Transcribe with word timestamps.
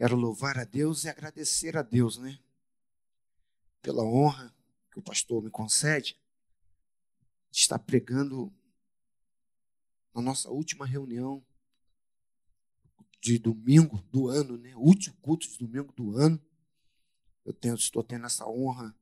Quero 0.00 0.16
louvar 0.16 0.58
a 0.58 0.64
Deus 0.64 1.04
e 1.04 1.10
agradecer 1.10 1.76
a 1.76 1.82
Deus, 1.82 2.16
né? 2.16 2.38
Pela 3.82 4.02
honra 4.02 4.50
que 4.90 4.98
o 4.98 5.02
pastor 5.02 5.42
me 5.42 5.50
concede 5.50 6.18
de 7.50 7.58
estar 7.58 7.78
pregando 7.78 8.50
na 10.14 10.22
nossa 10.22 10.48
última 10.48 10.86
reunião 10.86 11.44
de 13.20 13.38
domingo 13.38 14.02
do 14.10 14.28
ano, 14.28 14.56
né? 14.56 14.74
último 14.74 15.14
culto 15.20 15.46
de 15.46 15.58
domingo 15.58 15.92
do 15.92 16.16
ano. 16.16 16.40
Eu 17.44 17.52
tenho, 17.52 17.74
estou 17.74 18.02
tendo 18.02 18.24
essa 18.24 18.48
honra 18.48 18.96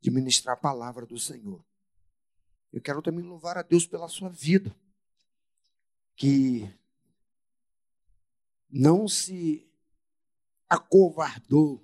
de 0.00 0.10
ministrar 0.10 0.56
a 0.56 0.60
palavra 0.60 1.06
do 1.06 1.16
Senhor. 1.16 1.64
Eu 2.72 2.82
quero 2.82 3.00
também 3.00 3.24
louvar 3.24 3.56
a 3.56 3.62
Deus 3.62 3.86
pela 3.86 4.08
sua 4.08 4.30
vida, 4.30 4.74
que 6.16 6.68
não 8.68 9.06
se 9.06 9.72
acovardou 10.68 11.82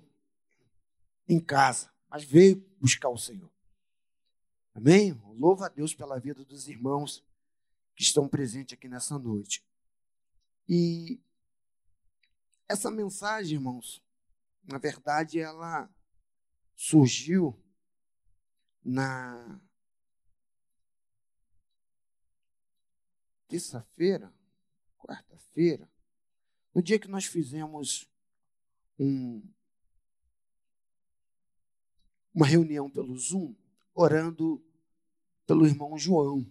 em 1.27 1.39
casa, 1.39 1.91
mas 2.09 2.23
veio 2.23 2.57
buscar 2.79 3.09
o 3.09 3.17
Senhor. 3.17 3.51
Amém? 4.73 5.13
Louva 5.37 5.65
a 5.65 5.69
Deus 5.69 5.93
pela 5.93 6.19
vida 6.19 6.43
dos 6.45 6.67
irmãos 6.67 7.23
que 7.95 8.03
estão 8.03 8.27
presentes 8.27 8.73
aqui 8.73 8.87
nessa 8.87 9.17
noite. 9.17 9.65
E 10.67 11.19
essa 12.67 12.89
mensagem, 12.89 13.55
irmãos, 13.55 14.01
na 14.63 14.77
verdade, 14.77 15.39
ela 15.39 15.89
surgiu 16.75 17.57
na 18.83 19.59
terça-feira, 23.47 24.33
quarta-feira, 24.97 25.91
no 26.73 26.81
dia 26.81 26.97
que 26.97 27.07
nós 27.07 27.25
fizemos 27.25 28.10
um, 29.01 29.41
uma 32.33 32.45
reunião 32.45 32.87
pelo 32.87 33.17
Zoom, 33.17 33.55
orando 33.95 34.63
pelo 35.47 35.65
irmão 35.65 35.97
João. 35.97 36.45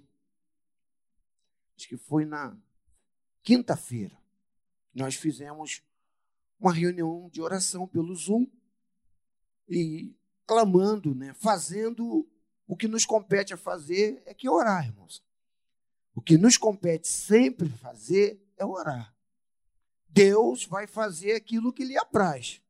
Acho 1.76 1.88
que 1.88 1.96
foi 1.96 2.24
na 2.24 2.56
quinta-feira. 3.42 4.18
Nós 4.92 5.14
fizemos 5.14 5.82
uma 6.58 6.72
reunião 6.72 7.30
de 7.32 7.40
oração 7.40 7.86
pelo 7.86 8.14
Zoom 8.16 8.46
e 9.68 10.12
clamando, 10.44 11.14
né, 11.14 11.32
fazendo 11.34 12.28
o 12.66 12.76
que 12.76 12.88
nos 12.88 13.06
compete 13.06 13.54
a 13.54 13.56
fazer 13.56 14.20
é 14.26 14.34
que 14.34 14.48
orar, 14.48 14.86
irmãos. 14.86 15.24
O 16.14 16.20
que 16.20 16.36
nos 16.36 16.56
compete 16.56 17.06
sempre 17.06 17.68
fazer 17.68 18.44
é 18.56 18.64
orar. 18.64 19.14
Deus 20.12 20.66
vai 20.66 20.86
fazer 20.86 21.32
aquilo 21.32 21.72
que 21.72 21.84
lhe 21.84 21.96
apraz, 21.96 22.60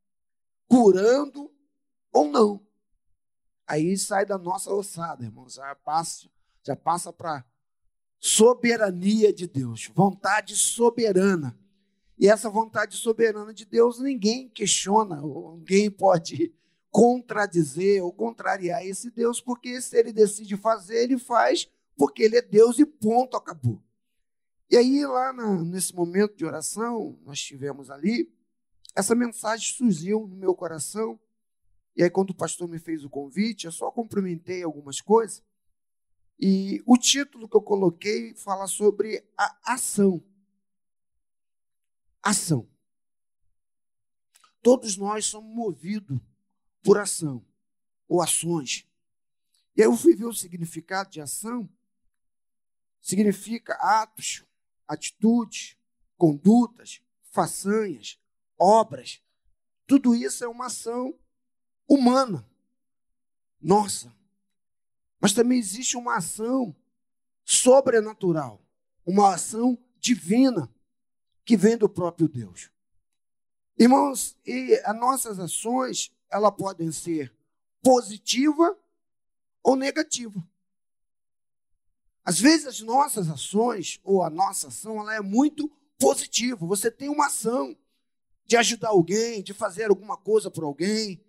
curando 0.67 1.51
ou 2.11 2.27
não. 2.27 2.65
Aí 3.67 3.97
sai 3.97 4.25
da 4.25 4.37
nossa 4.37 4.71
ossada, 4.73 5.23
irmãos, 5.23 5.55
já 5.55 5.75
passa, 5.75 6.29
já 6.63 6.75
passa 6.75 7.11
para 7.11 7.45
soberania 8.19 9.33
de 9.33 9.47
Deus, 9.47 9.89
vontade 9.93 10.55
soberana. 10.55 11.57
E 12.17 12.27
essa 12.27 12.49
vontade 12.49 12.95
soberana 12.97 13.51
de 13.53 13.65
Deus 13.65 13.99
ninguém 13.99 14.47
questiona, 14.47 15.21
ninguém 15.21 15.89
pode 15.89 16.53
contradizer 16.91 18.03
ou 18.03 18.13
contrariar 18.13 18.85
esse 18.85 19.09
Deus, 19.09 19.41
porque 19.41 19.81
se 19.81 19.97
ele 19.97 20.13
decide 20.13 20.55
fazer, 20.57 21.03
ele 21.03 21.17
faz, 21.17 21.67
porque 21.97 22.21
ele 22.21 22.37
é 22.37 22.41
Deus 22.41 22.77
e 22.77 22.85
ponto, 22.85 23.35
acabou. 23.35 23.81
E 24.71 24.77
aí, 24.77 25.05
lá 25.05 25.33
na, 25.33 25.61
nesse 25.65 25.93
momento 25.93 26.33
de 26.33 26.45
oração, 26.45 27.19
nós 27.25 27.41
tivemos 27.41 27.89
ali, 27.89 28.33
essa 28.95 29.13
mensagem 29.13 29.67
surgiu 29.75 30.25
no 30.25 30.37
meu 30.37 30.55
coração. 30.55 31.19
E 31.93 32.01
aí, 32.01 32.09
quando 32.09 32.29
o 32.29 32.35
pastor 32.35 32.69
me 32.69 32.79
fez 32.79 33.03
o 33.03 33.09
convite, 33.09 33.65
eu 33.65 33.71
só 33.73 33.91
cumprimentei 33.91 34.63
algumas 34.63 35.01
coisas. 35.01 35.43
E 36.39 36.81
o 36.85 36.97
título 36.97 37.49
que 37.49 37.57
eu 37.57 37.61
coloquei 37.61 38.33
fala 38.33 38.65
sobre 38.65 39.21
a 39.37 39.73
ação. 39.73 40.23
Ação. 42.23 42.65
Todos 44.61 44.95
nós 44.95 45.25
somos 45.25 45.53
movidos 45.53 46.17
por 46.81 46.97
ação 46.97 47.45
ou 48.07 48.21
ações. 48.21 48.87
E 49.75 49.81
aí 49.81 49.87
eu 49.87 49.97
fui 49.97 50.15
ver 50.15 50.27
o 50.27 50.33
significado 50.33 51.09
de 51.11 51.19
ação. 51.19 51.69
Significa 53.01 53.73
atos 53.73 54.45
atitudes, 54.91 55.77
condutas, 56.17 57.01
façanhas, 57.23 58.19
obras. 58.59 59.21
Tudo 59.87 60.13
isso 60.13 60.43
é 60.43 60.47
uma 60.47 60.65
ação 60.65 61.17
humana, 61.87 62.47
nossa. 63.59 64.13
Mas 65.19 65.33
também 65.33 65.57
existe 65.57 65.95
uma 65.95 66.17
ação 66.17 66.75
sobrenatural, 67.45 68.61
uma 69.05 69.33
ação 69.33 69.77
divina 69.99 70.69
que 71.45 71.55
vem 71.55 71.77
do 71.77 71.87
próprio 71.87 72.27
Deus. 72.27 72.69
Irmãos, 73.77 74.37
e 74.45 74.73
as 74.83 74.95
nossas 74.95 75.39
ações, 75.39 76.11
elas 76.29 76.53
podem 76.55 76.91
ser 76.91 77.33
positiva 77.81 78.77
ou 79.63 79.75
negativa. 79.75 80.45
Às 82.23 82.39
vezes 82.39 82.67
as 82.67 82.81
nossas 82.81 83.29
ações 83.29 83.99
ou 84.03 84.23
a 84.23 84.29
nossa 84.29 84.67
ação 84.67 84.99
ela 84.99 85.15
é 85.15 85.21
muito 85.21 85.69
positiva. 85.97 86.65
Você 86.65 86.91
tem 86.91 87.09
uma 87.09 87.27
ação 87.27 87.75
de 88.45 88.57
ajudar 88.57 88.89
alguém, 88.89 89.41
de 89.41 89.53
fazer 89.53 89.89
alguma 89.89 90.17
coisa 90.17 90.51
para 90.51 90.65
alguém, 90.65 91.23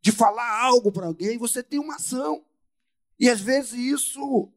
de 0.00 0.12
falar 0.12 0.62
algo 0.62 0.92
para 0.92 1.06
alguém, 1.06 1.38
você 1.38 1.62
tem 1.62 1.78
uma 1.78 1.96
ação. 1.96 2.44
E 3.18 3.28
às 3.28 3.40
vezes 3.40 3.72
isso 3.72 4.52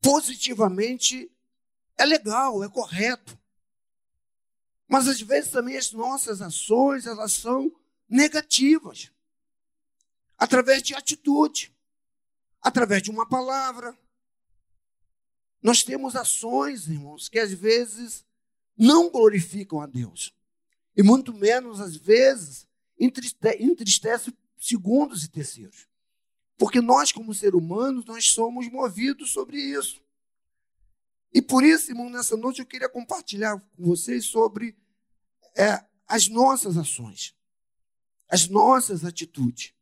positivamente 0.00 1.30
é 1.96 2.04
legal, 2.04 2.62
é 2.62 2.68
correto. 2.68 3.38
Mas 4.88 5.08
às 5.08 5.20
vezes 5.22 5.50
também 5.50 5.76
as 5.78 5.92
nossas 5.92 6.42
ações, 6.42 7.06
elas 7.06 7.32
são 7.32 7.72
negativas. 8.08 9.10
Através 10.36 10.82
de 10.82 10.94
atitude, 10.94 11.74
através 12.60 13.02
de 13.02 13.10
uma 13.10 13.26
palavra, 13.26 13.96
nós 15.62 15.84
temos 15.84 16.16
ações, 16.16 16.88
irmãos, 16.88 17.28
que 17.28 17.38
às 17.38 17.52
vezes 17.52 18.24
não 18.76 19.10
glorificam 19.10 19.80
a 19.80 19.86
Deus. 19.86 20.34
E 20.96 21.02
muito 21.02 21.32
menos, 21.32 21.80
às 21.80 21.96
vezes, 21.96 22.66
entristece, 22.98 24.34
segundos 24.58 25.24
e 25.24 25.28
terceiros. 25.28 25.86
Porque 26.58 26.80
nós, 26.80 27.12
como 27.12 27.32
seres 27.32 27.54
humanos, 27.54 28.04
nós 28.04 28.26
somos 28.30 28.68
movidos 28.70 29.32
sobre 29.32 29.58
isso. 29.58 30.02
E 31.32 31.40
por 31.40 31.64
isso, 31.64 31.90
irmão, 31.90 32.10
nessa 32.10 32.36
noite 32.36 32.60
eu 32.60 32.66
queria 32.66 32.88
compartilhar 32.88 33.58
com 33.58 33.84
vocês 33.84 34.26
sobre 34.26 34.76
é, 35.56 35.84
as 36.06 36.28
nossas 36.28 36.76
ações, 36.76 37.34
as 38.28 38.48
nossas 38.48 39.04
atitudes. 39.04 39.72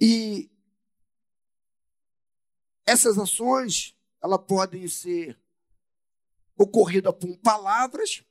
E 0.00 0.49
essas 2.90 3.16
ações, 3.18 3.96
elas 4.20 4.44
podem 4.46 4.88
ser 4.88 5.38
ocorridas 6.56 7.14
por 7.14 7.36
palavras, 7.38 8.24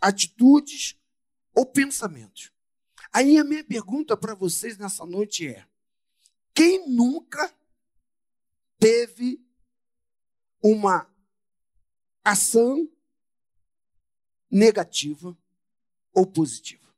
atitudes 0.00 0.96
ou 1.52 1.66
pensamentos. 1.66 2.52
Aí 3.12 3.36
a 3.36 3.42
minha 3.42 3.64
pergunta 3.64 4.16
para 4.16 4.36
vocês 4.36 4.78
nessa 4.78 5.04
noite 5.04 5.48
é: 5.48 5.66
quem 6.54 6.88
nunca 6.88 7.52
teve 8.78 9.44
uma 10.62 11.10
ação 12.22 12.88
negativa 14.48 15.36
ou 16.14 16.24
positiva? 16.24 16.94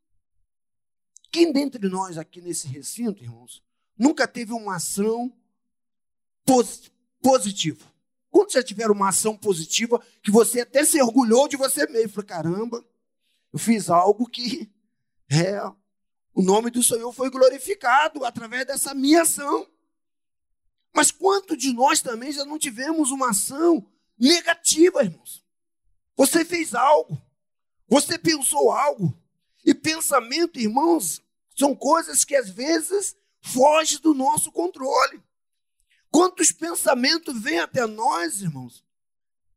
Quem 1.31 1.51
dentre 1.51 1.89
nós 1.89 2.15
aqui 2.15 2.41
nesse 2.41 2.67
recinto, 2.67 3.23
irmãos, 3.23 3.63
nunca 3.97 4.27
teve 4.27 4.53
uma 4.53 4.75
ação 4.75 5.35
positivo. 7.21 7.87
Quando 8.29 8.51
já 8.51 8.63
tiver 8.63 8.89
uma 8.91 9.09
ação 9.09 9.35
positiva, 9.35 10.01
que 10.21 10.31
você 10.31 10.61
até 10.61 10.85
se 10.85 11.01
orgulhou 11.01 11.47
de 11.47 11.57
você 11.57 11.87
mesmo, 11.87 12.09
falou, 12.09 12.27
caramba, 12.27 12.85
eu 13.51 13.59
fiz 13.59 13.89
algo 13.89 14.29
que 14.29 14.71
é, 15.29 15.59
o 16.33 16.41
nome 16.41 16.69
do 16.69 16.83
Senhor 16.83 17.11
foi 17.11 17.29
glorificado 17.29 18.23
através 18.23 18.65
dessa 18.65 18.93
minha 18.93 19.23
ação. 19.23 19.67
Mas 20.93 21.11
quanto 21.11 21.55
de 21.55 21.73
nós 21.73 22.01
também 22.01 22.31
já 22.31 22.45
não 22.45 22.57
tivemos 22.57 23.11
uma 23.11 23.29
ação 23.29 23.85
negativa, 24.17 25.03
irmãos? 25.03 25.43
Você 26.15 26.43
fez 26.43 26.75
algo, 26.75 27.19
você 27.87 28.17
pensou 28.17 28.71
algo, 28.71 29.17
e 29.65 29.73
pensamento, 29.73 30.59
irmãos, 30.59 31.21
são 31.55 31.75
coisas 31.75 32.23
que 32.23 32.35
às 32.35 32.49
vezes 32.49 33.15
fogem 33.41 33.99
do 33.99 34.13
nosso 34.13 34.51
controle. 34.51 35.21
Quantos 36.11 36.51
pensamentos 36.51 37.39
vêm 37.41 37.59
até 37.59 37.85
nós, 37.85 38.41
irmãos, 38.41 38.83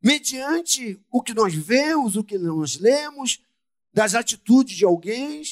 mediante 0.02 1.00
o 1.10 1.22
que 1.22 1.32
nós 1.32 1.54
vemos, 1.54 2.16
o 2.16 2.24
que 2.24 2.36
nós 2.36 2.78
lemos, 2.78 3.40
das 3.92 4.14
atitudes 4.14 4.76
de 4.76 4.84
alguém, 4.84 5.42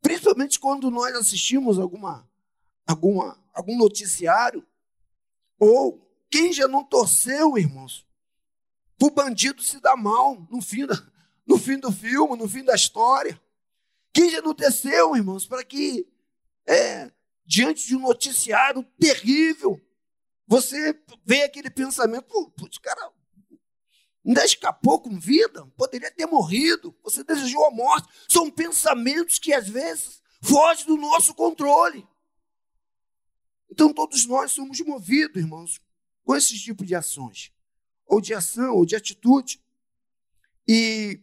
principalmente 0.00 0.58
quando 0.58 0.90
nós 0.90 1.14
assistimos 1.14 1.78
alguma, 1.78 2.28
alguma, 2.86 3.38
algum 3.52 3.76
noticiário, 3.76 4.66
ou 5.58 6.04
quem 6.30 6.52
já 6.52 6.68
não 6.68 6.84
torceu, 6.84 7.56
irmãos, 7.56 8.06
o 9.00 9.10
bandido 9.10 9.62
se 9.62 9.80
dar 9.80 9.96
mal 9.96 10.46
no 10.50 10.60
fim, 10.60 10.84
da, 10.84 10.94
no 11.46 11.58
fim 11.58 11.78
do 11.78 11.90
filme, 11.90 12.36
no 12.36 12.48
fim 12.48 12.64
da 12.64 12.74
história. 12.74 13.40
Quem 14.12 14.30
já 14.30 14.42
não 14.42 14.52
desceu, 14.52 15.16
irmãos, 15.16 15.46
para 15.46 15.64
que, 15.64 16.06
é, 16.66 17.10
diante 17.46 17.86
de 17.86 17.96
um 17.96 18.00
noticiário 18.00 18.82
terrível, 18.98 19.80
você 20.48 20.98
vê 21.26 21.42
aquele 21.42 21.68
pensamento, 21.68 22.50
putz, 22.56 22.78
cara, 22.78 23.12
ainda 24.26 24.42
escapou 24.46 24.98
com 24.98 25.20
vida, 25.20 25.66
poderia 25.76 26.10
ter 26.10 26.24
morrido, 26.24 26.96
você 27.02 27.22
desejou 27.22 27.66
a 27.66 27.70
morte. 27.70 28.08
São 28.26 28.50
pensamentos 28.50 29.38
que 29.38 29.52
às 29.52 29.68
vezes 29.68 30.22
fogem 30.42 30.86
do 30.86 30.96
nosso 30.96 31.34
controle. 31.34 32.08
Então 33.70 33.92
todos 33.92 34.24
nós 34.24 34.50
somos 34.50 34.80
movidos, 34.80 35.36
irmãos, 35.36 35.82
com 36.24 36.34
esse 36.34 36.58
tipo 36.58 36.82
de 36.82 36.94
ações, 36.94 37.52
ou 38.06 38.18
de 38.18 38.32
ação, 38.32 38.74
ou 38.74 38.86
de 38.86 38.96
atitude. 38.96 39.62
E 40.66 41.22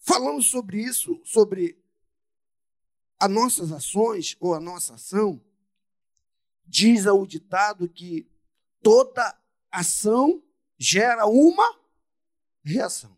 falando 0.00 0.42
sobre 0.42 0.82
isso, 0.82 1.20
sobre 1.26 1.78
as 3.20 3.30
nossas 3.30 3.70
ações 3.70 4.34
ou 4.40 4.54
a 4.54 4.60
nossa 4.60 4.94
ação, 4.94 5.44
diz 6.66 7.06
o 7.06 7.26
ditado 7.26 7.88
que 7.88 8.28
toda 8.82 9.38
ação 9.70 10.42
gera 10.78 11.26
uma 11.26 11.80
reação. 12.62 13.16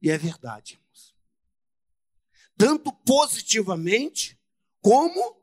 E 0.00 0.10
é 0.10 0.16
verdade, 0.16 0.74
irmãos. 0.74 1.14
Tanto 2.56 2.92
positivamente 2.92 4.38
como 4.80 5.40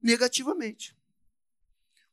negativamente. 0.00 0.96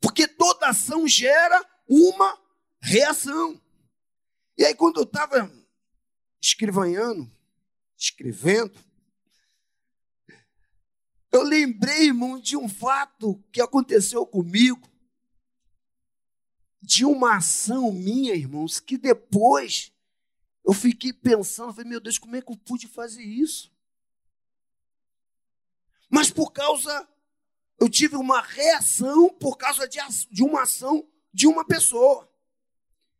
Porque 0.02 0.28
toda 0.28 0.68
ação 0.68 1.08
gera 1.08 1.64
uma 1.88 2.42
reação. 2.82 3.62
E 4.58 4.66
aí, 4.66 4.76
quando 4.76 4.98
eu 4.98 5.04
estava 5.04 5.52
escrivanhando, 6.42 7.32
escrevendo, 7.98 8.78
eu 11.34 11.42
lembrei, 11.42 12.06
irmão, 12.06 12.40
de 12.40 12.56
um 12.56 12.70
fato 12.70 13.44
que 13.52 13.60
aconteceu 13.60 14.24
comigo, 14.24 14.88
de 16.80 17.04
uma 17.04 17.38
ação 17.38 17.92
minha, 17.92 18.36
irmãos, 18.36 18.80
que 18.80 19.00
depois 19.00 19.92
eu 20.64 20.74
fiquei 20.74 21.12
pensando, 21.12 21.74
falei, 21.74 21.90
meu 21.90 22.00
Deus, 22.00 22.20
como 22.20 22.36
é 22.36 22.42
que 22.42 22.52
eu 22.52 22.58
pude 22.58 22.88
fazer 22.88 23.24
isso? 23.24 23.74
Mas 26.08 26.30
por 26.30 26.52
causa, 26.52 27.10
eu 27.80 27.90
tive 27.90 28.16
uma 28.16 28.40
reação 28.40 29.30
por 29.34 29.58
causa 29.58 29.88
de, 29.88 29.98
de 30.30 30.44
uma 30.44 30.62
ação 30.62 31.10
de 31.34 31.48
uma 31.48 31.66
pessoa. 31.66 32.32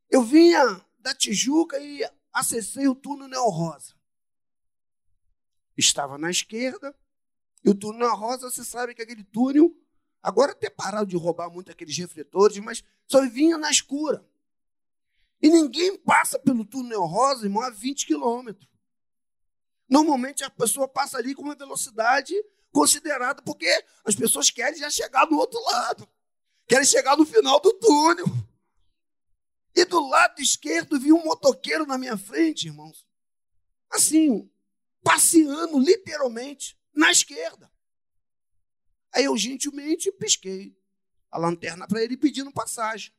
Eu 0.08 0.22
vinha 0.22 0.86
da 1.00 1.16
Tijuca 1.16 1.80
e 1.80 2.08
acessei 2.32 2.88
o 2.88 2.94
túnel 2.94 3.28
Neo 3.28 3.50
Rosa. 3.50 3.96
Estava 5.76 6.20
na 6.20 6.30
esquerda, 6.30 6.96
e 7.64 7.70
o 7.70 7.76
túnel 7.76 8.16
rosa, 8.16 8.52
você 8.52 8.64
sabe 8.64 8.94
que 8.94 9.02
aquele 9.02 9.24
túnel, 9.24 9.74
agora 10.22 10.52
até 10.52 10.70
pararam 10.70 11.06
de 11.06 11.16
roubar 11.16 11.50
muito 11.50 11.72
aqueles 11.72 11.98
refletores, 11.98 12.58
mas 12.60 12.84
só 13.08 13.26
vinha 13.28 13.58
na 13.58 13.72
escura. 13.72 14.26
E 15.42 15.50
ninguém 15.50 15.98
passa 15.98 16.38
pelo 16.38 16.66
túnel 16.66 17.06
rosa, 17.06 17.46
irmão, 17.46 17.64
a 17.64 17.70
20 17.70 18.06
quilômetros. 18.06 18.68
Normalmente 19.90 20.44
a 20.44 20.50
pessoa 20.50 20.88
passa 20.88 21.18
ali 21.18 21.36
com 21.36 21.44
uma 21.44 21.56
velocidade 21.56 22.34
considerada, 22.72 23.42
porque 23.44 23.68
as 24.04 24.16
pessoas 24.16 24.50
querem 24.50 24.80
já 24.80 24.90
chegar 24.90 25.30
no 25.30 25.38
outro 25.38 25.62
lado. 25.64 26.08
Querem 26.68 26.86
chegar 26.86 27.18
no 27.18 27.26
final 27.26 27.60
do 27.60 27.74
túnel. 27.74 28.26
E 29.76 29.86
do 29.86 30.08
lado 30.08 30.42
esquerdo 30.42 31.00
vi 31.00 31.12
um 31.12 31.24
motoqueiro 31.24 31.86
na 31.86 31.98
minha 31.98 32.18
frente, 32.18 32.68
irmãos. 32.68 33.06
Assim, 33.90 34.50
passeando 35.04 35.78
literalmente 35.80 36.78
na 36.94 37.12
esquerda. 37.12 37.72
Aí 39.14 39.26
eu 39.26 39.38
gentilmente 39.38 40.12
pisquei 40.12 40.76
a 41.30 41.38
lanterna 41.38 41.88
para 41.88 42.04
ele 42.04 42.18
pedindo 42.18 42.52
passagem. 42.52 43.14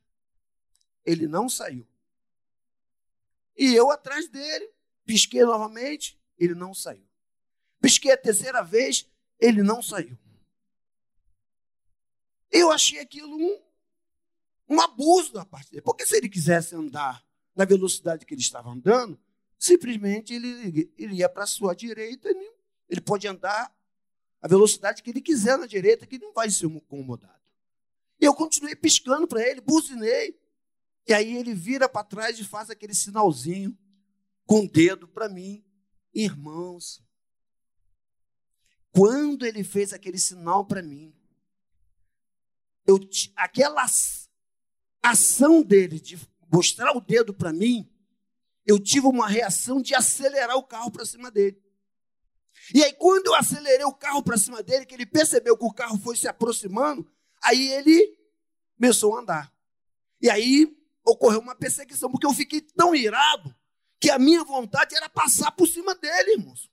Ele 1.05 1.27
não 1.27 1.47
saiu. 1.47 1.87
E 3.55 3.73
eu 3.73 3.89
atrás 3.91 4.27
dele, 4.27 4.69
pisquei 5.05 5.43
novamente, 5.43 6.19
ele 6.37 6.53
não 6.53 6.73
saiu. 6.73 7.07
Pisquei 7.79 8.11
a 8.11 8.17
terceira 8.17 8.61
vez, 8.61 9.07
ele 9.39 9.61
não 9.61 9.81
saiu. 9.81 10.17
Eu 12.51 12.71
achei 12.71 12.99
aquilo 12.99 13.35
um, 13.35 13.61
um 14.69 14.81
abuso 14.81 15.31
da 15.31 15.45
parte 15.45 15.71
dele. 15.71 15.81
Porque 15.81 16.05
se 16.05 16.17
ele 16.17 16.29
quisesse 16.29 16.75
andar 16.75 17.23
na 17.55 17.63
velocidade 17.63 18.25
que 18.25 18.33
ele 18.33 18.41
estava 18.41 18.69
andando, 18.69 19.19
simplesmente 19.57 20.33
ele, 20.33 20.91
ele 20.97 21.15
ia 21.15 21.29
para 21.29 21.43
a 21.43 21.47
sua 21.47 21.73
direita 21.73 22.29
e 22.29 22.54
ele 22.89 23.01
pode 23.01 23.27
andar 23.27 23.73
a 24.41 24.47
velocidade 24.47 25.01
que 25.01 25.09
ele 25.09 25.21
quiser 25.21 25.57
na 25.57 25.65
direita, 25.65 26.05
que 26.05 26.19
não 26.19 26.33
vai 26.33 26.49
ser 26.49 26.67
incomodado. 26.67 27.33
E 28.19 28.25
eu 28.25 28.33
continuei 28.33 28.75
piscando 28.75 29.27
para 29.27 29.41
ele, 29.41 29.59
buzinei. 29.61 30.39
E 31.07 31.13
aí 31.13 31.35
ele 31.35 31.53
vira 31.53 31.89
para 31.89 32.03
trás 32.03 32.39
e 32.39 32.43
faz 32.43 32.69
aquele 32.69 32.93
sinalzinho 32.93 33.77
com 34.45 34.65
o 34.65 34.69
dedo 34.69 35.07
para 35.07 35.27
mim. 35.27 35.63
Irmãos, 36.13 37.03
quando 38.91 39.45
ele 39.45 39.63
fez 39.63 39.91
aquele 39.93 40.17
sinal 40.17 40.65
para 40.65 40.81
mim, 40.81 41.13
eu, 42.87 42.99
aquela 43.35 43.85
ação 45.03 45.61
dele 45.61 45.99
de 45.99 46.17
mostrar 46.51 46.95
o 46.95 47.01
dedo 47.01 47.33
para 47.33 47.51
mim, 47.51 47.91
eu 48.65 48.79
tive 48.79 49.07
uma 49.07 49.27
reação 49.27 49.81
de 49.81 49.93
acelerar 49.93 50.55
o 50.55 50.63
carro 50.63 50.89
para 50.89 51.05
cima 51.05 51.29
dele. 51.29 51.61
E 52.73 52.83
aí, 52.83 52.93
quando 52.93 53.27
eu 53.27 53.35
acelerei 53.35 53.85
o 53.85 53.93
carro 53.93 54.23
para 54.23 54.37
cima 54.37 54.63
dele, 54.63 54.85
que 54.85 54.93
ele 54.93 55.05
percebeu 55.05 55.57
que 55.57 55.65
o 55.65 55.73
carro 55.73 55.97
foi 55.99 56.15
se 56.15 56.27
aproximando, 56.27 57.07
aí 57.43 57.71
ele 57.71 58.17
começou 58.77 59.15
a 59.15 59.21
andar. 59.21 59.53
E 60.21 60.29
aí 60.29 60.75
ocorreu 61.05 61.39
uma 61.39 61.55
perseguição, 61.55 62.09
porque 62.09 62.25
eu 62.25 62.33
fiquei 62.33 62.61
tão 62.61 62.95
irado 62.95 63.55
que 63.99 64.09
a 64.09 64.17
minha 64.17 64.43
vontade 64.43 64.95
era 64.95 65.07
passar 65.07 65.51
por 65.51 65.67
cima 65.67 65.93
dele, 65.95 66.33
irmãos. 66.33 66.69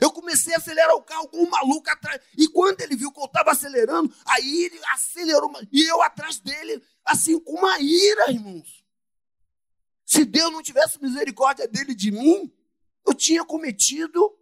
Eu 0.00 0.10
comecei 0.10 0.52
a 0.54 0.56
acelerar 0.56 0.94
o 0.96 1.02
carro 1.02 1.28
com 1.28 1.38
um 1.38 1.48
maluco 1.48 1.88
atrás. 1.88 2.20
E 2.36 2.48
quando 2.48 2.80
ele 2.80 2.96
viu 2.96 3.12
que 3.12 3.20
eu 3.20 3.26
estava 3.26 3.52
acelerando, 3.52 4.12
aí 4.26 4.64
ele 4.64 4.80
acelerou. 4.92 5.52
E 5.70 5.82
eu 5.84 6.02
atrás 6.02 6.40
dele, 6.40 6.82
assim, 7.04 7.38
com 7.38 7.52
uma 7.52 7.78
ira, 7.78 8.30
irmãos. 8.30 8.84
Se 10.04 10.24
Deus 10.24 10.52
não 10.52 10.62
tivesse 10.62 11.00
misericórdia 11.00 11.68
dele 11.68 11.94
de 11.94 12.10
mim, 12.10 12.52
eu 13.06 13.14
tinha 13.14 13.44
cometido 13.44 14.36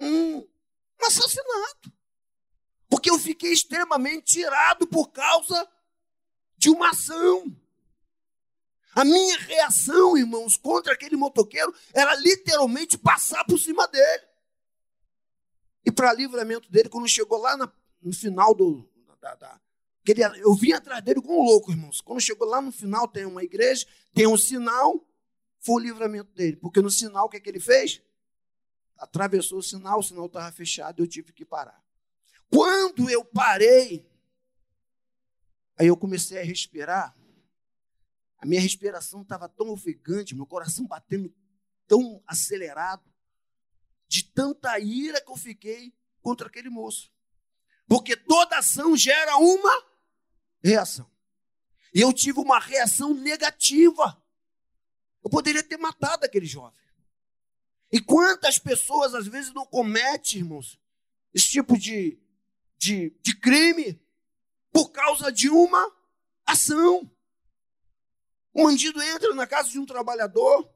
um, 0.00 0.38
um 0.38 1.06
assassinato. 1.06 1.92
Porque 2.88 3.10
eu 3.10 3.18
fiquei 3.18 3.52
extremamente 3.52 4.40
irado 4.40 4.86
por 4.86 5.08
causa 5.12 5.68
de 6.56 6.70
uma 6.70 6.90
ação. 6.90 7.56
A 8.94 9.04
minha 9.04 9.38
reação, 9.38 10.16
irmãos, 10.16 10.56
contra 10.56 10.92
aquele 10.92 11.16
motoqueiro 11.16 11.72
era 11.94 12.14
literalmente 12.16 12.98
passar 12.98 13.44
por 13.44 13.58
cima 13.58 13.86
dele. 13.86 14.24
E 15.84 15.92
para 15.92 16.12
livramento 16.12 16.70
dele, 16.70 16.88
quando 16.88 17.08
chegou 17.08 17.38
lá 17.38 17.56
na, 17.56 17.72
no 18.02 18.12
final 18.12 18.54
do. 18.54 18.88
Da, 19.20 19.34
da, 19.34 19.60
ele, 20.06 20.22
eu 20.40 20.54
vim 20.54 20.72
atrás 20.72 21.02
dele 21.04 21.22
com 21.22 21.40
um 21.40 21.44
louco, 21.44 21.70
irmãos. 21.70 22.00
Quando 22.00 22.20
chegou 22.20 22.48
lá 22.48 22.60
no 22.60 22.72
final, 22.72 23.06
tem 23.06 23.24
uma 23.24 23.44
igreja, 23.44 23.86
tem 24.12 24.26
um 24.26 24.36
sinal, 24.36 25.06
foi 25.60 25.76
o 25.76 25.84
livramento 25.84 26.32
dele. 26.32 26.56
Porque 26.56 26.80
no 26.80 26.90
sinal, 26.90 27.26
o 27.26 27.28
que, 27.28 27.36
é 27.36 27.40
que 27.40 27.48
ele 27.48 27.60
fez? 27.60 28.02
Atravessou 29.00 29.58
o 29.58 29.62
sinal, 29.62 29.98
o 29.98 30.02
sinal 30.02 30.26
estava 30.26 30.52
fechado, 30.52 31.02
eu 31.02 31.06
tive 31.08 31.32
que 31.32 31.44
parar. 31.44 31.82
Quando 32.48 33.08
eu 33.08 33.24
parei, 33.24 34.06
aí 35.78 35.86
eu 35.86 35.96
comecei 35.96 36.38
a 36.38 36.44
respirar, 36.44 37.16
a 38.38 38.46
minha 38.46 38.60
respiração 38.60 39.22
estava 39.22 39.48
tão 39.48 39.70
ofegante, 39.70 40.34
meu 40.34 40.46
coração 40.46 40.86
batendo 40.86 41.34
tão 41.86 42.22
acelerado, 42.26 43.04
de 44.06 44.22
tanta 44.24 44.78
ira 44.78 45.20
que 45.20 45.30
eu 45.30 45.36
fiquei 45.36 45.92
contra 46.20 46.48
aquele 46.48 46.68
moço. 46.68 47.12
Porque 47.86 48.16
toda 48.16 48.58
ação 48.58 48.96
gera 48.96 49.36
uma 49.36 49.84
reação. 50.62 51.10
E 51.94 52.00
eu 52.00 52.12
tive 52.12 52.38
uma 52.38 52.58
reação 52.58 53.14
negativa. 53.14 54.22
Eu 55.24 55.30
poderia 55.30 55.62
ter 55.62 55.76
matado 55.76 56.24
aquele 56.24 56.46
jovem. 56.46 56.78
E 57.92 58.00
quantas 58.00 58.58
pessoas 58.58 59.14
às 59.14 59.26
vezes 59.26 59.52
não 59.52 59.66
cometem, 59.66 60.40
irmãos, 60.40 60.78
esse 61.34 61.48
tipo 61.48 61.78
de, 61.78 62.18
de, 62.78 63.10
de 63.22 63.36
crime 63.36 64.00
por 64.72 64.90
causa 64.90 65.32
de 65.32 65.48
uma 65.48 65.92
ação. 66.46 67.10
Um 68.54 68.64
bandido 68.64 69.02
entra 69.02 69.34
na 69.34 69.46
casa 69.46 69.70
de 69.70 69.78
um 69.78 69.86
trabalhador, 69.86 70.68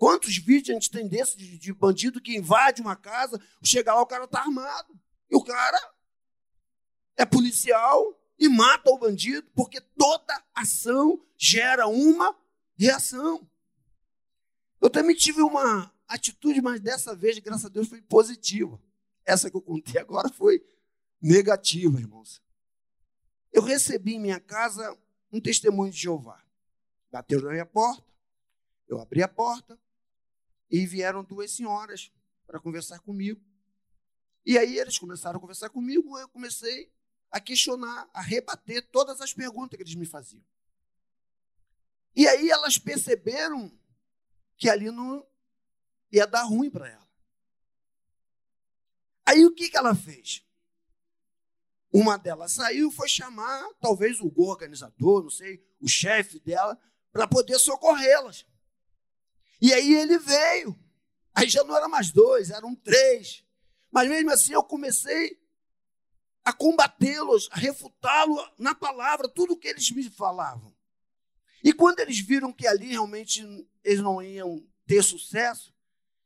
Quantos 0.00 0.38
vídeos 0.38 0.70
a 0.70 0.72
gente 0.72 0.90
tem 0.90 1.06
desse 1.06 1.36
de, 1.36 1.58
de 1.58 1.74
bandido 1.74 2.22
que 2.22 2.34
invade 2.34 2.80
uma 2.80 2.96
casa, 2.96 3.38
chega 3.62 3.92
lá, 3.92 4.00
o 4.00 4.06
cara 4.06 4.24
está 4.24 4.40
armado. 4.40 4.98
E 5.30 5.36
o 5.36 5.44
cara 5.44 5.78
é 7.18 7.26
policial 7.26 8.18
e 8.38 8.48
mata 8.48 8.90
o 8.90 8.98
bandido, 8.98 9.46
porque 9.54 9.78
toda 9.78 10.42
ação 10.54 11.22
gera 11.36 11.86
uma 11.86 12.34
reação. 12.78 13.46
Eu 14.80 14.88
também 14.88 15.14
tive 15.14 15.42
uma 15.42 15.92
atitude, 16.10 16.60
mas 16.60 16.80
dessa 16.80 17.14
vez, 17.14 17.38
graças 17.38 17.64
a 17.64 17.68
Deus, 17.68 17.88
foi 17.88 18.02
positiva. 18.02 18.80
Essa 19.24 19.48
que 19.48 19.56
eu 19.56 19.62
contei 19.62 20.00
agora 20.00 20.28
foi 20.28 20.62
negativa, 21.22 21.98
irmãos. 22.00 22.42
Eu 23.52 23.62
recebi 23.62 24.14
em 24.14 24.20
minha 24.20 24.40
casa 24.40 24.98
um 25.32 25.40
testemunho 25.40 25.92
de 25.92 25.98
Jeová. 25.98 26.44
Bateu 27.10 27.40
na 27.40 27.50
minha 27.50 27.66
porta, 27.66 28.04
eu 28.88 29.00
abri 29.00 29.22
a 29.22 29.28
porta 29.28 29.78
e 30.70 30.84
vieram 30.86 31.24
duas 31.24 31.50
senhoras 31.52 32.12
para 32.46 32.60
conversar 32.60 32.98
comigo. 33.00 33.40
E 34.44 34.58
aí 34.58 34.78
eles 34.78 34.98
começaram 34.98 35.38
a 35.38 35.40
conversar 35.40 35.70
comigo, 35.70 36.18
eu 36.18 36.28
comecei 36.28 36.92
a 37.30 37.40
questionar, 37.40 38.08
a 38.12 38.20
rebater 38.20 38.88
todas 38.90 39.20
as 39.20 39.32
perguntas 39.32 39.76
que 39.76 39.82
eles 39.82 39.94
me 39.94 40.06
faziam. 40.06 40.44
E 42.16 42.26
aí 42.26 42.50
elas 42.50 42.78
perceberam 42.78 43.72
que 44.56 44.68
ali 44.68 44.90
não 44.90 45.24
ia 46.10 46.26
dar 46.26 46.42
ruim 46.42 46.70
para 46.70 46.88
ela. 46.88 47.08
Aí 49.26 49.44
o 49.44 49.54
que, 49.54 49.70
que 49.70 49.76
ela 49.76 49.94
fez? 49.94 50.44
Uma 51.92 52.16
delas 52.16 52.52
saiu 52.52 52.88
e 52.88 52.92
foi 52.92 53.08
chamar, 53.08 53.68
talvez 53.80 54.20
o 54.20 54.32
organizador, 54.36 55.22
não 55.22 55.30
sei, 55.30 55.64
o 55.80 55.88
chefe 55.88 56.38
dela, 56.40 56.78
para 57.12 57.26
poder 57.26 57.58
socorrê-las. 57.58 58.46
E 59.60 59.72
aí 59.72 59.94
ele 59.94 60.18
veio. 60.18 60.78
Aí 61.34 61.48
já 61.48 61.64
não 61.64 61.76
eram 61.76 61.88
mais 61.88 62.10
dois, 62.10 62.50
eram 62.50 62.74
três. 62.74 63.44
Mas 63.90 64.08
mesmo 64.08 64.30
assim 64.30 64.52
eu 64.52 64.62
comecei 64.62 65.40
a 66.44 66.52
combatê-los, 66.52 67.48
a 67.50 67.56
refutá-lo 67.56 68.36
na 68.58 68.74
palavra, 68.74 69.28
tudo 69.28 69.54
o 69.54 69.56
que 69.58 69.68
eles 69.68 69.90
me 69.90 70.08
falavam. 70.10 70.74
E 71.62 71.72
quando 71.72 72.00
eles 72.00 72.18
viram 72.20 72.52
que 72.52 72.66
ali 72.66 72.86
realmente 72.86 73.42
eles 73.84 74.00
não 74.00 74.22
iam 74.22 74.66
ter 74.86 75.02
sucesso, 75.02 75.74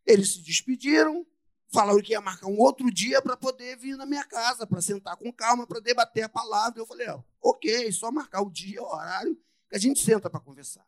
eles 0.07 0.33
se 0.33 0.43
despediram, 0.43 1.27
falaram 1.73 2.01
que 2.01 2.13
ia 2.13 2.21
marcar 2.21 2.47
um 2.47 2.59
outro 2.59 2.91
dia 2.91 3.21
para 3.21 3.37
poder 3.37 3.77
vir 3.77 3.97
na 3.97 4.07
minha 4.07 4.25
casa, 4.25 4.67
para 4.67 4.81
sentar 4.81 5.17
com 5.17 5.33
calma, 5.33 5.67
para 5.67 5.81
debater 5.81 6.25
a 6.25 6.29
palavra. 6.29 6.81
Eu 6.81 6.87
falei, 6.87 7.09
ó, 7.09 7.21
ok, 7.43 7.91
só 7.93 8.13
marcar 8.13 8.43
o 8.43 8.51
dia, 8.51 8.83
o 8.83 8.87
horário, 8.87 9.37
que 9.69 9.77
a 9.77 9.79
gente 9.79 10.01
senta 10.01 10.31
para 10.31 10.41
conversar. 10.41 10.87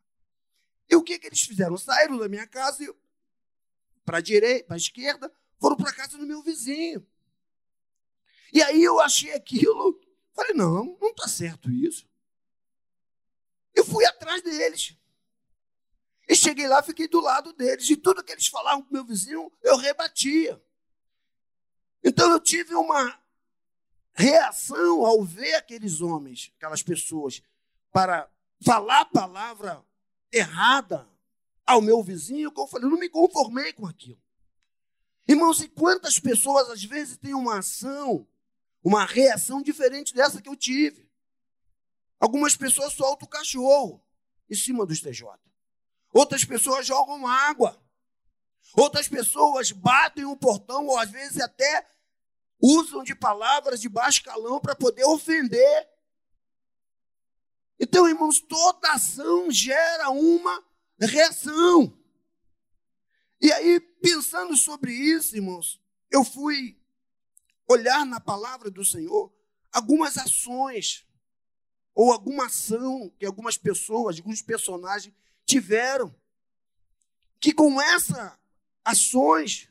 E 0.89 0.95
o 0.95 1.03
que, 1.03 1.19
que 1.19 1.27
eles 1.27 1.41
fizeram? 1.41 1.77
Saíram 1.77 2.17
da 2.19 2.29
minha 2.29 2.47
casa 2.47 2.85
e 2.85 2.95
para 4.05 4.19
a 4.19 4.21
direita, 4.21 4.67
para 4.67 4.77
a 4.77 4.79
esquerda, 4.79 5.33
foram 5.59 5.77
para 5.77 5.93
casa 5.93 6.17
do 6.17 6.27
meu 6.27 6.43
vizinho. 6.43 7.05
E 8.53 8.63
aí 8.63 8.83
eu 8.83 9.01
achei 9.01 9.33
aquilo, 9.33 10.01
falei, 10.33 10.55
não, 10.55 10.97
não 11.01 11.11
está 11.11 11.27
certo 11.27 11.71
isso. 11.71 12.09
Eu 13.75 13.85
fui 13.85 14.05
atrás 14.07 14.43
deles. 14.43 14.97
E 16.29 16.35
cheguei 16.35 16.67
lá, 16.67 16.83
fiquei 16.83 17.07
do 17.07 17.21
lado 17.21 17.53
deles. 17.53 17.89
E 17.89 17.97
tudo 17.97 18.23
que 18.23 18.33
eles 18.33 18.49
falavam 18.49 18.83
com 18.83 18.93
meu 18.93 19.05
vizinho, 19.05 19.51
eu 19.63 19.77
rebatia. 19.77 20.61
Então 22.03 22.31
eu 22.31 22.41
tive 22.41 22.75
uma 22.75 23.19
reação 24.15 25.05
ao 25.05 25.23
ver 25.25 25.55
aqueles 25.55 26.01
homens, 26.01 26.53
aquelas 26.57 26.83
pessoas, 26.83 27.43
para 27.93 28.29
falar 28.65 29.01
a 29.03 29.05
palavra 29.05 29.85
errada 30.33 31.07
ao 31.65 31.83
meu 31.83 32.03
vizinho, 32.03 32.51
que 32.51 32.61
eu 32.61 32.67
falei, 32.67 32.87
eu 32.87 32.91
não 32.91 32.99
me 32.99 33.09
conformei 33.09 33.73
com 33.73 33.87
aquilo. 33.87 34.21
Irmãos, 35.29 35.61
e 35.61 35.69
quantas 35.69 36.19
pessoas 36.19 36.71
às 36.71 36.85
vezes 36.85 37.17
têm 37.17 37.35
uma 37.35 37.59
ação, 37.59 38.27
uma 38.83 39.05
reação 39.05 39.61
diferente 39.61 40.15
dessa 40.15 40.41
que 40.41 40.49
eu 40.49 40.57
tive? 40.57 41.11
Algumas 42.19 42.57
pessoas 42.57 42.93
soltam 42.93 43.27
o 43.27 43.31
cachorro 43.31 44.01
em 44.49 44.55
cima 44.55 44.87
dos 44.87 45.01
TJ. 45.01 45.27
Outras 46.17 46.47
pessoas 46.47 46.87
jogam 46.87 47.27
água. 47.27 47.79
Outras 48.73 49.07
pessoas 49.07 49.71
batem 49.71 50.25
o 50.25 50.35
portão, 50.35 50.87
ou 50.87 50.99
às 50.99 51.11
vezes 51.11 51.39
até 51.39 51.87
usam 52.59 53.03
de 53.05 53.15
palavras 53.15 53.83
de 53.83 53.89
baixo 53.91 54.25
calão 54.25 54.59
para 54.59 54.75
poder 54.75 55.05
ofender. 55.05 55.89
Então, 57.79 58.09
irmãos, 58.09 58.41
toda 58.41 58.93
ação 58.93 59.51
gera 59.51 60.09
uma 60.09 60.65
reação. 60.99 61.95
E 63.39 63.53
aí, 63.53 63.79
pensando 63.79 64.57
sobre 64.57 64.95
isso, 64.95 65.37
irmãos, 65.37 65.79
eu 66.11 66.25
fui 66.25 66.81
olhar 67.69 68.07
na 68.07 68.21
palavra 68.21 68.71
do 68.71 68.87
Senhor 68.87 69.31
algumas 69.71 70.17
ações 70.17 71.07
ou 71.95 72.11
alguma 72.11 72.47
ação 72.47 73.15
que 73.19 73.27
algumas 73.27 73.59
pessoas, 73.59 74.17
alguns 74.17 74.41
personagens 74.41 75.15
tiveram, 75.47 76.15
que 77.41 77.55
com 77.55 77.81
essas 77.81 78.33
ações, 78.85 79.69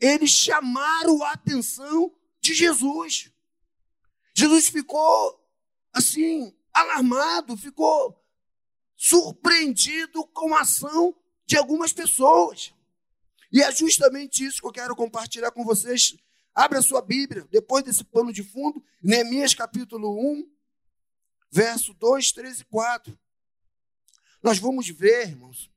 eles 0.00 0.30
chamaram 0.30 1.22
a 1.22 1.32
atenção 1.32 2.14
de 2.40 2.54
Jesus. 2.54 3.30
Jesus 4.34 4.68
ficou 4.68 5.40
assim, 5.92 6.56
alarmado, 6.72 7.56
ficou 7.56 8.18
surpreendido 8.96 10.26
com 10.28 10.54
a 10.54 10.60
ação 10.60 11.14
de 11.44 11.56
algumas 11.56 11.92
pessoas. 11.92 12.72
E 13.52 13.60
é 13.60 13.70
justamente 13.70 14.44
isso 14.44 14.60
que 14.60 14.66
eu 14.66 14.72
quero 14.72 14.96
compartilhar 14.96 15.50
com 15.50 15.64
vocês. 15.64 16.16
Abra 16.54 16.78
a 16.78 16.82
sua 16.82 17.02
Bíblia, 17.02 17.46
depois 17.50 17.84
desse 17.84 18.04
pano 18.04 18.32
de 18.32 18.42
fundo, 18.42 18.82
Neemias 19.02 19.54
capítulo 19.54 20.18
1, 20.18 20.50
verso 21.50 21.92
2, 21.94 22.32
3 22.32 22.60
e 22.60 22.64
4. 22.64 23.18
Nós 24.42 24.58
vamos 24.58 24.88
ver, 24.88 25.28
irmãos, 25.28 25.70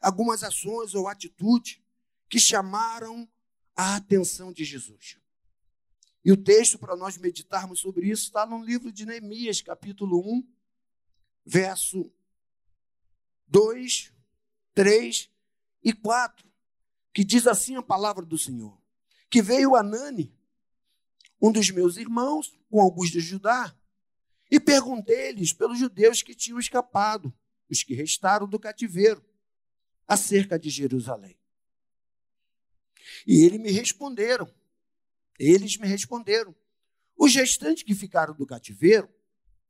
algumas 0.00 0.42
ações 0.42 0.94
ou 0.94 1.06
atitudes 1.06 1.80
que 2.28 2.40
chamaram 2.40 3.28
a 3.76 3.96
atenção 3.96 4.52
de 4.52 4.64
Jesus. 4.64 5.16
E 6.24 6.32
o 6.32 6.36
texto 6.36 6.78
para 6.78 6.96
nós 6.96 7.16
meditarmos 7.16 7.80
sobre 7.80 8.08
isso 8.08 8.24
está 8.24 8.44
no 8.44 8.62
livro 8.64 8.90
de 8.90 9.06
Neemias, 9.06 9.62
capítulo 9.62 10.20
1, 10.20 10.46
verso 11.46 12.12
2, 13.46 14.12
3 14.74 15.30
e 15.82 15.92
4, 15.92 16.50
que 17.14 17.24
diz 17.24 17.46
assim 17.46 17.76
a 17.76 17.82
palavra 17.82 18.24
do 18.26 18.36
Senhor: 18.36 18.76
Que 19.30 19.40
veio 19.40 19.76
Anani, 19.76 20.36
um 21.40 21.50
dos 21.50 21.70
meus 21.70 21.96
irmãos, 21.96 22.58
com 22.68 22.80
alguns 22.80 23.08
de 23.08 23.20
Judá, 23.20 23.74
e 24.50 24.58
perguntei-lhes 24.58 25.52
pelos 25.52 25.78
judeus 25.78 26.22
que 26.22 26.34
tinham 26.34 26.58
escapado 26.58 27.32
os 27.70 27.84
que 27.84 27.94
restaram 27.94 28.48
do 28.48 28.58
cativeiro, 28.58 29.24
acerca 30.06 30.58
de 30.58 30.68
Jerusalém. 30.68 31.38
E 33.26 33.44
eles 33.44 33.60
me 33.60 33.70
responderam, 33.70 34.52
eles 35.38 35.76
me 35.76 35.86
responderam, 35.86 36.54
os 37.16 37.34
restantes 37.34 37.84
que 37.84 37.94
ficaram 37.94 38.34
do 38.34 38.46
cativeiro, 38.46 39.08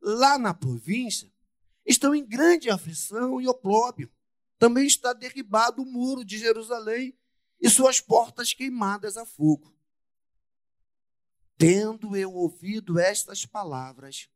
lá 0.01 0.39
na 0.39 0.55
província, 0.55 1.31
estão 1.85 2.15
em 2.15 2.25
grande 2.25 2.71
aflição 2.71 3.41
e 3.41 3.47
oplóbio. 3.47 4.11
Também 4.59 4.87
está 4.87 5.13
derribado 5.13 5.83
o 5.83 5.87
muro 5.87 6.25
de 6.25 6.39
Jerusalém 6.39 7.17
e 7.61 7.69
suas 7.69 8.01
portas 8.01 8.55
queimadas 8.55 9.17
a 9.17 9.27
fogo. 9.27 9.75
Tendo 11.59 12.17
eu 12.17 12.33
ouvido 12.33 12.99
estas 12.99 13.45
palavras, 13.45 14.31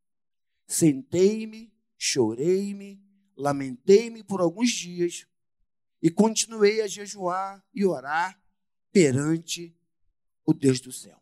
sentei-me, 0.66 1.72
chorei-me 1.96 3.02
lamentei-me 3.36 4.22
por 4.22 4.40
alguns 4.40 4.70
dias 4.70 5.26
e 6.02 6.10
continuei 6.10 6.80
a 6.80 6.86
jejuar 6.86 7.64
e 7.72 7.84
orar 7.84 8.40
perante 8.92 9.76
o 10.44 10.52
Deus 10.52 10.80
do 10.80 10.92
céu. 10.92 11.20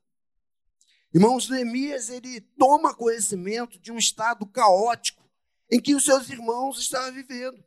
Irmãos, 1.15 1.49
Neemias, 1.49 2.09
ele 2.09 2.41
toma 2.59 2.95
conhecimento 2.95 3.79
de 3.79 3.93
um 3.93 3.99
estado 3.99 4.47
caótico 4.47 5.23
em 5.71 5.81
que 5.81 5.95
os 5.95 6.05
seus 6.05 6.29
irmãos 6.29 6.79
estavam 6.79 7.13
vivendo. 7.13 7.63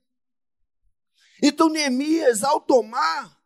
Então, 1.42 1.70
Neemias, 1.70 2.44
ao 2.44 2.60
tomar 2.60 3.40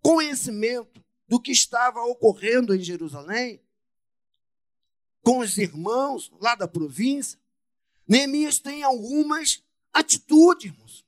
conhecimento 0.00 1.04
do 1.26 1.40
que 1.40 1.52
estava 1.52 2.02
ocorrendo 2.02 2.74
em 2.74 2.80
Jerusalém, 2.80 3.62
com 5.22 5.38
os 5.38 5.58
irmãos 5.58 6.32
lá 6.40 6.54
da 6.54 6.66
província, 6.66 7.38
Neemias 8.06 8.58
tem 8.58 8.82
algumas 8.82 9.62
atitude, 9.98 10.68
irmãos. 10.68 11.06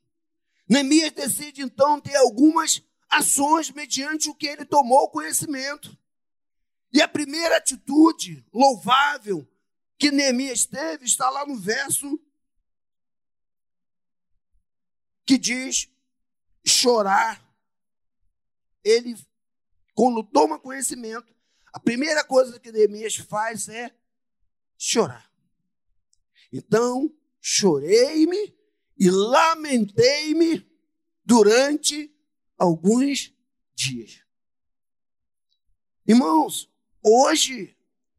Neemias 0.68 1.12
decide 1.12 1.62
então 1.62 2.00
ter 2.00 2.16
algumas 2.16 2.82
ações 3.08 3.70
mediante 3.70 4.28
o 4.30 4.34
que 4.34 4.46
ele 4.46 4.64
tomou 4.64 5.10
conhecimento. 5.10 5.96
E 6.92 7.00
a 7.00 7.08
primeira 7.08 7.56
atitude 7.56 8.44
louvável 8.52 9.46
que 9.98 10.10
Neemias 10.10 10.64
teve 10.64 11.04
está 11.04 11.28
lá 11.28 11.46
no 11.46 11.56
verso 11.56 12.18
que 15.24 15.38
diz 15.38 15.88
chorar, 16.66 17.40
ele, 18.82 19.16
quando 19.94 20.24
toma 20.24 20.58
conhecimento, 20.58 21.32
a 21.72 21.78
primeira 21.78 22.24
coisa 22.24 22.58
que 22.58 22.72
Neemias 22.72 23.16
faz 23.16 23.68
é 23.68 23.94
chorar. 24.76 25.30
Então, 26.52 27.14
chorei-me 27.40 28.59
e 29.00 29.10
lamentei-me 29.10 30.70
durante 31.24 32.14
alguns 32.58 33.34
dias. 33.74 34.22
Irmãos, 36.06 36.70
hoje 37.02 37.74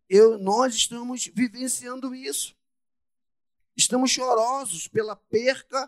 eu, 0.09 0.39
nós 0.39 0.73
estamos 0.73 1.27
vivenciando 1.27 2.15
isso. 2.15 2.57
Estamos 3.77 4.09
chorosos 4.09 4.87
pela 4.87 5.15
perca, 5.15 5.87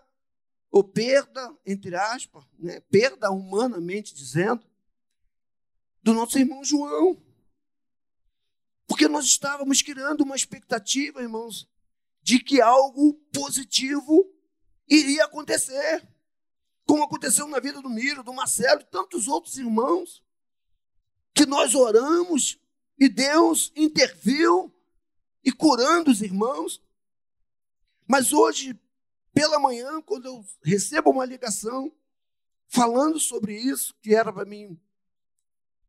ou 0.70 0.84
perda, 0.84 1.56
entre 1.66 1.96
aspas, 1.96 2.46
né, 2.60 2.80
perda 2.82 3.32
humanamente 3.32 4.14
dizendo, 4.14 4.64
do 6.04 6.14
nosso 6.14 6.38
irmão 6.38 6.64
João. 6.64 7.20
Porque 8.86 9.08
nós 9.08 9.26
estávamos 9.26 9.82
criando 9.82 10.22
uma 10.22 10.36
expectativa, 10.36 11.22
irmãos, 11.22 11.68
de 12.22 12.40
que 12.40 12.62
algo 12.62 13.14
positivo 13.34 14.33
iria 14.96 15.26
acontecer. 15.26 16.08
Como 16.86 17.04
aconteceu 17.04 17.48
na 17.48 17.60
vida 17.60 17.82
do 17.82 17.90
Miro, 17.90 18.24
do 18.24 18.34
Marcelo 18.34 18.82
e 18.82 18.86
tantos 18.86 19.28
outros 19.28 19.58
irmãos, 19.58 20.24
que 21.34 21.46
nós 21.46 21.74
oramos 21.74 22.60
e 23.00 23.10
Deus 23.10 23.72
interviu 23.76 24.72
e 25.44 25.52
curando 25.52 26.12
os 26.12 26.22
irmãos. 26.22 26.82
Mas 28.08 28.34
hoje, 28.34 28.80
pela 29.34 29.60
manhã, 29.60 30.02
quando 30.02 30.26
eu 30.26 30.46
recebo 30.64 31.10
uma 31.10 31.26
ligação 31.26 31.92
falando 32.68 33.20
sobre 33.20 33.56
isso, 33.56 33.96
que 34.02 34.14
era 34.14 34.32
para 34.32 34.46
mim 34.46 34.80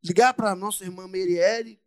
ligar 0.02 0.34
para 0.34 0.52
a 0.52 0.56
nossa 0.56 0.84
irmã 0.84 1.08
Merielle, 1.08 1.80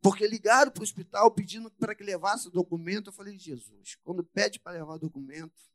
porque 0.00 0.26
ligaram 0.26 0.70
para 0.70 0.80
o 0.80 0.84
hospital 0.84 1.30
pedindo 1.30 1.70
para 1.70 1.94
que 1.94 2.04
levasse 2.04 2.48
o 2.48 2.50
documento. 2.50 3.08
Eu 3.08 3.12
falei, 3.12 3.38
Jesus, 3.38 3.96
quando 4.04 4.22
pede 4.22 4.60
para 4.60 4.72
levar 4.72 4.98
documento. 4.98 5.73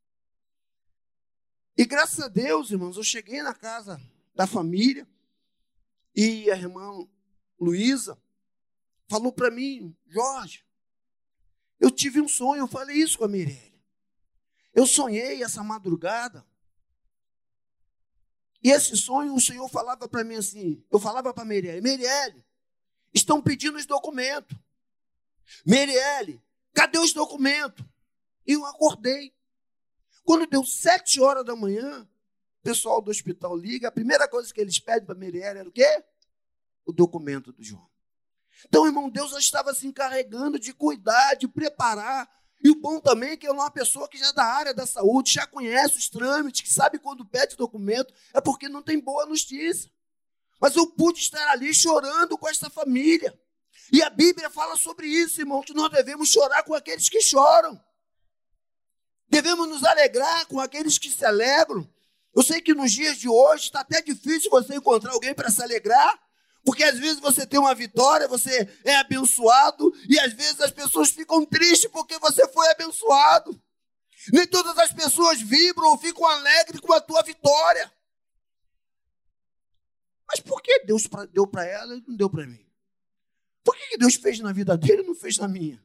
E 1.80 1.86
graças 1.86 2.20
a 2.20 2.28
Deus, 2.28 2.72
irmãos, 2.72 2.98
eu 2.98 3.04
cheguei 3.04 3.42
na 3.42 3.54
casa 3.54 4.02
da 4.36 4.46
família 4.46 5.08
e 6.14 6.52
a 6.52 6.58
irmã 6.58 7.08
Luísa 7.58 8.22
falou 9.08 9.32
para 9.32 9.50
mim, 9.50 9.96
Jorge, 10.06 10.66
eu 11.80 11.90
tive 11.90 12.20
um 12.20 12.28
sonho, 12.28 12.64
eu 12.64 12.68
falei 12.68 12.98
isso 12.98 13.18
com 13.18 13.24
a 13.24 13.30
Mirelle. 13.30 13.82
Eu 14.74 14.86
sonhei 14.86 15.42
essa 15.42 15.64
madrugada. 15.64 16.46
E 18.62 18.72
esse 18.72 18.98
sonho, 18.98 19.34
o 19.34 19.40
Senhor 19.40 19.70
falava 19.70 20.06
para 20.06 20.26
mim 20.26 20.36
assim, 20.36 20.86
eu 20.92 21.00
falava 21.00 21.34
para 21.34 21.44
a 21.44 21.46
Mirelle, 21.46 21.80
Mirelle, 21.80 22.46
estão 23.14 23.42
pedindo 23.42 23.78
os 23.78 23.86
documentos. 23.86 24.58
Mirelle, 25.66 26.44
cadê 26.74 26.98
os 26.98 27.14
documentos? 27.14 27.86
E 28.46 28.52
eu 28.52 28.66
acordei. 28.66 29.34
Quando 30.24 30.48
deu 30.48 30.64
sete 30.64 31.20
horas 31.20 31.46
da 31.46 31.56
manhã, 31.56 32.08
o 32.60 32.64
pessoal 32.64 33.02
do 33.02 33.10
hospital 33.10 33.56
liga, 33.56 33.88
a 33.88 33.92
primeira 33.92 34.28
coisa 34.28 34.54
que 34.54 34.60
eles 34.60 34.80
pedem 34.80 35.06
para 35.06 35.16
Mirelle 35.16 35.60
era 35.60 35.70
o 35.70 35.72
quê? 35.72 36.04
O 36.86 36.92
documento 36.92 37.52
do 37.52 37.64
João. 37.64 37.90
Então, 38.66 38.86
irmão, 38.86 39.10
Deus 39.10 39.32
já 39.32 39.40
estava 39.40 39.74
se 39.74 39.88
encarregando 39.88 40.60
de 40.60 40.74
cuidar, 40.74 41.36
de 41.36 41.48
preparar. 41.48 42.30
E 42.62 42.70
o 42.70 42.76
bom 42.76 43.00
também 43.00 43.32
é 43.32 43.38
que 43.38 43.48
é 43.48 43.52
uma 43.52 43.72
pessoa 43.72 44.10
que 44.10 44.18
já 44.18 44.28
é 44.28 44.34
da 44.34 44.44
área 44.44 44.74
da 44.74 44.86
saúde, 44.86 45.32
já 45.32 45.48
conhece 45.48 45.98
os 45.98 46.10
trâmites, 46.10 46.62
que 46.62 46.74
sabe 46.74 47.00
quando 47.00 47.26
pede 47.26 47.56
documento, 47.56 48.14
é 48.34 48.42
porque 48.42 48.68
não 48.68 48.84
tem 48.84 49.00
boa 49.00 49.26
notícia. 49.26 49.90
Mas 50.60 50.76
eu 50.76 50.86
pude 50.88 51.20
estar 51.20 51.48
ali 51.52 51.74
chorando 51.74 52.38
com 52.38 52.50
esta 52.50 52.70
família. 52.70 53.34
E 53.94 54.04
a 54.04 54.10
Bíblia 54.10 54.50
fala 54.50 54.76
sobre 54.76 55.08
isso, 55.08 55.40
irmão, 55.40 55.62
que 55.62 55.74
nós 55.74 55.90
devemos 55.90 56.30
chorar 56.30 56.64
com 56.64 56.74
aqueles 56.74 57.08
que 57.08 57.22
choram. 57.22 57.82
Devemos 59.42 59.70
nos 59.70 59.86
alegrar 59.86 60.46
com 60.48 60.60
aqueles 60.60 60.98
que 60.98 61.10
se 61.10 61.24
alegram. 61.24 61.90
Eu 62.36 62.44
sei 62.44 62.60
que 62.60 62.74
nos 62.74 62.92
dias 62.92 63.18
de 63.18 63.30
hoje 63.30 63.64
está 63.66 63.80
até 63.80 64.02
difícil 64.02 64.52
você 64.52 64.76
encontrar 64.76 65.14
alguém 65.14 65.34
para 65.34 65.50
se 65.50 65.64
alegrar, 65.64 66.20
porque 66.62 66.84
às 66.84 67.00
vezes 67.00 67.22
você 67.22 67.48
tem 67.48 67.58
uma 67.58 67.74
vitória, 67.74 68.28
você 68.28 68.68
é 68.84 68.98
abençoado, 68.98 69.94
e 70.10 70.20
às 70.20 70.34
vezes 70.34 70.60
as 70.60 70.72
pessoas 70.72 71.12
ficam 71.12 71.46
tristes 71.46 71.90
porque 71.90 72.20
você 72.20 72.50
foi 72.50 72.68
abençoado. 72.68 73.58
Nem 74.34 74.46
todas 74.46 74.78
as 74.78 74.92
pessoas 74.92 75.42
vibram 75.42 75.88
ou 75.88 75.98
ficam 75.98 76.28
alegres 76.28 76.82
com 76.82 76.92
a 76.92 77.00
tua 77.00 77.24
vitória. 77.24 77.90
Mas 80.28 80.42
por 80.42 80.62
que 80.62 80.84
Deus 80.84 81.04
deu 81.32 81.48
para 81.48 81.64
ela 81.64 81.96
e 81.96 82.04
não 82.06 82.18
deu 82.18 82.30
para 82.30 82.46
mim? 82.46 82.68
Por 83.64 83.74
que 83.74 83.98
Deus 83.98 84.16
fez 84.16 84.42
na 84.42 84.52
vida 84.52 84.78
dele 84.78 85.02
e 85.02 85.08
não 85.08 85.16
fez 85.16 85.38
na 85.38 85.48
minha? 85.48 85.82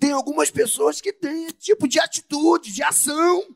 Tem 0.00 0.12
algumas 0.12 0.50
pessoas 0.50 0.98
que 0.98 1.12
têm 1.12 1.44
esse 1.44 1.58
tipo 1.58 1.86
de 1.86 2.00
atitude, 2.00 2.72
de 2.72 2.82
ação, 2.82 3.54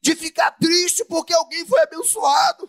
de 0.00 0.16
ficar 0.16 0.50
triste 0.52 1.04
porque 1.04 1.34
alguém 1.34 1.66
foi 1.66 1.82
abençoado. 1.82 2.68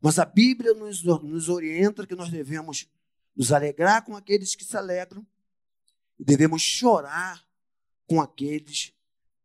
Mas 0.00 0.16
a 0.20 0.24
Bíblia 0.24 0.72
nos, 0.72 1.02
nos 1.02 1.48
orienta 1.48 2.06
que 2.06 2.14
nós 2.14 2.30
devemos 2.30 2.86
nos 3.34 3.50
alegrar 3.50 4.04
com 4.04 4.16
aqueles 4.16 4.54
que 4.54 4.64
se 4.64 4.76
alegram 4.76 5.26
e 6.16 6.24
devemos 6.24 6.62
chorar 6.62 7.44
com 8.06 8.20
aqueles 8.20 8.94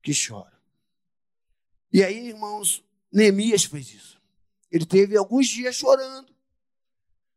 que 0.04 0.13
choram. 0.13 0.56
E 1.91 2.04
aí, 2.04 2.28
irmãos, 2.28 2.86
Neemias 3.12 3.63
fez 3.63 3.91
isso. 3.91 4.21
Ele 4.71 4.86
teve 4.86 5.17
alguns 5.17 5.47
dias 5.47 5.76
chorando, 5.76 6.32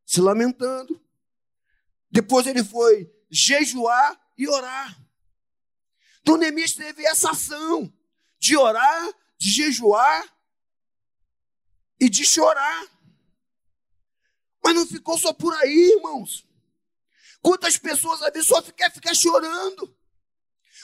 se 0.05 0.21
lamentando. 0.21 1.01
Depois 2.11 2.47
ele 2.47 2.63
foi 2.63 3.11
jejuar 3.31 4.21
e 4.37 4.47
orar. 4.47 5.04
Então 6.25 6.39
Neemias 6.39 6.73
teve 6.73 7.05
essa 7.05 7.33
ação 7.33 7.93
de 8.39 8.57
orar, 8.57 9.15
de 9.37 9.51
jejuar 9.51 10.27
e 12.01 12.09
de 12.09 12.25
chorar. 12.25 12.89
Mas 14.65 14.75
não 14.75 14.87
ficou 14.87 15.19
só 15.19 15.35
por 15.35 15.55
aí, 15.57 15.93
irmãos. 15.97 16.49
Quantas 17.43 17.77
pessoas 17.77 18.21
vezes 18.21 18.49
só 18.49 18.63
quer 18.63 18.91
ficar 18.91 19.15
chorando? 19.15 19.95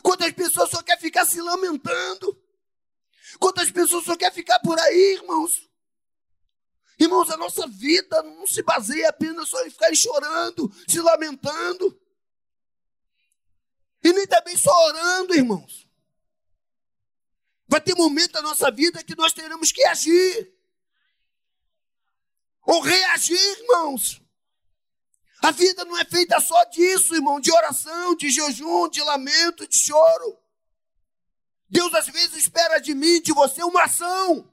Quantas 0.02 0.30
pessoas 0.32 0.68
só 0.68 0.82
quer 0.82 1.00
ficar 1.00 1.24
se 1.24 1.40
lamentando? 1.40 2.38
Quantas 3.38 3.70
pessoas 3.70 4.04
só 4.04 4.14
quer 4.18 4.30
ficar 4.34 4.58
por 4.58 4.78
aí, 4.78 5.14
irmãos? 5.14 5.70
Irmãos, 6.98 7.30
a 7.30 7.36
nossa 7.38 7.66
vida 7.66 8.22
não 8.22 8.46
se 8.46 8.62
baseia 8.62 9.08
apenas 9.08 9.48
só 9.48 9.64
em 9.64 9.70
ficar 9.70 9.94
chorando, 9.94 10.70
se 10.86 11.00
lamentando. 11.00 11.98
E 14.02 14.12
nem 14.12 14.26
também 14.26 14.56
só 14.56 14.70
orando, 14.86 15.34
irmãos. 15.34 15.86
Vai 17.68 17.80
ter 17.80 17.94
momento 17.94 18.32
da 18.32 18.42
nossa 18.42 18.70
vida 18.70 19.04
que 19.04 19.14
nós 19.14 19.32
teremos 19.32 19.70
que 19.70 19.84
agir. 19.84 20.52
Ou 22.62 22.80
reagir, 22.80 23.38
irmãos. 23.60 24.20
A 25.42 25.50
vida 25.50 25.84
não 25.84 25.96
é 25.96 26.04
feita 26.04 26.40
só 26.40 26.64
disso, 26.64 27.14
irmão, 27.14 27.40
de 27.40 27.52
oração, 27.52 28.14
de 28.16 28.28
jejum, 28.28 28.88
de 28.88 29.02
lamento, 29.02 29.66
de 29.66 29.76
choro. 29.76 30.38
Deus 31.68 31.94
às 31.94 32.06
vezes 32.06 32.36
espera 32.36 32.78
de 32.78 32.94
mim, 32.94 33.22
de 33.22 33.32
você, 33.32 33.62
uma 33.62 33.84
ação, 33.84 34.52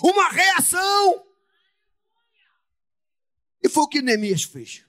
uma 0.00 0.28
reação. 0.30 1.26
E 3.62 3.68
foi 3.68 3.82
o 3.82 3.88
que 3.88 4.00
Neemias 4.00 4.44
fez. 4.44 4.84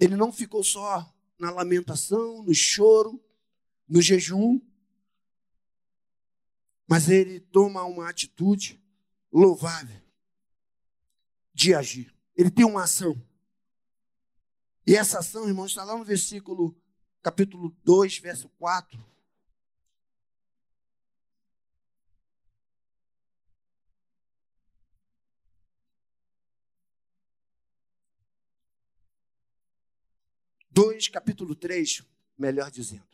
Ele 0.00 0.16
não 0.16 0.32
ficou 0.32 0.64
só 0.64 1.13
na 1.38 1.50
lamentação, 1.50 2.42
no 2.42 2.54
choro, 2.54 3.22
no 3.88 4.00
jejum. 4.00 4.60
Mas 6.86 7.08
ele 7.08 7.40
toma 7.40 7.82
uma 7.84 8.08
atitude 8.08 8.82
louvável 9.32 10.00
de 11.52 11.74
agir. 11.74 12.14
Ele 12.36 12.50
tem 12.50 12.64
uma 12.64 12.84
ação. 12.84 13.20
E 14.86 14.94
essa 14.94 15.20
ação, 15.20 15.48
irmãos, 15.48 15.70
está 15.70 15.82
lá 15.84 15.96
no 15.96 16.04
versículo, 16.04 16.76
capítulo 17.22 17.74
2, 17.84 18.18
verso 18.18 18.48
4. 18.50 19.13
Dois, 30.76 31.06
capítulo 31.06 31.54
3, 31.54 32.02
melhor 32.36 32.68
dizendo. 32.68 33.06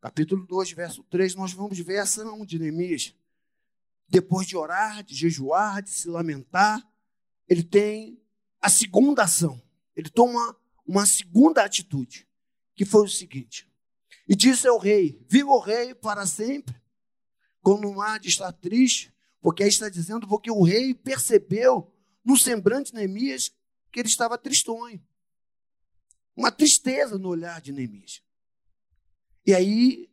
Capítulo 0.00 0.46
2, 0.46 0.72
verso 0.72 1.04
3, 1.10 1.34
nós 1.34 1.52
vamos 1.52 1.78
ver 1.78 1.98
a 1.98 2.04
ação 2.04 2.42
de 2.46 2.58
Neemias. 2.58 3.14
Depois 4.08 4.46
de 4.46 4.56
orar, 4.56 5.04
de 5.04 5.14
jejuar, 5.14 5.82
de 5.82 5.90
se 5.90 6.08
lamentar, 6.08 6.82
ele 7.46 7.62
tem 7.62 8.18
a 8.62 8.70
segunda 8.70 9.24
ação. 9.24 9.60
Ele 9.94 10.08
toma 10.08 10.56
uma 10.86 11.04
segunda 11.04 11.62
atitude, 11.62 12.26
que 12.74 12.86
foi 12.86 13.04
o 13.04 13.10
seguinte: 13.10 13.70
E 14.26 14.34
disse 14.34 14.66
ao 14.66 14.78
rei: 14.78 15.22
Viva 15.28 15.50
o 15.50 15.60
rei 15.60 15.94
para 15.94 16.26
sempre, 16.26 16.74
quando 17.60 18.00
há 18.00 18.16
de 18.16 18.28
estar 18.28 18.52
triste, 18.52 19.12
Porque 19.42 19.62
aí 19.62 19.68
está 19.68 19.90
dizendo, 19.90 20.26
porque 20.26 20.50
o 20.50 20.62
rei 20.62 20.94
percebeu 20.94 21.92
no 22.24 22.38
semblante 22.38 22.90
de 22.90 22.96
Neemias 22.96 23.52
que 23.92 24.00
ele 24.00 24.08
estava 24.08 24.38
tristonho. 24.38 24.98
Uma 26.36 26.50
tristeza 26.50 27.18
no 27.18 27.28
olhar 27.28 27.60
de 27.60 27.72
Neemias. 27.72 28.22
E 29.46 29.54
aí 29.54 30.10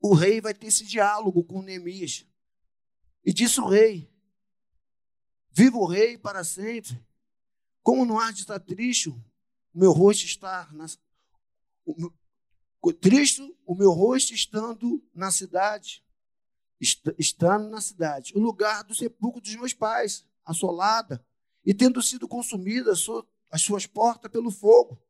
o 0.00 0.14
rei 0.14 0.40
vai 0.40 0.54
ter 0.54 0.66
esse 0.68 0.84
diálogo 0.84 1.42
com 1.44 1.62
Neemias. 1.62 2.26
E 3.24 3.32
disse 3.32 3.60
o 3.60 3.68
rei: 3.68 4.10
Viva 5.50 5.76
o 5.76 5.86
rei 5.86 6.16
para 6.16 6.44
sempre. 6.44 6.98
Como 7.82 8.04
não 8.04 8.18
há 8.18 8.30
de 8.30 8.40
estar 8.40 8.60
triste, 8.60 9.08
o 9.08 9.20
meu 9.74 9.92
rosto 9.92 10.24
está 10.24 10.68
na, 10.72 10.86
o, 12.82 12.92
triste, 12.92 13.42
o 13.64 13.74
meu 13.74 13.90
rosto 13.92 14.34
estando 14.34 15.02
na 15.14 15.30
cidade, 15.30 16.04
estando 17.18 17.68
na 17.68 17.80
cidade, 17.80 18.32
o 18.36 18.40
lugar 18.40 18.84
do 18.84 18.94
sepulcro 18.94 19.40
dos 19.40 19.54
meus 19.56 19.72
pais, 19.72 20.24
assolada, 20.44 21.24
e 21.64 21.74
tendo 21.74 22.00
sido 22.02 22.28
consumida 22.28 22.92
as 22.92 23.62
suas 23.62 23.86
portas 23.86 24.30
pelo 24.30 24.50
fogo. 24.50 25.00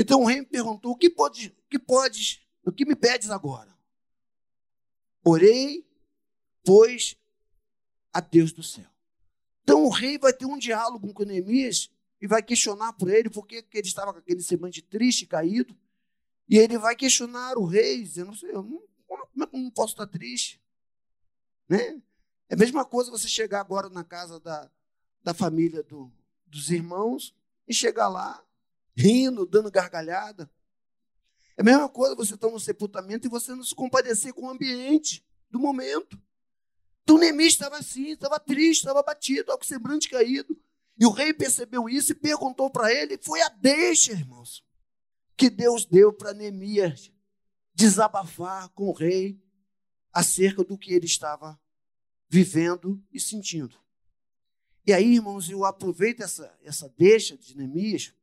Então 0.00 0.22
o 0.22 0.24
rei 0.24 0.40
me 0.40 0.46
perguntou: 0.46 0.92
o 0.92 0.96
que 0.96 1.10
podes, 1.10 1.52
que 1.68 1.78
podes, 1.78 2.40
o 2.64 2.72
que 2.72 2.86
me 2.86 2.96
pedes 2.96 3.28
agora? 3.28 3.76
Orei, 5.22 5.86
pois, 6.64 7.16
a 8.10 8.20
Deus 8.20 8.50
do 8.50 8.62
céu. 8.62 8.86
Então 9.62 9.84
o 9.84 9.90
rei 9.90 10.16
vai 10.16 10.32
ter 10.32 10.46
um 10.46 10.56
diálogo 10.56 11.12
com 11.12 11.22
Neemias 11.22 11.90
e 12.18 12.26
vai 12.26 12.42
questionar 12.42 12.94
por 12.94 13.10
ele 13.10 13.28
por 13.28 13.46
que 13.46 13.62
ele 13.74 13.86
estava 13.86 14.10
com 14.14 14.18
aquele 14.18 14.42
semblante 14.42 14.80
triste, 14.80 15.26
caído. 15.26 15.76
E 16.48 16.56
ele 16.56 16.78
vai 16.78 16.96
questionar 16.96 17.58
o 17.58 17.66
rei, 17.66 18.02
dizendo: 18.02 18.32
eu 18.46 18.62
não, 18.62 18.82
como 19.06 19.44
é 19.44 19.46
que 19.46 19.54
eu 19.54 19.60
não 19.60 19.70
posso 19.70 19.92
estar 19.92 20.06
triste? 20.06 20.58
Né? 21.68 22.00
É 22.48 22.54
a 22.54 22.56
mesma 22.56 22.86
coisa 22.86 23.10
você 23.10 23.28
chegar 23.28 23.60
agora 23.60 23.90
na 23.90 24.02
casa 24.02 24.40
da, 24.40 24.70
da 25.22 25.34
família 25.34 25.82
do, 25.82 26.10
dos 26.46 26.70
irmãos 26.70 27.34
e 27.68 27.74
chegar 27.74 28.08
lá 28.08 28.42
rindo, 29.00 29.46
dando 29.46 29.70
gargalhada. 29.70 30.50
É 31.56 31.62
a 31.62 31.64
mesma 31.64 31.88
coisa 31.88 32.14
você 32.14 32.34
estar 32.34 32.50
no 32.50 32.60
sepultamento 32.60 33.26
e 33.26 33.30
você 33.30 33.54
não 33.54 33.64
se 33.64 33.74
compadecer 33.74 34.32
com 34.34 34.46
o 34.46 34.50
ambiente 34.50 35.26
do 35.50 35.58
momento. 35.58 36.20
Então 37.02 37.18
Neemias 37.18 37.54
estava 37.54 37.78
assim, 37.78 38.10
estava 38.10 38.38
triste, 38.38 38.80
estava 38.80 39.02
batido, 39.02 39.52
com 39.56 39.62
o 39.62 39.66
semblante 39.66 40.08
caído. 40.08 40.56
E 40.98 41.06
o 41.06 41.10
rei 41.10 41.32
percebeu 41.32 41.88
isso 41.88 42.12
e 42.12 42.14
perguntou 42.14 42.70
para 42.70 42.92
ele, 42.92 43.18
foi 43.22 43.40
a 43.40 43.48
deixa, 43.48 44.12
irmãos, 44.12 44.62
que 45.36 45.48
Deus 45.48 45.86
deu 45.86 46.12
para 46.12 46.34
Neemias 46.34 47.10
desabafar 47.74 48.68
com 48.70 48.88
o 48.88 48.92
rei 48.92 49.42
acerca 50.12 50.62
do 50.62 50.76
que 50.76 50.92
ele 50.92 51.06
estava 51.06 51.58
vivendo 52.28 53.02
e 53.10 53.18
sentindo. 53.18 53.80
E 54.86 54.92
aí, 54.92 55.14
irmãos, 55.14 55.48
eu 55.48 55.64
aproveito 55.64 56.20
essa, 56.20 56.54
essa 56.62 56.88
deixa 56.96 57.36
de 57.36 57.56
Neemias 57.56 58.14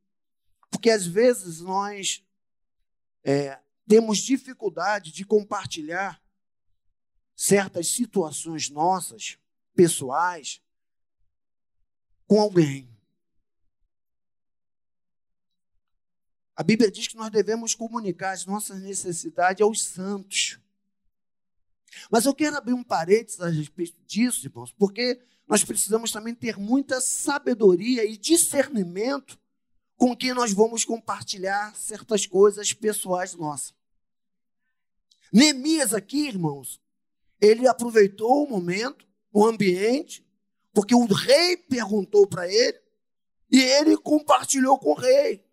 porque 0.70 0.90
às 0.90 1.06
vezes 1.06 1.62
nós 1.62 2.24
é, 3.24 3.60
temos 3.88 4.20
dificuldade 4.20 5.12
de 5.12 5.26
compartilhar 5.26 6.22
certas 7.36 7.88
situações 7.88 8.70
nossas, 8.70 9.38
pessoais, 9.76 10.62
com 12.26 12.42
alguém. 12.42 12.90
A 16.56 16.64
Bíblia 16.64 16.90
diz 16.90 17.08
que 17.08 17.16
nós 17.16 17.30
devemos 17.30 17.76
comunicar 17.76 18.32
as 18.32 18.46
nossas 18.46 18.82
necessidades 18.82 19.62
aos 19.62 19.84
santos. 19.84 20.60
Mas 22.10 22.26
eu 22.26 22.34
quero 22.34 22.58
abrir 22.58 22.74
um 22.74 22.84
parênteses 22.84 23.40
a 23.40 23.48
respeito 23.48 24.02
disso, 24.06 24.48
irmãos, 24.48 24.72
porque 24.72 25.22
nós 25.48 25.64
precisamos 25.64 26.12
também 26.12 26.34
ter 26.34 26.58
muita 26.58 27.00
sabedoria 27.00 28.04
e 28.04 28.18
discernimento 28.18 29.40
com 29.98 30.16
quem 30.16 30.34
nós 30.34 30.54
vamos 30.54 30.86
compartilhar 30.86 31.76
certas 31.76 32.26
coisas 32.26 32.72
pessoais 32.72 33.34
nossas. 33.34 33.74
Neemias 35.34 35.94
aqui, 35.94 36.28
irmãos, 36.28 36.80
ele 37.42 37.68
aproveitou 37.68 38.44
o 38.44 38.50
momento, 38.50 39.06
o 39.34 39.46
ambiente, 39.46 40.26
porque 40.72 40.96
o 40.96 41.06
rei 41.06 41.58
perguntou 41.58 42.28
para 42.28 42.48
ele 42.48 42.80
e 43.52 43.60
ele 43.60 43.98
compartilhou 43.98 44.78
com 44.78 44.92
o 44.92 44.96
rei. 44.96 45.44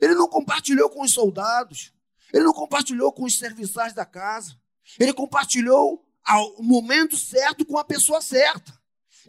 Ele 0.00 0.14
não 0.14 0.28
compartilhou 0.28 0.88
com 0.88 1.02
os 1.02 1.12
soldados, 1.12 1.92
ele 2.32 2.44
não 2.44 2.52
compartilhou 2.52 3.12
com 3.12 3.24
os 3.24 3.36
serviçais 3.36 3.92
da 3.92 4.06
casa, 4.06 4.56
ele 4.98 5.12
compartilhou 5.12 6.06
ao 6.24 6.62
momento 6.62 7.16
certo 7.16 7.64
com 7.64 7.76
a 7.76 7.84
pessoa 7.84 8.20
certa. 8.20 8.79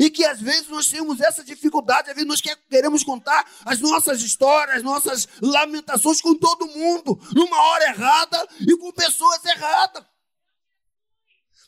E 0.01 0.09
que 0.09 0.25
às 0.25 0.41
vezes 0.41 0.67
nós 0.67 0.87
temos 0.87 1.21
essa 1.21 1.43
dificuldade, 1.43 2.09
às 2.09 2.15
vezes 2.15 2.27
nós 2.27 2.41
queremos 2.67 3.03
contar 3.03 3.47
as 3.63 3.79
nossas 3.79 4.23
histórias, 4.23 4.77
as 4.77 4.83
nossas 4.83 5.27
lamentações 5.39 6.19
com 6.19 6.33
todo 6.33 6.65
mundo, 6.65 7.21
numa 7.35 7.55
hora 7.55 7.85
errada 7.85 8.47
e 8.61 8.75
com 8.77 8.91
pessoas 8.91 9.45
erradas. 9.45 10.03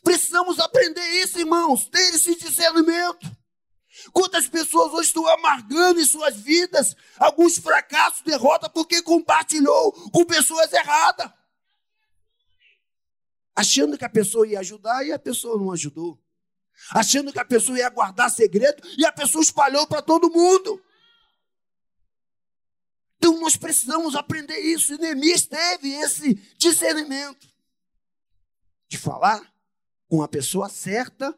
Precisamos 0.02 0.58
aprender 0.58 1.06
isso, 1.22 1.38
irmãos, 1.38 1.86
ter 1.86 2.12
esse 2.12 2.34
discernimento. 2.34 3.24
Quantas 4.12 4.48
pessoas 4.48 4.92
hoje 4.92 5.06
estão 5.10 5.28
amargando 5.28 6.00
em 6.00 6.04
suas 6.04 6.34
vidas 6.34 6.96
alguns 7.16 7.58
fracassos, 7.58 8.22
derrota, 8.22 8.68
porque 8.68 9.00
compartilhou 9.00 9.92
com 10.10 10.24
pessoas 10.24 10.72
erradas. 10.72 11.30
Achando 13.54 13.96
que 13.96 14.04
a 14.04 14.10
pessoa 14.10 14.44
ia 14.44 14.58
ajudar 14.58 15.06
e 15.06 15.12
a 15.12 15.20
pessoa 15.20 15.56
não 15.56 15.70
ajudou 15.70 16.23
achando 16.90 17.32
que 17.32 17.38
a 17.38 17.44
pessoa 17.44 17.78
ia 17.78 17.88
guardar 17.88 18.30
segredo 18.30 18.82
e 18.98 19.04
a 19.04 19.12
pessoa 19.12 19.42
espalhou 19.42 19.86
para 19.86 20.02
todo 20.02 20.30
mundo. 20.30 20.82
Então 23.16 23.40
nós 23.40 23.56
precisamos 23.56 24.14
aprender 24.14 24.58
isso. 24.58 24.94
E 24.94 24.98
Neemias 24.98 25.46
teve 25.46 25.90
esse 25.94 26.34
discernimento 26.58 27.48
de 28.88 28.98
falar 28.98 29.52
com 30.08 30.22
a 30.22 30.28
pessoa 30.28 30.68
certa 30.68 31.36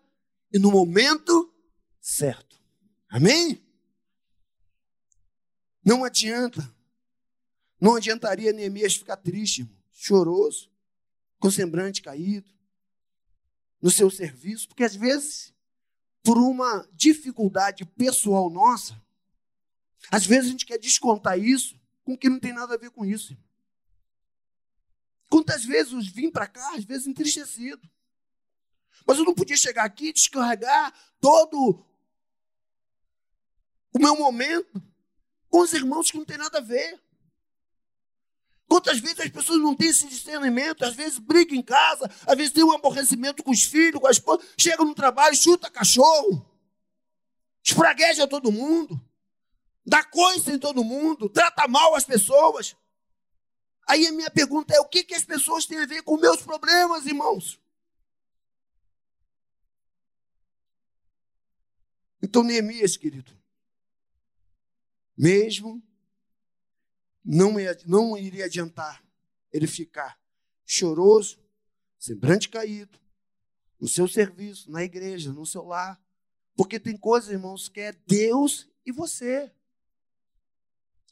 e 0.52 0.58
no 0.58 0.70
momento 0.70 1.52
certo. 2.00 2.60
Amém? 3.08 3.62
Não 5.84 6.04
adianta. 6.04 6.74
Não 7.80 7.94
adiantaria 7.94 8.52
Neemias 8.52 8.96
ficar 8.96 9.16
triste, 9.18 9.68
choroso, 9.92 10.70
com 11.38 11.50
semblante 11.50 12.02
caído 12.02 12.55
no 13.86 13.92
seu 13.92 14.10
serviço, 14.10 14.66
porque 14.66 14.82
às 14.82 14.96
vezes, 14.96 15.54
por 16.24 16.36
uma 16.36 16.84
dificuldade 16.92 17.84
pessoal 17.84 18.50
nossa, 18.50 19.00
às 20.10 20.26
vezes 20.26 20.46
a 20.46 20.50
gente 20.50 20.66
quer 20.66 20.76
descontar 20.76 21.38
isso 21.38 21.80
com 22.02 22.18
que 22.18 22.28
não 22.28 22.40
tem 22.40 22.52
nada 22.52 22.74
a 22.74 22.76
ver 22.76 22.90
com 22.90 23.06
isso. 23.06 23.38
Quantas 25.30 25.64
vezes 25.64 25.92
eu 25.92 26.00
vim 26.00 26.32
para 26.32 26.48
cá, 26.48 26.74
às 26.74 26.82
vezes 26.82 27.06
entristecido. 27.06 27.88
Mas 29.06 29.18
eu 29.18 29.24
não 29.24 29.32
podia 29.32 29.56
chegar 29.56 29.84
aqui 29.84 30.08
e 30.08 30.12
descarregar 30.12 30.92
todo 31.20 31.86
o 33.92 33.98
meu 34.00 34.16
momento 34.16 34.82
com 35.48 35.60
os 35.60 35.72
irmãos 35.72 36.10
que 36.10 36.18
não 36.18 36.24
tem 36.24 36.38
nada 36.38 36.58
a 36.58 36.60
ver. 36.60 37.00
Quantas 38.68 38.98
vezes 38.98 39.20
as 39.20 39.30
pessoas 39.30 39.60
não 39.60 39.76
têm 39.76 39.88
esse 39.88 40.08
discernimento, 40.08 40.84
às 40.84 40.94
vezes 40.94 41.18
brigam 41.18 41.56
em 41.56 41.62
casa, 41.62 42.10
às 42.26 42.36
vezes 42.36 42.52
tem 42.52 42.64
um 42.64 42.72
aborrecimento 42.72 43.42
com 43.42 43.52
os 43.52 43.62
filhos, 43.62 44.00
com 44.00 44.08
a 44.08 44.10
esposa, 44.10 44.42
chega 44.58 44.84
no 44.84 44.94
trabalho, 44.94 45.36
chuta 45.36 45.70
cachorro, 45.70 46.44
espragueja 47.62 48.26
todo 48.26 48.50
mundo, 48.50 49.00
dá 49.86 50.02
coisa 50.02 50.52
em 50.52 50.58
todo 50.58 50.82
mundo, 50.82 51.28
trata 51.28 51.68
mal 51.68 51.94
as 51.94 52.04
pessoas. 52.04 52.76
Aí 53.88 54.04
a 54.08 54.12
minha 54.12 54.30
pergunta 54.30 54.74
é: 54.74 54.80
o 54.80 54.88
que, 54.88 55.04
que 55.04 55.14
as 55.14 55.24
pessoas 55.24 55.64
têm 55.64 55.78
a 55.78 55.86
ver 55.86 56.02
com 56.02 56.16
meus 56.16 56.42
problemas, 56.42 57.06
irmãos? 57.06 57.60
Então, 62.20 62.42
Neemias, 62.42 62.96
querido, 62.96 63.30
mesmo 65.16 65.80
não, 67.26 67.54
não 67.84 68.16
iria 68.16 68.44
adiantar 68.44 69.04
ele 69.52 69.66
ficar 69.66 70.16
choroso, 70.64 71.38
semblante 71.98 72.48
caído, 72.48 72.96
no 73.80 73.88
seu 73.88 74.06
serviço, 74.06 74.70
na 74.70 74.84
igreja, 74.84 75.32
no 75.32 75.44
seu 75.44 75.64
lar. 75.64 76.00
Porque 76.54 76.78
tem 76.78 76.96
coisas, 76.96 77.30
irmãos, 77.30 77.68
que 77.68 77.80
é 77.80 77.92
Deus 78.06 78.68
e 78.84 78.92
você. 78.92 79.52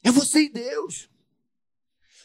É 0.03 0.11
você 0.11 0.43
e 0.43 0.49
Deus. 0.49 1.11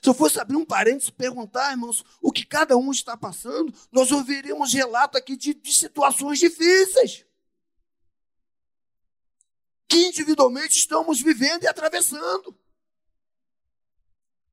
Se 0.01 0.07
eu 0.07 0.13
fosse 0.13 0.39
abrir 0.39 0.55
um 0.55 0.65
parênteses 0.65 1.09
e 1.09 1.13
perguntar, 1.13 1.71
irmãos, 1.71 2.05
o 2.21 2.31
que 2.31 2.45
cada 2.45 2.77
um 2.77 2.91
está 2.91 3.17
passando, 3.17 3.73
nós 3.91 4.11
ouviríamos 4.11 4.73
relato 4.73 5.17
aqui 5.17 5.35
de, 5.35 5.53
de 5.53 5.73
situações 5.73 6.39
difíceis. 6.39 7.25
Que 9.87 10.07
individualmente 10.07 10.77
estamos 10.77 11.19
vivendo 11.21 11.63
e 11.63 11.67
atravessando. 11.67 12.57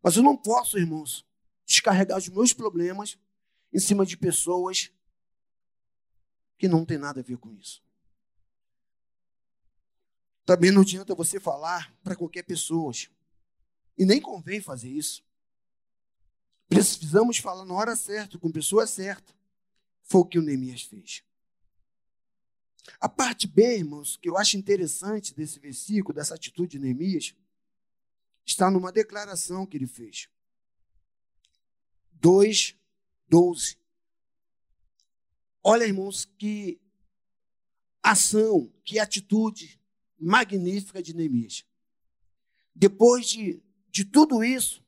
Mas 0.03 0.17
eu 0.17 0.23
não 0.23 0.37
posso, 0.37 0.79
irmãos, 0.79 1.27
descarregar 1.67 2.19
os 2.19 2.29
meus 2.29 2.53
problemas 2.53 3.19
em 3.73 3.79
cima 3.79 4.07
de 4.07 4.17
pessoas 4.17 4.93
que 6.57 6.69
não 6.69 6.85
tem 6.85 6.99
nada 6.99 7.21
a 7.21 7.23
ver 7.23 7.37
com 7.37 7.53
isso. 7.53 7.83
Também 10.45 10.71
não 10.71 10.83
adianta 10.83 11.15
você 11.15 11.41
falar 11.41 11.93
para 12.05 12.15
qualquer 12.15 12.45
pessoa. 12.45 12.93
E 13.99 14.05
nem 14.05 14.21
convém 14.21 14.61
fazer 14.61 14.89
isso. 14.89 15.25
Precisamos 16.69 17.39
falar 17.39 17.65
na 17.65 17.75
hora 17.75 17.97
certa, 17.97 18.39
com 18.39 18.51
pessoa 18.51 18.87
certa. 18.87 19.35
Foi 20.03 20.21
o 20.21 20.25
que 20.25 20.39
o 20.39 20.43
Neemias 20.43 20.83
fez. 20.83 21.25
A 23.01 23.09
parte 23.09 23.49
B, 23.49 23.79
irmãos, 23.79 24.17
que 24.17 24.29
eu 24.29 24.37
acho 24.37 24.57
interessante 24.57 25.35
desse 25.35 25.59
versículo, 25.59 26.15
dessa 26.15 26.35
atitude 26.35 26.73
de 26.73 26.79
Neemias, 26.79 27.35
está 28.47 28.71
numa 28.71 28.93
declaração 28.93 29.67
que 29.67 29.77
ele 29.77 29.87
fez. 29.87 30.29
2, 32.13 32.77
12. 33.29 33.77
Olha, 35.63 35.85
irmãos, 35.85 36.25
que 36.25 36.81
ação, 38.03 38.73
que 38.85 38.99
atitude 38.99 39.81
magnífica 40.19 41.03
de 41.03 41.13
Neemias. 41.15 41.67
Depois 42.75 43.29
de, 43.29 43.61
de 43.91 44.05
tudo 44.05 44.45
isso, 44.45 44.85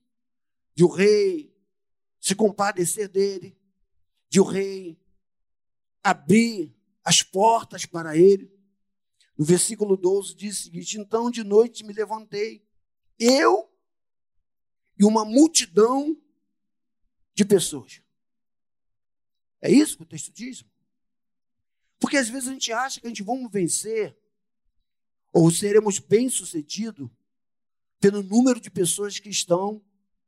de 0.75 0.85
o 0.85 0.89
rei 0.89 1.53
se 2.21 2.35
compadecer 2.35 3.09
dele, 3.09 3.57
de 4.29 4.41
o 4.41 4.45
rei 4.45 4.97
abrir 6.03 6.73
as 7.03 7.23
portas 7.23 7.85
para 7.85 8.17
ele. 8.17 8.53
No 9.37 9.45
versículo 9.45 9.97
12 9.97 10.35
diz 10.35 10.61
o 10.61 10.63
seguinte: 10.63 10.99
Então 10.99 11.31
de 11.31 11.43
noite 11.43 11.85
me 11.85 11.93
levantei, 11.93 12.68
eu 13.19 13.71
e 14.99 15.05
uma 15.05 15.25
multidão 15.25 16.17
de 17.35 17.45
pessoas. 17.45 18.03
É 19.61 19.71
isso 19.71 19.97
que 19.97 20.03
o 20.03 20.07
texto 20.07 20.33
diz? 20.33 20.65
Porque 21.99 22.17
às 22.17 22.29
vezes 22.29 22.49
a 22.49 22.53
gente 22.53 22.73
acha 22.73 23.01
que 23.01 23.07
a 23.07 23.11
gente 23.11 23.23
vamos 23.23 23.51
vencer 23.51 24.17
ou 25.33 25.51
seremos 25.51 25.99
bem-sucedidos 25.99 27.11
pelo 28.01 28.23
número 28.23 28.61
de 28.61 28.71
pessoas 28.71 29.19
que 29.19 29.29
estão 29.29 29.83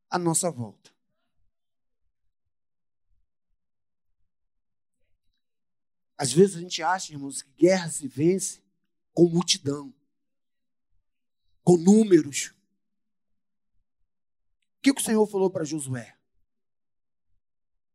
à 0.09 0.19
nossa 0.19 0.51
volta. 0.51 0.91
Às 6.17 6.31
vezes 6.31 6.57
a 6.57 6.59
gente 6.59 6.83
acha, 6.83 7.13
irmãos, 7.13 7.41
que 7.41 7.51
guerra 7.53 7.89
se 7.89 8.07
vence 8.07 8.61
com 9.11 9.27
multidão, 9.27 9.91
com 11.63 11.77
números. 11.77 12.53
O 14.81 14.83
que 14.83 14.91
o 14.91 14.99
Senhor 14.99 15.27
falou 15.27 15.47
para 15.47 15.63
Josué? 15.63 16.17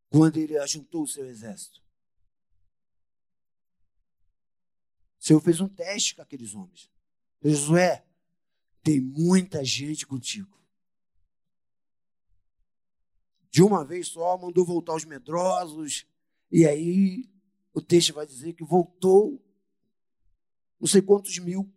Quando 0.09 0.37
ele 0.37 0.57
ajuntou 0.57 1.03
o 1.03 1.09
seu 1.09 1.27
exército. 1.27 1.83
O 5.19 5.25
Senhor 5.27 5.41
fez 5.41 5.61
um 5.61 5.69
teste 5.69 6.15
com 6.15 6.23
aqueles 6.23 6.55
homens. 6.55 6.89
Josué, 7.43 8.07
tem 8.85 9.01
muita 9.01 9.65
gente 9.65 10.07
contigo. 10.07 10.57
De 13.51 13.65
uma 13.65 13.85
vez 13.85 14.07
só, 14.07 14.39
mandou 14.39 14.65
voltar 14.65 14.95
os 14.95 15.05
medrosos, 15.05 16.07
e 16.53 16.65
aí 16.65 17.29
o 17.75 17.83
texto 17.83 18.13
vai 18.15 18.25
dizer 18.25 18.53
que 18.53 18.63
voltou 18.63 19.45
não 20.79 20.87
sei 20.87 21.03
quantos 21.03 21.37
mil. 21.39 21.69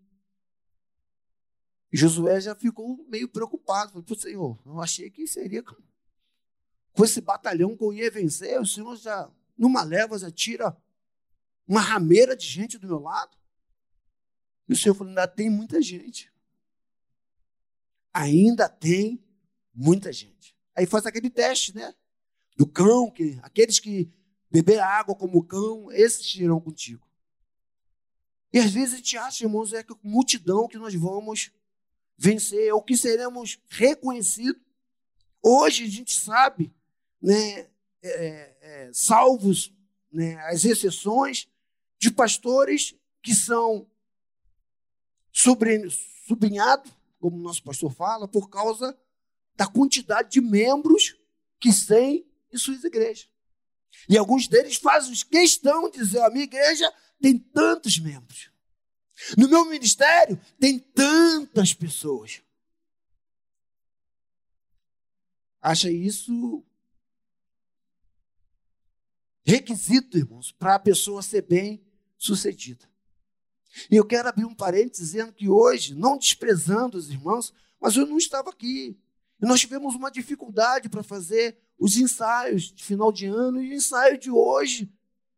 Josué 1.97 2.39
já 2.39 2.55
ficou 2.55 3.05
meio 3.07 3.27
preocupado. 3.27 3.91
Falou, 3.91 4.19
Senhor, 4.19 4.59
eu 4.65 4.79
achei 4.79 5.09
que 5.09 5.25
seria 5.25 5.63
com 5.63 7.03
esse 7.03 7.21
batalhão 7.21 7.75
que 7.75 7.83
eu 7.83 7.93
ia 7.93 8.11
vencer. 8.11 8.59
O 8.59 8.65
Senhor 8.65 8.95
já, 8.95 9.29
numa 9.57 9.83
leva, 9.83 10.17
já 10.17 10.29
tira 10.29 10.75
uma 11.67 11.81
rameira 11.81 12.35
de 12.35 12.45
gente 12.45 12.77
do 12.77 12.87
meu 12.87 12.99
lado. 12.99 13.37
E 14.67 14.73
o 14.73 14.75
Senhor 14.75 14.93
falou: 14.93 15.09
ainda 15.09 15.27
tem 15.27 15.49
muita 15.49 15.81
gente. 15.81 16.31
Ainda 18.13 18.69
tem 18.69 19.23
muita 19.73 20.13
gente. 20.13 20.55
Aí 20.75 20.85
faz 20.85 21.05
aquele 21.05 21.29
teste, 21.29 21.75
né? 21.75 21.93
Do 22.55 22.67
cão, 22.67 23.09
que 23.09 23.39
aqueles 23.41 23.79
que 23.79 24.11
beber 24.51 24.79
água 24.79 25.15
como 25.15 25.43
cão, 25.43 25.91
esses 25.91 26.35
irão 26.35 26.59
contigo. 26.59 27.07
E 28.51 28.59
às 28.59 28.71
vezes 28.71 28.93
a 28.93 28.97
gente 28.97 29.17
acha, 29.17 29.43
irmãos, 29.43 29.73
é 29.73 29.83
que 29.83 29.95
multidão 30.03 30.67
que 30.67 30.77
nós 30.77 30.93
vamos 30.95 31.51
vencer, 32.19 32.73
ou 32.73 32.83
que 32.83 32.97
seremos 32.97 33.57
reconhecidos. 33.69 34.61
Hoje 35.41 35.85
a 35.85 35.89
gente 35.89 36.13
sabe, 36.13 36.73
né, 37.21 37.59
é, 37.61 37.69
é, 38.03 38.57
é 38.61 38.91
salvos 38.93 39.73
né, 40.11 40.35
as 40.47 40.65
exceções 40.65 41.47
de 41.97 42.11
pastores 42.11 42.93
que 43.21 43.33
são 43.33 43.89
sublinhados, 45.31 46.91
como 47.19 47.37
o 47.37 47.41
nosso 47.41 47.63
pastor 47.63 47.93
fala, 47.93 48.27
por 48.27 48.49
causa 48.49 48.97
da 49.55 49.65
quantidade 49.65 50.31
de 50.31 50.41
membros 50.41 51.15
que 51.59 51.69
têm 51.87 52.25
em 52.51 52.57
suas 52.57 52.83
igrejas. 52.83 53.29
E 54.09 54.17
alguns 54.17 54.47
deles 54.47 54.75
fazem 54.75 55.13
questão 55.29 55.89
de 55.89 55.99
dizer: 55.99 56.21
a 56.21 56.29
minha 56.29 56.43
igreja 56.43 56.91
tem 57.21 57.37
tantos 57.37 57.97
membros. 57.97 58.51
No 59.37 59.49
meu 59.49 59.65
ministério 59.65 60.39
tem 60.59 60.79
tantas 60.79 61.73
pessoas. 61.73 62.41
Acha 65.61 65.91
isso 65.91 66.63
requisito, 69.45 70.17
irmãos, 70.17 70.51
para 70.51 70.75
a 70.75 70.79
pessoa 70.79 71.21
ser 71.21 71.41
bem 71.41 71.83
sucedida. 72.17 72.87
E 73.89 73.95
eu 73.95 74.05
quero 74.05 74.29
abrir 74.29 74.45
um 74.45 74.55
parênteses 74.55 75.07
dizendo 75.11 75.33
que 75.33 75.49
hoje, 75.49 75.95
não 75.95 76.17
desprezando 76.17 76.97
os 76.97 77.09
irmãos, 77.09 77.53
mas 77.79 77.95
eu 77.95 78.05
não 78.05 78.17
estava 78.17 78.49
aqui. 78.49 78.97
E 79.41 79.45
nós 79.45 79.59
tivemos 79.59 79.95
uma 79.95 80.11
dificuldade 80.11 80.89
para 80.89 81.03
fazer 81.03 81.57
os 81.77 81.97
ensaios 81.97 82.73
de 82.73 82.83
final 82.83 83.11
de 83.11 83.25
ano 83.25 83.61
e 83.61 83.69
o 83.69 83.73
ensaio 83.73 84.17
de 84.17 84.29
hoje, 84.29 84.91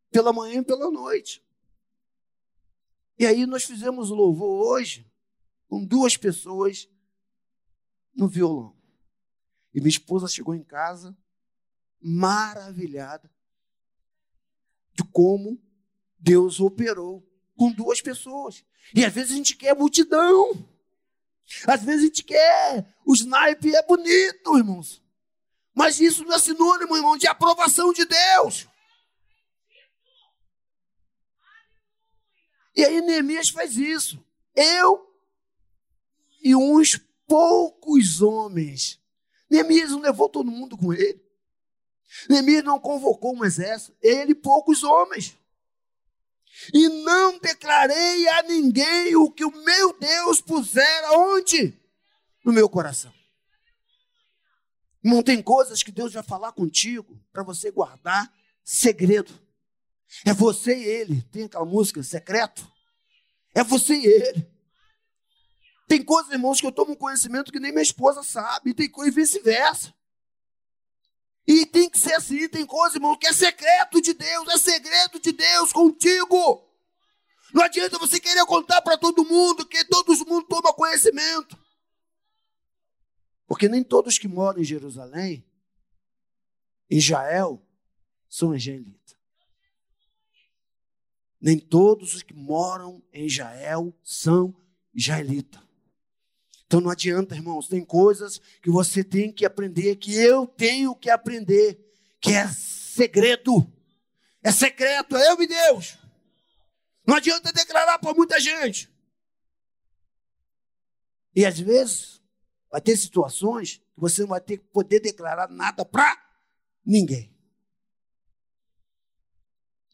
pela 0.09 0.33
manhã 0.33 0.59
e 0.59 0.65
pela 0.65 0.89
noite. 0.89 1.43
E 3.21 3.25
aí 3.27 3.45
nós 3.45 3.65
fizemos 3.65 4.09
o 4.09 4.15
louvor 4.15 4.65
hoje 4.65 5.05
com 5.67 5.85
duas 5.85 6.17
pessoas 6.17 6.89
no 8.15 8.27
violão. 8.27 8.75
E 9.71 9.79
minha 9.79 9.91
esposa 9.91 10.27
chegou 10.27 10.55
em 10.55 10.63
casa 10.63 11.15
maravilhada 12.01 13.29
de 14.95 15.03
como 15.03 15.61
Deus 16.17 16.59
operou 16.59 17.23
com 17.55 17.71
duas 17.71 18.01
pessoas. 18.01 18.65
E 18.91 19.05
às 19.05 19.13
vezes 19.13 19.33
a 19.33 19.35
gente 19.35 19.55
quer 19.55 19.75
multidão. 19.75 20.67
Às 21.67 21.83
vezes 21.83 22.01
a 22.01 22.05
gente 22.07 22.23
quer. 22.23 22.91
O 23.05 23.13
snipe 23.13 23.75
é 23.75 23.85
bonito, 23.85 24.57
irmãos. 24.57 24.99
Mas 25.75 25.99
isso 25.99 26.23
não 26.23 26.33
é 26.33 26.39
sinônimo, 26.39 26.97
irmão, 26.97 27.15
de 27.15 27.27
aprovação 27.27 27.93
de 27.93 28.03
Deus. 28.03 28.67
E 32.75 32.83
aí 32.83 33.01
Neemias 33.01 33.49
faz 33.49 33.75
isso. 33.75 34.23
Eu 34.55 35.09
e 36.43 36.55
uns 36.55 36.99
poucos 37.27 38.21
homens. 38.21 38.99
Neemias 39.49 39.91
não 39.91 39.99
levou 39.99 40.29
todo 40.29 40.51
mundo 40.51 40.77
com 40.77 40.93
ele. 40.93 41.21
Neemias 42.29 42.63
não 42.63 42.79
convocou 42.79 43.35
um 43.35 43.45
exército. 43.45 43.95
Ele 44.01 44.31
e 44.31 44.35
poucos 44.35 44.83
homens. 44.83 45.37
E 46.73 46.89
não 46.89 47.39
declarei 47.39 48.27
a 48.27 48.43
ninguém 48.43 49.15
o 49.15 49.31
que 49.31 49.45
o 49.45 49.63
meu 49.63 49.97
Deus 49.97 50.41
pusera 50.41 51.17
onde? 51.17 51.73
No 52.43 52.51
meu 52.51 52.69
coração. 52.69 53.13
Não 55.03 55.23
tem 55.23 55.41
coisas 55.41 55.81
que 55.81 55.91
Deus 55.91 56.13
vai 56.13 56.21
falar 56.21 56.51
contigo 56.51 57.19
para 57.31 57.43
você 57.43 57.71
guardar 57.71 58.31
segredo. 58.63 59.33
É 60.25 60.33
você 60.33 60.75
e 60.77 60.83
ele. 60.83 61.21
Tem 61.31 61.43
aquela 61.43 61.65
música 61.65 62.03
secreto? 62.03 62.69
É 63.53 63.63
você 63.63 63.95
e 63.95 64.05
ele. 64.05 64.51
Tem 65.87 66.03
coisas, 66.03 66.31
irmãos, 66.31 66.61
que 66.61 66.67
eu 66.67 66.71
tomo 66.71 66.95
conhecimento 66.95 67.51
que 67.51 67.59
nem 67.59 67.71
minha 67.71 67.83
esposa 67.83 68.23
sabe, 68.23 68.73
tem 68.73 68.89
coisa 68.89 69.11
e 69.11 69.13
vice-versa. 69.13 69.93
E 71.45 71.65
tem 71.65 71.89
que 71.89 71.99
ser 71.99 72.13
assim, 72.13 72.47
tem 72.47 72.65
coisa, 72.65 72.95
irmão, 72.95 73.17
que 73.17 73.27
é 73.27 73.33
secreto 73.33 74.01
de 74.01 74.13
Deus, 74.13 74.47
é 74.47 74.57
segredo 74.57 75.19
de 75.19 75.33
Deus 75.33 75.73
contigo. 75.73 76.65
Não 77.53 77.63
adianta 77.63 77.97
você 77.97 78.19
querer 78.19 78.45
contar 78.45 78.81
para 78.81 78.97
todo 78.97 79.25
mundo, 79.25 79.65
que 79.65 79.83
todo 79.85 80.15
mundo 80.25 80.47
toma 80.47 80.73
conhecimento. 80.73 81.59
Porque 83.45 83.67
nem 83.67 83.83
todos 83.83 84.17
que 84.17 84.29
moram 84.29 84.61
em 84.61 84.63
Jerusalém, 84.63 85.45
Israel, 86.89 87.61
são 88.29 88.55
israelitas. 88.55 89.17
Nem 91.41 91.57
todos 91.57 92.13
os 92.13 92.23
que 92.23 92.33
moram 92.33 93.01
em 93.11 93.25
Israel 93.25 93.93
são 94.03 94.55
israelitas. 94.93 95.61
Então 96.65 96.79
não 96.79 96.91
adianta, 96.91 97.35
irmãos, 97.35 97.67
tem 97.67 97.83
coisas 97.83 98.39
que 98.61 98.69
você 98.69 99.03
tem 99.03 99.31
que 99.31 99.45
aprender, 99.45 99.97
que 99.97 100.13
eu 100.13 100.45
tenho 100.45 100.95
que 100.95 101.09
aprender, 101.09 101.77
que 102.21 102.31
é 102.31 102.47
segredo, 102.47 103.69
é 104.43 104.51
secreto, 104.51 105.17
é 105.17 105.31
eu 105.31 105.41
e 105.41 105.47
Deus. 105.47 105.97
Não 107.05 107.15
adianta 107.15 107.51
declarar 107.51 107.99
para 107.99 108.13
muita 108.13 108.39
gente. 108.39 108.89
E 111.35 111.45
às 111.45 111.59
vezes 111.59 112.21
vai 112.69 112.79
ter 112.79 112.95
situações 112.95 113.77
que 113.77 113.99
você 113.99 114.21
não 114.21 114.29
vai 114.29 114.41
ter 114.41 114.57
que 114.57 114.65
poder 114.65 114.99
declarar 114.99 115.49
nada 115.49 115.83
para 115.83 116.17
ninguém. 116.85 117.35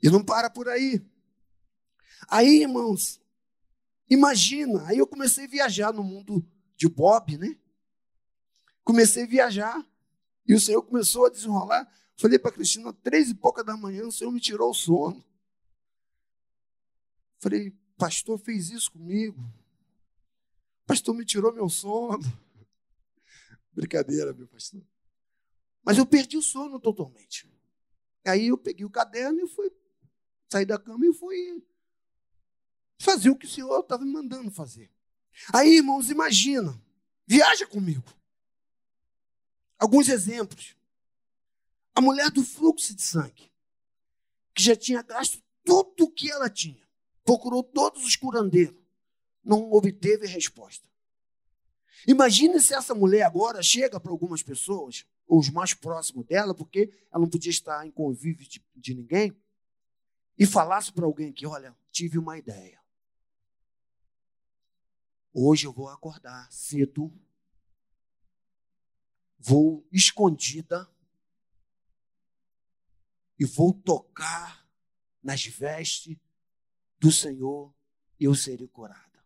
E 0.02 0.10
não 0.10 0.24
para 0.24 0.50
por 0.50 0.70
aí. 0.70 1.02
Aí, 2.28 2.62
irmãos, 2.62 3.22
imagina, 4.10 4.86
aí 4.88 4.98
eu 4.98 5.08
comecei 5.08 5.46
a 5.46 5.50
viajar 5.50 5.94
no 5.94 6.04
mundo 6.04 6.46
de 6.76 6.90
Bob, 6.90 7.38
né? 7.38 7.58
Comecei 8.84 9.24
a 9.24 9.28
viajar. 9.28 9.88
E 10.46 10.54
o 10.54 10.60
Senhor 10.60 10.82
começou 10.82 11.26
a 11.26 11.30
desenrolar. 11.30 11.90
Falei 12.16 12.40
para 12.40 12.52
Cristina, 12.52 12.92
três 12.94 13.30
e 13.30 13.36
pouca 13.36 13.63
da 13.63 13.78
manhã, 13.78 14.06
o 14.06 14.12
Senhor 14.12 14.32
me 14.32 14.40
tirou 14.40 14.72
o 14.72 14.74
sono. 14.74 15.24
Falei, 17.40 17.72
pastor 17.98 18.40
fez 18.40 18.70
isso 18.70 18.92
comigo. 18.92 19.40
Pastor 20.86 21.13
me 21.13 21.26
tirou 21.26 21.54
meu 21.54 21.70
sono. 21.70 22.24
Brincadeira, 23.72 24.34
meu 24.34 24.48
pastor. 24.48 24.82
Mas 25.84 25.98
eu 25.98 26.06
perdi 26.06 26.38
o 26.38 26.42
sono 26.42 26.80
totalmente. 26.80 27.50
Aí 28.26 28.48
eu 28.48 28.58
peguei 28.58 28.86
o 28.86 28.90
caderno 28.90 29.40
e 29.40 29.48
fui 29.48 29.72
sair 30.50 30.66
da 30.66 30.80
cama 30.80 31.06
e 31.06 31.13
fui 31.13 31.63
fazer 32.98 33.30
o 33.30 33.36
que 33.36 33.46
o 33.46 33.50
Senhor 33.50 33.80
estava 33.80 34.04
me 34.04 34.12
mandando 34.12 34.52
fazer. 34.52 34.92
Aí, 35.54 35.78
irmãos, 35.78 36.10
imagina, 36.10 36.80
viaja 37.26 37.66
comigo. 37.68 38.04
Alguns 39.78 40.10
exemplos. 40.10 40.76
A 41.94 42.02
mulher 42.02 42.30
do 42.32 42.44
fluxo 42.44 42.96
de 42.96 43.02
sangue, 43.02 43.52
que 44.54 44.64
já 44.64 44.76
tinha 44.76 45.02
gasto 45.02 45.42
tudo 45.64 46.06
o 46.06 46.12
que 46.12 46.32
ela 46.32 46.50
tinha, 46.50 46.88
procurou 47.24 47.64
todos 47.64 48.04
os 48.06 48.16
curandeiros, 48.16 48.82
não 49.44 49.72
obteve 49.72 50.28
resposta. 50.28 50.88
Imagine 52.08 52.60
se 52.60 52.74
essa 52.74 52.94
mulher 52.94 53.24
agora 53.24 53.62
chega 53.64 54.00
para 54.00 54.12
algumas 54.12 54.44
pessoas, 54.44 55.06
ou 55.28 55.40
os 55.40 55.50
mais 55.50 55.74
próximos 55.74 56.26
dela, 56.26 56.54
porque 56.54 56.92
ela 57.12 57.22
não 57.22 57.30
podia 57.30 57.50
estar 57.50 57.86
em 57.86 57.92
convívio 57.92 58.48
de, 58.48 58.64
de 58.76 58.94
ninguém, 58.94 59.36
e 60.38 60.46
falasse 60.46 60.92
para 60.92 61.06
alguém 61.06 61.34
que, 61.34 61.46
olha, 61.46 61.76
tive 61.92 62.18
uma 62.18 62.38
ideia. 62.38 62.80
Hoje 65.39 65.67
eu 65.67 65.71
vou 65.71 65.88
acordar 65.88 66.52
cedo, 66.52 67.13
vou 69.38 69.88
escondida 69.91 70.89
e 73.38 73.45
vou 73.45 73.71
tocar 73.71 74.67
nas 75.21 75.45
vestes 75.45 76.17
do 76.97 77.12
Senhor 77.12 77.71
e 78.19 78.23
eu 78.23 78.34
serei 78.34 78.67
curada. 78.67 79.23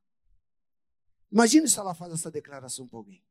Imagine 1.32 1.66
se 1.70 1.80
ela 1.80 1.96
faz 1.96 2.12
essa 2.12 2.30
declaração 2.30 2.86
para 2.86 2.98
alguém. 2.98 3.24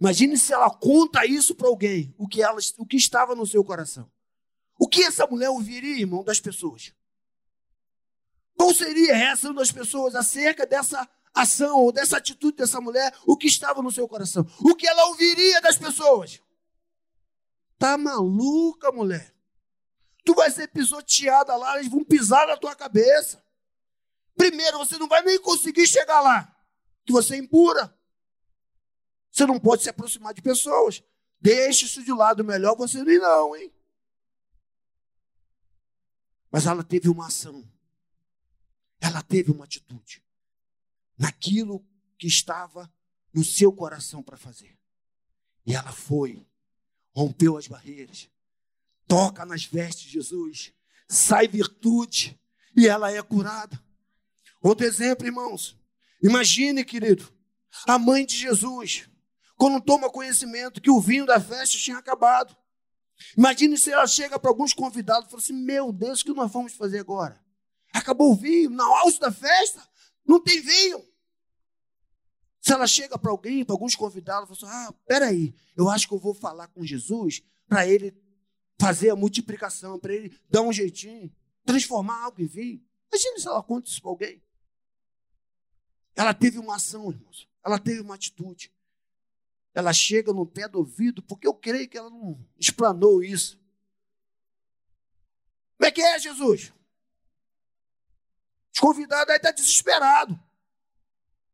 Imagine 0.00 0.36
se 0.36 0.52
ela 0.52 0.76
conta 0.76 1.24
isso 1.24 1.54
para 1.54 1.68
alguém, 1.68 2.12
o 2.18 2.26
que, 2.26 2.42
ela, 2.42 2.58
o 2.76 2.84
que 2.84 2.96
estava 2.96 3.36
no 3.36 3.46
seu 3.46 3.62
coração. 3.62 4.10
O 4.80 4.88
que 4.88 5.04
essa 5.04 5.28
mulher 5.28 5.50
ouviria, 5.50 6.00
irmão, 6.00 6.24
das 6.24 6.40
pessoas? 6.40 6.92
Qual 8.56 8.74
seria 8.74 9.12
a 9.12 9.16
reação 9.16 9.54
das 9.54 9.70
pessoas 9.70 10.16
acerca 10.16 10.66
dessa 10.66 11.08
ação 11.34 11.80
ou 11.80 11.92
dessa 11.92 12.16
atitude 12.16 12.56
dessa 12.56 12.80
mulher? 12.80 13.12
O 13.26 13.36
que 13.36 13.46
estava 13.46 13.82
no 13.82 13.90
seu 13.90 14.06
coração? 14.06 14.46
O 14.60 14.74
que 14.74 14.86
ela 14.86 15.06
ouviria 15.06 15.60
das 15.60 15.76
pessoas? 15.76 16.40
Tá 17.78 17.98
maluca, 17.98 18.92
mulher? 18.92 19.34
Tu 20.24 20.34
vai 20.34 20.50
ser 20.50 20.68
pisoteada 20.68 21.54
lá, 21.56 21.78
eles 21.78 21.90
vão 21.90 22.04
pisar 22.04 22.46
na 22.46 22.56
tua 22.56 22.74
cabeça. 22.74 23.44
Primeiro, 24.36 24.78
você 24.78 24.96
não 24.96 25.08
vai 25.08 25.22
nem 25.22 25.38
conseguir 25.40 25.86
chegar 25.86 26.20
lá 26.20 26.50
que 27.04 27.12
você 27.12 27.34
é 27.34 27.38
impura. 27.38 27.94
Você 29.30 29.44
não 29.46 29.60
pode 29.60 29.82
se 29.82 29.90
aproximar 29.90 30.32
de 30.32 30.40
pessoas. 30.40 31.02
Deixe 31.40 31.84
isso 31.84 32.02
de 32.02 32.12
lado, 32.12 32.44
melhor 32.44 32.76
você 32.76 33.00
ir 33.00 33.20
não, 33.20 33.54
hein? 33.54 33.72
Mas 36.50 36.66
ela 36.66 36.82
teve 36.82 37.08
uma 37.08 37.26
ação. 37.26 37.68
Ela 39.00 39.22
teve 39.22 39.50
uma 39.50 39.64
atitude. 39.64 40.24
Naquilo 41.18 41.84
que 42.18 42.26
estava 42.26 42.92
no 43.32 43.44
seu 43.44 43.72
coração 43.72 44.22
para 44.22 44.36
fazer. 44.36 44.78
E 45.66 45.74
ela 45.74 45.92
foi, 45.92 46.46
rompeu 47.12 47.56
as 47.56 47.66
barreiras, 47.66 48.28
toca 49.06 49.44
nas 49.44 49.64
vestes 49.64 50.04
de 50.04 50.12
Jesus, 50.12 50.72
sai 51.08 51.48
virtude 51.48 52.38
e 52.76 52.86
ela 52.86 53.10
é 53.10 53.22
curada. 53.22 53.82
Outro 54.62 54.86
exemplo, 54.86 55.26
irmãos. 55.26 55.78
Imagine, 56.22 56.84
querido, 56.84 57.32
a 57.86 57.98
mãe 57.98 58.24
de 58.24 58.36
Jesus, 58.36 59.08
quando 59.56 59.80
toma 59.80 60.10
conhecimento 60.10 60.80
que 60.80 60.90
o 60.90 61.00
vinho 61.00 61.26
da 61.26 61.40
festa 61.40 61.76
tinha 61.76 61.98
acabado. 61.98 62.56
Imagine 63.36 63.76
se 63.76 63.92
ela 63.92 64.06
chega 64.06 64.38
para 64.38 64.50
alguns 64.50 64.72
convidados 64.72 65.26
e 65.26 65.30
fala 65.30 65.42
assim: 65.42 65.52
Meu 65.52 65.92
Deus, 65.92 66.20
o 66.20 66.24
que 66.24 66.32
nós 66.32 66.50
vamos 66.50 66.72
fazer 66.72 66.98
agora? 66.98 67.40
Acabou 67.92 68.32
o 68.32 68.36
vinho, 68.36 68.70
na 68.70 68.84
alça 68.84 69.20
da 69.20 69.32
festa, 69.32 69.86
não 70.26 70.40
tem 70.40 70.60
vinho. 70.60 71.04
Se 72.60 72.72
ela 72.72 72.86
chega 72.86 73.18
para 73.18 73.30
alguém, 73.30 73.64
para 73.64 73.74
alguns 73.74 73.94
convidados, 73.94 74.50
e 74.50 74.60
fala 74.60 74.72
assim: 74.72 74.88
Ah, 74.88 74.94
peraí, 75.06 75.54
eu 75.76 75.88
acho 75.88 76.08
que 76.08 76.14
eu 76.14 76.18
vou 76.18 76.34
falar 76.34 76.68
com 76.68 76.84
Jesus 76.84 77.42
para 77.68 77.86
ele 77.86 78.16
fazer 78.78 79.10
a 79.10 79.16
multiplicação, 79.16 79.98
para 79.98 80.14
ele 80.14 80.36
dar 80.48 80.62
um 80.62 80.72
jeitinho, 80.72 81.30
transformar 81.64 82.24
algo 82.24 82.40
em 82.40 82.46
vinho. 82.46 82.82
Imagine 83.12 83.40
se 83.40 83.46
ela 83.46 83.62
conta 83.62 83.88
isso 83.88 84.00
para 84.00 84.10
alguém. 84.10 84.42
Ela 86.16 86.32
teve 86.32 86.58
uma 86.58 86.76
ação, 86.76 87.10
irmãos. 87.10 87.48
Ela 87.64 87.78
teve 87.78 88.00
uma 88.00 88.14
atitude. 88.14 88.72
Ela 89.74 89.92
chega 89.92 90.32
no 90.32 90.46
pé 90.46 90.68
do 90.68 90.78
ouvido, 90.78 91.22
porque 91.22 91.46
eu 91.46 91.54
creio 91.54 91.88
que 91.88 91.98
ela 91.98 92.10
não 92.10 92.38
explanou 92.58 93.22
isso. 93.22 93.58
Como 95.76 95.88
é 95.88 95.90
que 95.90 96.00
é, 96.00 96.18
Jesus? 96.18 96.72
Os 98.74 98.80
convidados 98.80 99.30
aí 99.30 99.36
estão 99.36 99.52
tá 99.52 99.56
desesperados. 99.56 100.36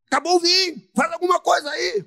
Acabou 0.06 0.36
o 0.36 0.40
vinho, 0.40 0.90
faz 0.94 1.12
alguma 1.12 1.38
coisa 1.38 1.70
aí. 1.70 2.04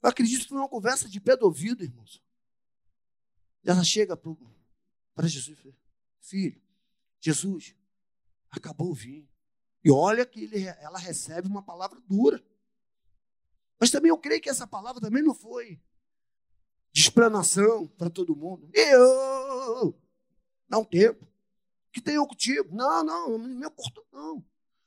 Eu 0.00 0.08
acredito 0.08 0.42
que 0.42 0.48
foi 0.48 0.58
uma 0.58 0.68
conversa 0.68 1.08
de 1.08 1.20
pé 1.20 1.36
do 1.36 1.44
ouvido, 1.44 1.82
irmãos. 1.82 2.22
E 3.64 3.70
ela 3.70 3.82
chega 3.82 4.16
para 4.16 5.26
Jesus 5.26 5.58
e 5.64 5.74
filho, 6.22 6.62
Jesus, 7.20 7.74
acabou 8.50 8.90
o 8.90 8.94
vinho. 8.94 9.28
E 9.84 9.90
olha 9.90 10.24
que 10.24 10.44
ele, 10.44 10.64
ela 10.64 10.98
recebe 10.98 11.48
uma 11.48 11.62
palavra 11.62 12.00
dura. 12.08 12.42
Mas 13.78 13.90
também 13.90 14.10
eu 14.10 14.18
creio 14.18 14.40
que 14.40 14.48
essa 14.48 14.66
palavra 14.66 15.00
também 15.00 15.22
não 15.22 15.34
foi 15.34 15.80
de 16.92 17.00
explanação 17.00 17.86
para 17.86 18.08
todo 18.08 18.34
mundo. 18.34 18.70
Eu, 18.72 20.00
dá 20.68 20.78
um 20.78 20.84
tempo. 20.84 21.27
Que 21.98 22.04
tem 22.04 22.14
eu 22.14 22.26
contigo? 22.28 22.72
Não, 22.72 23.02
não, 23.02 23.38
não 23.38 23.48
me 23.48 23.70
cortou, 23.70 24.06
não. 24.12 24.44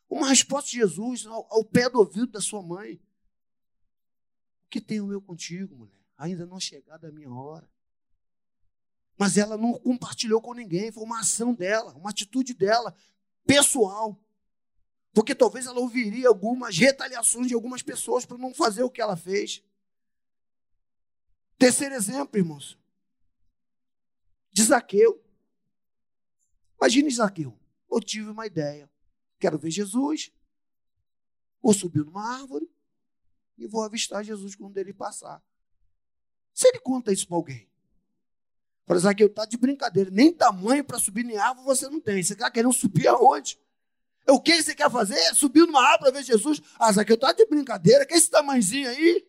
Uma 0.09 0.29
resposta 0.29 0.69
de 0.69 0.77
Jesus 0.77 1.25
ao, 1.25 1.45
ao, 1.51 1.65
pé 1.65 1.89
do 1.89 1.99
ouvido 1.99 2.27
da 2.27 2.39
sua 2.39 2.61
mãe. 2.61 3.01
O 4.63 4.69
que 4.69 4.79
tenho 4.79 5.11
eu 5.11 5.21
contigo, 5.21 5.75
mulher? 5.75 6.01
Ainda 6.17 6.45
não 6.45 6.57
chegada 6.57 7.09
a 7.09 7.11
minha 7.11 7.29
hora. 7.29 7.69
Mas 9.17 9.37
ela 9.37 9.57
não 9.57 9.73
compartilhou 9.73 10.41
com 10.41 10.53
ninguém, 10.53 10.89
foi 10.89 11.03
uma 11.03 11.19
ação 11.19 11.53
dela, 11.53 11.93
uma 11.95 12.11
atitude 12.11 12.53
dela, 12.53 12.95
pessoal. 13.45 14.17
Porque 15.11 15.35
talvez 15.35 15.65
ela 15.65 15.81
ouviria 15.81 16.29
algumas 16.29 16.77
retaliações 16.77 17.47
de 17.47 17.53
algumas 17.53 17.81
pessoas 17.81 18.25
para 18.25 18.37
não 18.37 18.53
fazer 18.53 18.83
o 18.83 18.89
que 18.89 19.01
ela 19.01 19.17
fez. 19.17 19.61
Terceiro 21.57 21.93
exemplo, 21.93 22.39
irmãos. 22.39 22.79
De 24.53 24.63
Zaqueu. 24.63 25.21
Imagine 26.81 27.11
Zaqueu. 27.11 27.55
Eu 27.91 27.99
tive 27.99 28.31
uma 28.31 28.47
ideia. 28.47 28.89
Quero 29.39 29.59
ver 29.59 29.69
Jesus. 29.69 30.31
Vou 31.61 31.73
subir 31.73 32.03
numa 32.03 32.39
árvore 32.39 32.67
e 33.55 33.67
vou 33.67 33.83
avistar 33.83 34.23
Jesus 34.23 34.55
quando 34.55 34.75
ele 34.77 34.91
passar. 34.91 35.43
Se 36.53 36.67
ele 36.67 36.79
conta 36.79 37.13
isso 37.13 37.27
para 37.27 37.37
alguém, 37.37 37.69
para 38.83 38.97
Zaqueu, 38.97 39.27
está 39.27 39.45
de 39.45 39.57
brincadeira. 39.57 40.09
Nem 40.09 40.33
tamanho 40.33 40.83
para 40.83 40.97
subir 40.97 41.23
em 41.23 41.37
árvore 41.37 41.65
você 41.65 41.87
não 41.87 41.99
tem. 41.99 42.23
Você 42.23 42.33
está 42.33 42.49
querendo 42.49 42.73
subir 42.73 43.07
aonde? 43.07 43.59
O 44.27 44.41
que 44.41 44.61
você 44.61 44.73
quer 44.73 44.89
fazer? 44.89 45.19
Subir 45.35 45.67
numa 45.67 45.81
árvore 45.81 46.11
para 46.11 46.19
ver 46.19 46.25
Jesus. 46.25 46.61
Ah, 46.79 46.91
Zaqueu 46.91 47.13
está 47.15 47.31
de 47.31 47.45
brincadeira, 47.45 48.07
que 48.07 48.15
é 48.15 48.17
esse 48.17 48.29
tamanhozinho 48.29 48.89
aí? 48.89 49.27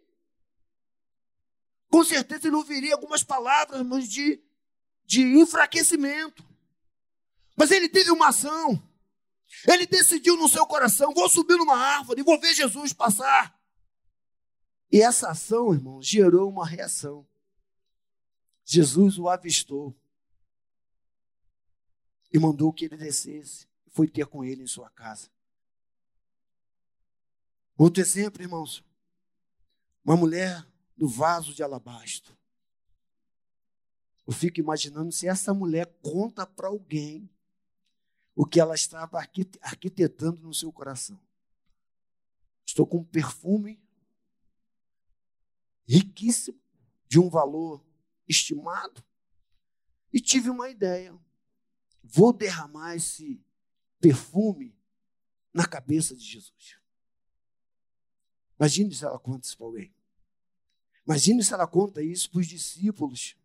Com 1.91 2.03
certeza 2.03 2.47
ele 2.47 2.57
ouviria 2.57 2.95
algumas 2.95 3.23
palavras 3.23 3.83
mas 3.83 4.09
de, 4.09 4.43
de 5.05 5.23
enfraquecimento. 5.23 6.52
Mas 7.57 7.71
ele 7.71 7.89
teve 7.89 8.11
uma 8.11 8.29
ação. 8.29 8.83
Ele 9.69 9.87
decidiu 9.87 10.37
no 10.37 10.49
seu 10.49 10.67
coração: 10.67 11.13
vou 11.13 11.29
subir 11.29 11.57
numa 11.57 11.77
árvore 11.77 12.21
e 12.21 12.25
vou 12.25 12.41
ver 12.41 12.55
Jesus 12.55 12.93
passar. 12.93 13.59
E 14.91 15.01
essa 15.01 15.31
ação, 15.31 15.73
irmão, 15.73 16.03
gerou 16.03 16.49
uma 16.51 16.67
reação. 16.67 17.27
Jesus 18.65 19.19
o 19.19 19.29
avistou 19.29 19.95
e 22.33 22.39
mandou 22.39 22.73
que 22.73 22.85
ele 22.87 22.97
descesse 22.97 23.67
foi 23.93 24.09
ter 24.09 24.27
com 24.27 24.45
ele 24.45 24.63
em 24.63 24.67
sua 24.67 24.89
casa. 24.91 25.29
Outro 27.77 28.03
exemplo, 28.03 28.43
irmãos. 28.43 28.83
Uma 30.05 30.17
mulher 30.17 30.67
do 30.97 31.07
vaso 31.07 31.55
de 31.55 31.63
alabastro. 31.63 32.37
Eu 34.27 34.33
fico 34.33 34.61
imaginando 34.61 35.13
se 35.13 35.29
essa 35.29 35.53
mulher 35.53 35.87
conta 36.01 36.47
para 36.47 36.69
alguém 36.69 37.29
o 38.35 38.47
que 38.47 38.61
ela 38.61 38.75
estava 38.75 39.19
arquitetando 39.19 40.41
no 40.43 40.55
seu 40.55 40.73
coração. 40.73 41.21
Estou 42.67 42.87
com 42.87 42.99
um 42.99 43.05
perfume 43.05 43.83
riquíssimo, 45.87 46.61
de 47.07 47.19
um 47.19 47.29
valor 47.29 47.85
estimado, 48.27 49.05
e 50.13 50.21
tive 50.21 50.49
uma 50.49 50.71
ideia. 50.71 51.15
Vou 52.03 52.33
derramar 52.33 52.95
esse 52.95 53.45
perfume 54.01 54.75
na 55.53 55.67
cabeça 55.67 56.17
de 56.17 56.25
Jesus. 56.25 56.79
Imagine 58.59 58.95
se 58.95 59.05
ela 59.05 59.19
conta 59.19 59.47
isso 59.47 59.57
para 59.57 59.67
alguém. 59.67 59.95
Imagine 61.07 61.45
se 61.45 61.53
ela 61.53 61.67
conta 61.67 62.03
isso 62.03 62.31
para 62.31 62.41
os 62.41 62.47
discípulos. 62.47 63.37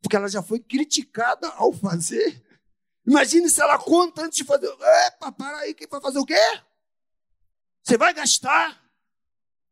Porque 0.00 0.14
ela 0.14 0.28
já 0.28 0.42
foi 0.42 0.60
criticada 0.60 1.48
ao 1.54 1.72
fazer. 1.72 2.43
Imagine 3.06 3.48
se 3.50 3.60
ela 3.60 3.78
conta 3.78 4.22
antes 4.22 4.38
de 4.38 4.44
fazer. 4.44 4.66
Epa, 5.06 5.30
para 5.30 5.58
aí, 5.58 5.74
quem 5.74 5.86
vai 5.86 6.00
fazer 6.00 6.18
o 6.18 6.24
quê? 6.24 6.62
Você 7.82 7.98
vai 7.98 8.14
gastar 8.14 8.82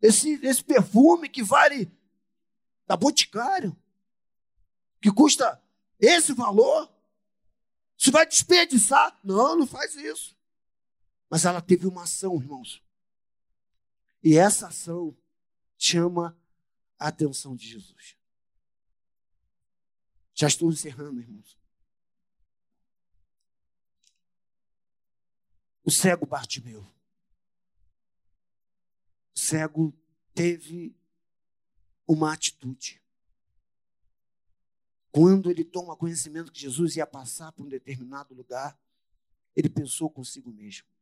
esse, 0.01 0.35
esse 0.45 0.63
perfume 0.63 1.29
que 1.29 1.43
vale 1.43 1.91
da 2.87 2.97
Boticário, 2.97 3.77
que 5.01 5.11
custa 5.11 5.63
esse 5.99 6.35
valor. 6.35 6.93
Você 7.97 8.11
vai 8.11 8.27
desperdiçar? 8.27 9.19
Não, 9.25 9.57
não 9.57 9.67
faz 9.67 9.95
isso. 9.95 10.37
Mas 11.31 11.45
ela 11.47 11.63
teve 11.63 11.87
uma 11.87 12.03
ação, 12.03 12.37
irmãos. 12.37 12.83
E 14.23 14.37
essa 14.37 14.69
ação 14.69 15.17
chama 15.79 16.37
a 16.99 17.09
atenção 17.09 17.57
de 17.57 17.67
Jesus. 17.67 18.17
Já 20.35 20.49
estou 20.49 20.71
encerrando, 20.71 21.21
irmãos. 21.21 21.62
O 25.85 25.91
cego 25.91 26.27
Bartimeu. 26.27 26.81
O 29.35 29.39
cego 29.39 29.93
teve 30.35 30.95
uma 32.07 32.33
atitude. 32.33 33.03
Quando 35.11 35.51
ele 35.51 35.65
toma 35.65 35.97
conhecimento 35.97 36.53
que 36.53 36.61
Jesus 36.61 36.97
ia 36.97 37.07
passar 37.07 37.53
por 37.53 37.67
um 37.67 37.69
determinado 37.69 38.35
lugar, 38.35 38.79
ele 39.55 39.69
pensou 39.69 40.09
consigo 40.09 40.51
mesmo: 40.51 40.93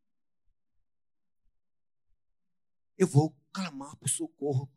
eu 3.01 3.07
vou 3.07 3.35
clamar 3.51 3.97
por 3.97 4.11
socorro. 4.11 4.71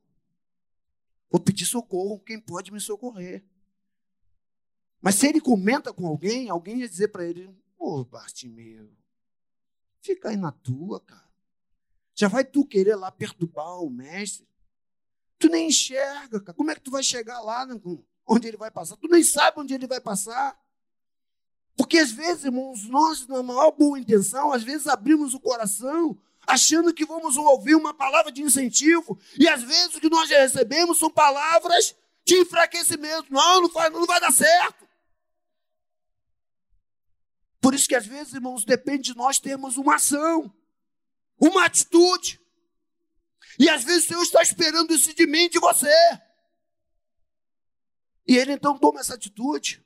Vou 1.30 1.42
pedir 1.42 1.66
socorro, 1.66 2.22
quem 2.22 2.40
pode 2.40 2.72
me 2.72 2.80
socorrer. 2.80 3.44
Mas 5.02 5.16
se 5.16 5.28
ele 5.28 5.42
comenta 5.42 5.92
com 5.94 6.08
alguém, 6.08 6.50
alguém 6.50 6.80
ia 6.80 6.88
dizer 6.88 7.10
para 7.10 7.26
ele: 7.26 7.48
Ô, 7.78 8.00
oh, 8.00 8.06
Bartimeu, 8.06 8.90
fica 10.04 10.30
aí 10.30 10.38
na 10.38 10.52
tua, 10.52 11.00
cara. 11.00 11.24
Já 12.14 12.28
vai 12.28 12.44
tu 12.44 12.66
querer 12.66 12.96
lá 12.96 13.12
perturbar 13.12 13.80
o 13.82 13.90
mestre? 13.90 14.48
Tu 15.40 15.50
nem 15.50 15.70
enxerga, 15.70 16.40
cara. 16.40 16.56
Como 16.56 16.70
é 16.70 16.76
que 16.76 16.82
tu 16.82 16.92
vai 16.92 17.02
chegar 17.02 17.42
lá 17.42 17.68
onde 18.28 18.48
ele 18.48 18.58
vai 18.58 18.70
passar? 18.70 18.98
Tu 18.98 19.08
nem 19.08 19.24
sabe 19.24 19.60
onde 19.60 19.74
ele 19.74 19.88
vai 19.88 20.00
passar. 20.00 20.58
Porque 21.76 21.98
às 21.98 22.12
vezes, 22.12 22.44
irmãos, 22.44 22.84
nós, 22.88 23.28
na 23.28 23.42
maior 23.42 23.72
boa 23.72 23.98
intenção, 23.98 24.54
às 24.54 24.64
vezes 24.64 24.86
abrimos 24.86 25.34
o 25.34 25.40
coração 25.40 26.18
achando 26.46 26.94
que 26.94 27.06
vamos 27.06 27.38
ouvir 27.38 27.74
uma 27.74 27.94
palavra 27.94 28.32
de 28.32 28.42
incentivo, 28.42 29.18
e 29.40 29.48
às 29.48 29.64
vezes 29.64 29.96
o 29.96 30.00
que 30.02 30.10
nós 30.10 30.30
recebemos 30.30 31.00
são 31.00 31.10
palavras 31.10 31.96
de 32.26 32.36
enfraquecimento. 32.36 33.32
Não, 33.32 33.62
não 33.62 33.70
vai, 33.70 33.90
não 33.90 34.06
vai 34.06 34.20
dar 34.20 34.32
certo. 34.32 34.86
Por 37.64 37.74
isso 37.74 37.88
que 37.88 37.96
às 37.96 38.06
vezes, 38.06 38.34
irmãos, 38.34 38.66
depende 38.66 39.14
de 39.14 39.16
nós 39.16 39.40
termos 39.40 39.78
uma 39.78 39.96
ação, 39.96 40.54
uma 41.40 41.64
atitude. 41.64 42.38
E 43.58 43.70
às 43.70 43.86
vezes 43.86 44.04
o 44.04 44.08
Senhor 44.10 44.22
está 44.22 44.42
esperando 44.42 44.94
isso 44.94 45.16
de 45.16 45.26
mim, 45.26 45.48
de 45.48 45.60
você. 45.60 45.88
E 48.28 48.36
ele 48.36 48.52
então 48.52 48.78
toma 48.78 49.00
essa 49.00 49.14
atitude 49.14 49.82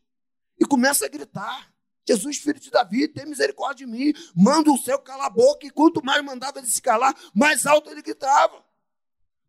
e 0.60 0.66
começa 0.66 1.06
a 1.06 1.08
gritar. 1.08 1.72
Jesus, 2.08 2.38
filho 2.38 2.60
de 2.60 2.72
Davi, 2.72 3.08
tem 3.08 3.28
misericórdia 3.28 3.86
de 3.86 3.92
mim. 3.92 4.12
Manda 4.36 4.72
o 4.72 4.78
céu 4.80 4.98
calar 4.98 5.28
a 5.28 5.30
boca. 5.30 5.68
E 5.68 5.70
quanto 5.70 6.04
mais 6.04 6.26
mandava 6.26 6.58
ele 6.58 6.68
se 6.68 6.82
calar, 6.82 7.16
mais 7.32 7.68
alto 7.68 7.92
ele 7.92 8.02
gritava. 8.02 8.66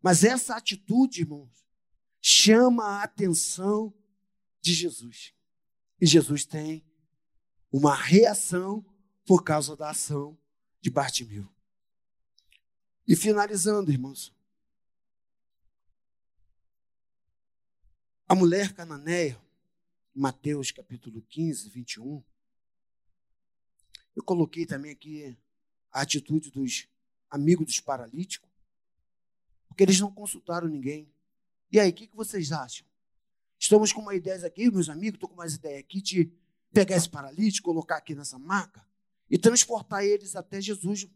Mas 0.03 0.23
essa 0.23 0.55
atitude, 0.55 1.21
irmãos, 1.21 1.65
chama 2.21 2.99
a 2.99 3.03
atenção 3.03 3.91
de 4.61 4.71
Jesus. 4.71 5.33
E 5.99 6.05
Jesus 6.05 6.45
tem 6.45 6.87
uma 7.71 7.95
reação 7.95 8.83
por 9.25 9.43
causa 9.43 9.75
da 9.75 9.91
ação 9.91 10.37
de 10.81 10.89
Bartimeu. 10.89 11.47
E 13.07 13.15
finalizando, 13.15 13.91
irmãos. 13.91 14.33
A 18.27 18.35
mulher 18.35 18.73
cananeia, 18.73 19.39
Mateus 20.13 20.71
capítulo 20.71 21.21
15, 21.23 21.69
21, 21.69 22.23
eu 24.15 24.23
coloquei 24.23 24.65
também 24.65 24.91
aqui 24.91 25.37
a 25.91 26.01
atitude 26.01 26.51
dos 26.51 26.87
amigos 27.29 27.65
dos 27.65 27.79
paralíticos, 27.79 28.49
porque 29.67 29.83
eles 29.83 29.99
não 29.99 30.11
consultaram 30.11 30.67
ninguém. 30.67 31.11
E 31.71 31.79
aí, 31.79 31.89
o 31.89 31.93
que, 31.93 32.07
que 32.07 32.15
vocês 32.15 32.51
acham? 32.51 32.85
Estamos 33.57 33.91
com 33.91 34.01
uma 34.01 34.15
ideia 34.15 34.45
aqui, 34.45 34.69
meus 34.69 34.89
amigos, 34.89 35.15
estou 35.15 35.29
com 35.29 35.35
mais 35.35 35.55
ideia 35.55 35.79
aqui 35.79 36.01
de 36.01 36.31
pegar 36.73 36.95
esse 36.95 37.09
paralítico, 37.09 37.69
colocar 37.69 37.97
aqui 37.97 38.15
nessa 38.15 38.37
maca 38.37 38.85
e 39.29 39.37
transportar 39.37 40.03
eles 40.03 40.35
até 40.35 40.61
Jesus. 40.61 41.07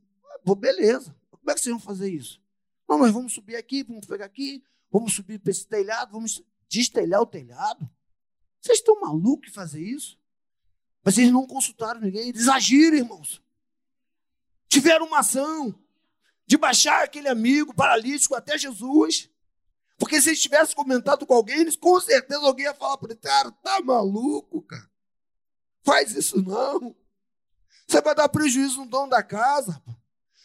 Beleza. 0.58 1.16
Como 1.30 1.52
é 1.52 1.54
que 1.54 1.62
vocês 1.62 1.74
vão 1.74 1.80
fazer 1.80 2.12
isso? 2.12 2.42
Não, 2.88 2.98
nós 2.98 3.12
vamos 3.12 3.34
subir 3.34 3.56
aqui, 3.56 3.84
vamos 3.84 4.06
pegar 4.06 4.26
aqui, 4.26 4.64
vamos 4.92 5.14
subir 5.14 5.40
para 5.40 5.52
esse 5.52 5.68
telhado, 5.68 6.12
vamos 6.12 6.42
destelhar 6.70 7.22
o 7.22 7.26
telhado. 7.26 7.90
Vocês 8.62 8.80
estão 8.80 9.00
malucos 9.00 9.48
de 9.48 9.54
fazer 9.54 9.82
isso? 9.82 10.18
Mas 11.04 11.18
eles 11.18 11.32
não 11.32 11.46
consultaram 11.46 12.00
ninguém, 12.00 12.30
eles 12.30 12.48
agiram, 12.48 12.98
irmãos. 12.98 13.42
Tiveram 14.70 15.06
uma 15.06 15.20
ação 15.20 15.78
de 16.46 16.58
baixar 16.58 17.04
aquele 17.04 17.28
amigo 17.28 17.74
paralítico 17.74 18.36
até 18.36 18.58
Jesus. 18.58 19.30
Porque 19.98 20.22
se 20.22 20.30
eles 20.30 20.42
tivessem 20.42 20.76
comentado 20.76 21.26
com 21.26 21.34
alguém, 21.34 21.60
eles 21.60 21.76
com 21.76 22.00
certeza 22.00 22.42
alguém 22.42 22.66
ia 22.66 22.74
falar 22.74 22.98
para 22.98 23.12
ele, 23.12 23.20
cara, 23.20 23.52
tá 23.52 23.82
maluco, 23.82 24.62
cara. 24.64 24.90
Faz 25.84 26.16
isso 26.16 26.42
não. 26.42 26.96
Você 27.88 28.02
vai 28.02 28.16
dar 28.16 28.30
prejuízo 28.30 28.82
no 28.82 28.90
dono 28.90 29.10
da 29.10 29.22
casa. 29.22 29.82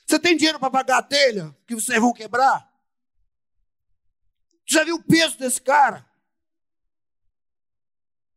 Você 0.07 0.19
tem 0.19 0.37
dinheiro 0.37 0.59
para 0.59 0.71
pagar 0.71 0.99
a 0.99 1.03
telha 1.03 1.57
que 1.67 1.75
vocês 1.75 2.01
vão 2.01 2.13
quebrar? 2.13 2.69
Já 4.67 4.85
viu 4.85 4.97
o 4.97 5.03
peso 5.03 5.39
desse 5.39 5.61
cara? 5.61 6.07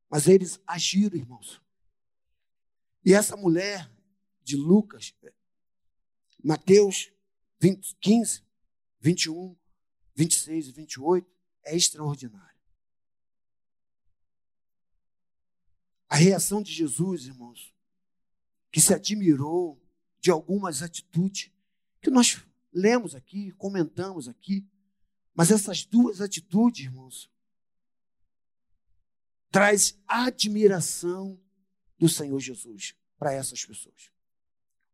Mas 0.10 0.28
eles 0.28 0.60
agiram, 0.68 1.18
irmãos. 1.18 1.62
E 3.04 3.14
essa 3.14 3.36
mulher 3.36 3.90
de 4.44 4.56
Lucas, 4.56 5.14
Mateus 6.44 7.12
20, 7.60 7.96
15, 8.00 8.44
21, 9.00 9.56
26 10.16 10.68
e 10.68 10.72
28, 10.72 11.28
é 11.64 11.76
extraordinária. 11.76 12.51
A 16.12 16.18
reação 16.18 16.62
de 16.62 16.74
Jesus, 16.74 17.26
irmãos, 17.26 17.74
que 18.70 18.82
se 18.82 18.94
admirou 18.94 19.82
de 20.20 20.30
algumas 20.30 20.82
atitudes 20.82 21.50
que 22.02 22.10
nós 22.10 22.44
lemos 22.74 23.16
aqui, 23.16 23.54
comentamos 23.54 24.28
aqui, 24.28 24.68
mas 25.34 25.52
essas 25.52 25.86
duas 25.86 26.20
atitudes, 26.20 26.84
irmãos, 26.84 27.32
traz 29.50 29.98
admiração 30.06 31.40
do 31.98 32.10
Senhor 32.10 32.42
Jesus 32.42 32.94
para 33.18 33.32
essas 33.32 33.66
pessoas. 33.66 34.12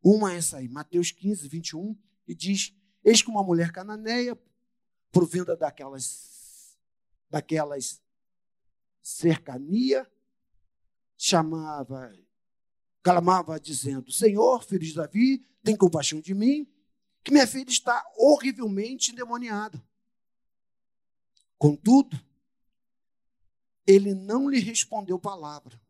Uma 0.03 0.34
é 0.34 0.38
essa 0.38 0.57
aí, 0.57 0.70
Mateus 0.70 1.09
15, 1.09 1.47
21, 1.47 1.97
e 2.28 2.36
diz: 2.36 2.76
Eis 3.03 3.24
que 3.24 3.30
uma 3.32 3.41
mulher 3.41 3.72
cananeia, 3.72 4.39
provinda 5.11 5.57
daquelas, 5.57 6.78
daquelas 7.28 7.99
cercania, 9.01 10.07
chamava, 11.18 12.13
clamava 13.01 13.59
dizendo: 13.59 14.11
Senhor, 14.11 14.63
filho 14.63 14.86
de 14.86 14.93
Davi, 14.93 15.45
tem 15.63 15.76
compaixão 15.76 16.22
de 16.22 16.34
mim, 16.34 16.68
que 17.24 17.32
minha 17.32 17.47
filha 17.47 17.70
está 17.70 18.05
horrivelmente 18.15 19.11
endemoniada. 19.11 19.84
Contudo, 21.57 22.18
ele 23.86 24.13
não 24.13 24.47
lhe 24.49 24.59
respondeu 24.59 25.18
palavra. 25.18 25.82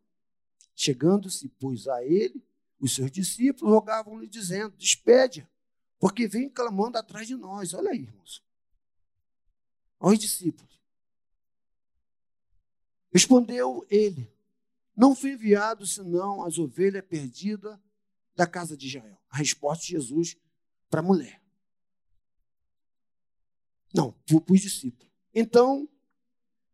Chegando-se, 0.75 1.49
pois, 1.59 1.88
a 1.88 2.03
ele, 2.03 2.41
os 2.80 2.95
seus 2.95 3.11
discípulos 3.11 3.73
rogavam-lhe, 3.73 4.28
dizendo: 4.28 4.78
Despede, 4.78 5.47
porque 5.99 6.28
vem 6.28 6.49
clamando 6.49 6.97
atrás 6.97 7.28
de 7.28 7.36
nós. 7.36 7.73
Olha 7.73 7.91
aí, 7.91 8.01
irmãos. 8.01 8.43
Olha 9.99 10.13
os 10.13 10.19
discípulos. 10.19 10.80
Respondeu 13.11 13.86
ele: 13.89 14.32
Não 14.98 15.16
fui 15.16 15.34
enviado 15.34 15.86
senão 15.86 16.43
as 16.43 16.58
ovelhas 16.58 17.06
perdidas 17.06 17.80
da 18.36 18.48
casa 18.48 18.76
de 18.76 18.88
Israel. 18.88 19.22
A 19.30 19.38
resposta 19.38 19.86
de 19.86 19.91
Jesus 19.91 20.36
para 20.89 21.02
a 21.02 21.04
mulher. 21.04 21.39
Não, 23.93 24.12
para 24.12 24.54
os 24.54 24.62
discípulos. 24.62 25.14
Então, 25.34 25.88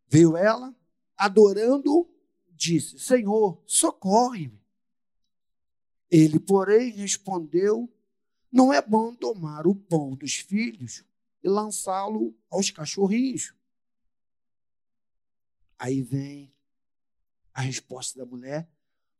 veio 0.08 0.38
ela, 0.38 0.74
adorando, 1.18 2.08
disse: 2.50 2.98
Senhor, 2.98 3.62
socorre-me. 3.66 4.64
Ele, 6.10 6.40
porém, 6.40 6.92
respondeu: 6.92 7.92
Não 8.50 8.72
é 8.72 8.80
bom 8.80 9.14
tomar 9.14 9.66
o 9.66 9.74
pão 9.74 10.14
dos 10.14 10.36
filhos 10.36 11.04
e 11.42 11.48
lançá-lo 11.48 12.34
aos 12.48 12.70
cachorrinhos. 12.70 13.54
Aí 15.78 16.00
vem 16.00 16.54
a 17.54 17.60
resposta 17.62 18.18
da 18.18 18.26
mulher, 18.26 18.68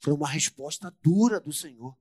foi 0.00 0.12
uma 0.12 0.28
resposta 0.28 0.90
dura 1.00 1.40
do 1.40 1.52
Senhor. 1.52 1.96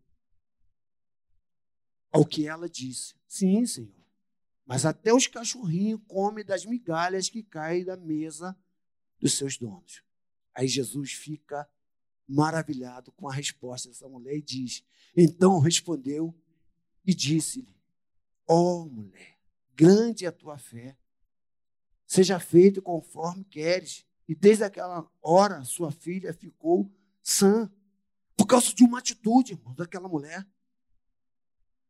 Ao 2.12 2.26
que 2.26 2.48
ela 2.48 2.68
disse: 2.68 3.16
Sim, 3.28 3.66
Senhor. 3.66 4.04
Mas 4.66 4.86
até 4.86 5.14
os 5.14 5.28
cachorrinhos 5.28 6.02
comem 6.08 6.44
das 6.44 6.66
migalhas 6.66 7.30
que 7.30 7.44
caem 7.44 7.86
da 7.86 7.96
mesa 7.96 8.58
dos 9.20 9.34
seus 9.34 9.58
donos. 9.58 10.04
Aí 10.54 10.68
Jesus 10.68 11.14
fica 11.14 11.70
maravilhado 12.28 13.12
com 13.12 13.28
a 13.28 13.34
resposta 13.34 13.90
dessa 13.90 14.08
mulher 14.10 14.36
e 14.36 14.42
diz: 14.42 14.84
Então 15.16 15.60
respondeu 15.60 16.36
e 17.06 17.14
disse-lhe: 17.14 17.76
Ó 18.48 18.82
oh, 18.82 18.90
mulher, 18.90 19.40
grande 19.76 20.26
é 20.26 20.28
a 20.28 20.32
tua 20.32 20.58
fé, 20.58 20.98
seja 22.06 22.40
feito 22.40 22.82
conforme 22.82 23.44
queres. 23.44 24.06
E 24.28 24.36
desde 24.36 24.64
aquela 24.64 25.10
hora 25.22 25.64
sua 25.64 25.92
filha 25.92 26.34
ficou 26.34 26.90
sã, 27.22 27.72
por 28.36 28.46
causa 28.46 28.74
de 28.74 28.84
uma 28.84 29.00
atitude, 29.00 29.60
daquela 29.76 30.08
mulher. 30.08 30.46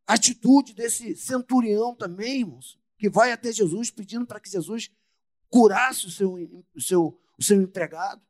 A 0.05 0.13
atitude 0.13 0.73
desse 0.73 1.15
centurião 1.15 1.95
também, 1.95 2.41
irmãos, 2.41 2.79
que 2.97 3.09
vai 3.09 3.31
até 3.31 3.51
Jesus 3.51 3.89
pedindo 3.89 4.25
para 4.25 4.39
que 4.39 4.49
Jesus 4.49 4.91
curasse 5.49 6.07
o 6.07 6.11
seu, 6.11 6.33
o 6.75 6.81
seu, 6.81 7.21
o 7.37 7.43
seu 7.43 7.61
empregado. 7.61 8.21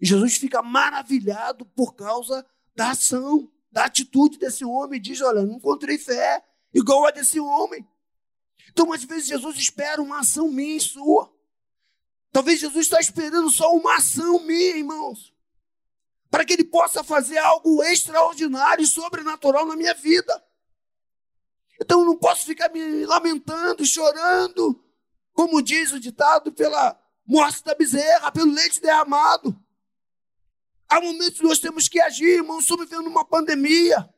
E 0.00 0.06
Jesus 0.06 0.36
fica 0.36 0.62
maravilhado 0.62 1.64
por 1.64 1.94
causa 1.94 2.46
da 2.74 2.90
ação, 2.90 3.50
da 3.70 3.84
atitude 3.84 4.38
desse 4.38 4.64
homem. 4.64 5.00
Diz: 5.00 5.20
Olha, 5.20 5.42
não 5.42 5.54
encontrei 5.54 5.98
fé 5.98 6.44
igual 6.72 7.06
a 7.06 7.10
desse 7.10 7.40
homem. 7.40 7.86
Então, 8.70 8.92
às 8.92 9.02
vezes, 9.04 9.28
Jesus 9.28 9.56
espera 9.56 10.00
uma 10.00 10.20
ação 10.20 10.50
minha 10.50 10.76
e 10.76 10.80
sua. 10.80 11.32
Talvez 12.38 12.60
Jesus 12.60 12.86
está 12.86 13.00
esperando 13.00 13.50
só 13.50 13.74
uma 13.74 13.96
ação 13.96 14.38
minha, 14.38 14.76
irmãos, 14.76 15.34
para 16.30 16.44
que 16.44 16.52
ele 16.52 16.62
possa 16.62 17.02
fazer 17.02 17.36
algo 17.38 17.82
extraordinário 17.82 18.84
e 18.84 18.86
sobrenatural 18.86 19.66
na 19.66 19.74
minha 19.74 19.92
vida. 19.92 20.40
Então 21.80 21.98
eu 21.98 22.06
não 22.06 22.16
posso 22.16 22.46
ficar 22.46 22.68
me 22.68 23.04
lamentando, 23.04 23.84
chorando, 23.84 24.80
como 25.32 25.60
diz 25.60 25.90
o 25.90 25.98
ditado, 25.98 26.52
pela 26.52 26.96
morte 27.26 27.64
da 27.64 27.74
bezerra, 27.74 28.30
pelo 28.30 28.52
leite 28.52 28.80
derramado. 28.80 29.60
Há 30.88 31.00
momentos 31.00 31.40
que 31.40 31.44
nós 31.44 31.58
temos 31.58 31.88
que 31.88 32.00
agir, 32.00 32.36
irmãos, 32.36 32.60
estamos 32.60 32.88
vivendo 32.88 33.08
uma 33.08 33.24
pandemia. 33.24 34.08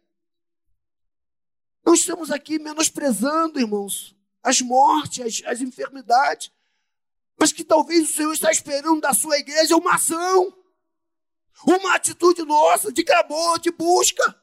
Não 1.83 1.95
estamos 1.95 2.31
aqui 2.31 2.59
menosprezando, 2.59 3.59
irmãos, 3.59 4.15
as 4.43 4.61
mortes, 4.61 5.43
as, 5.43 5.53
as 5.53 5.63
enfermidades, 5.63 6.53
mas 7.41 7.53
que 7.53 7.65
talvez 7.65 8.11
o 8.11 8.13
Senhor 8.13 8.35
está 8.35 8.51
esperando 8.51 9.01
da 9.01 9.15
sua 9.15 9.39
igreja 9.39 9.75
uma 9.75 9.95
ação, 9.95 10.55
uma 11.67 11.95
atitude 11.95 12.45
nossa 12.45 12.93
de 12.93 13.03
clamor, 13.03 13.59
de 13.59 13.71
busca. 13.71 14.39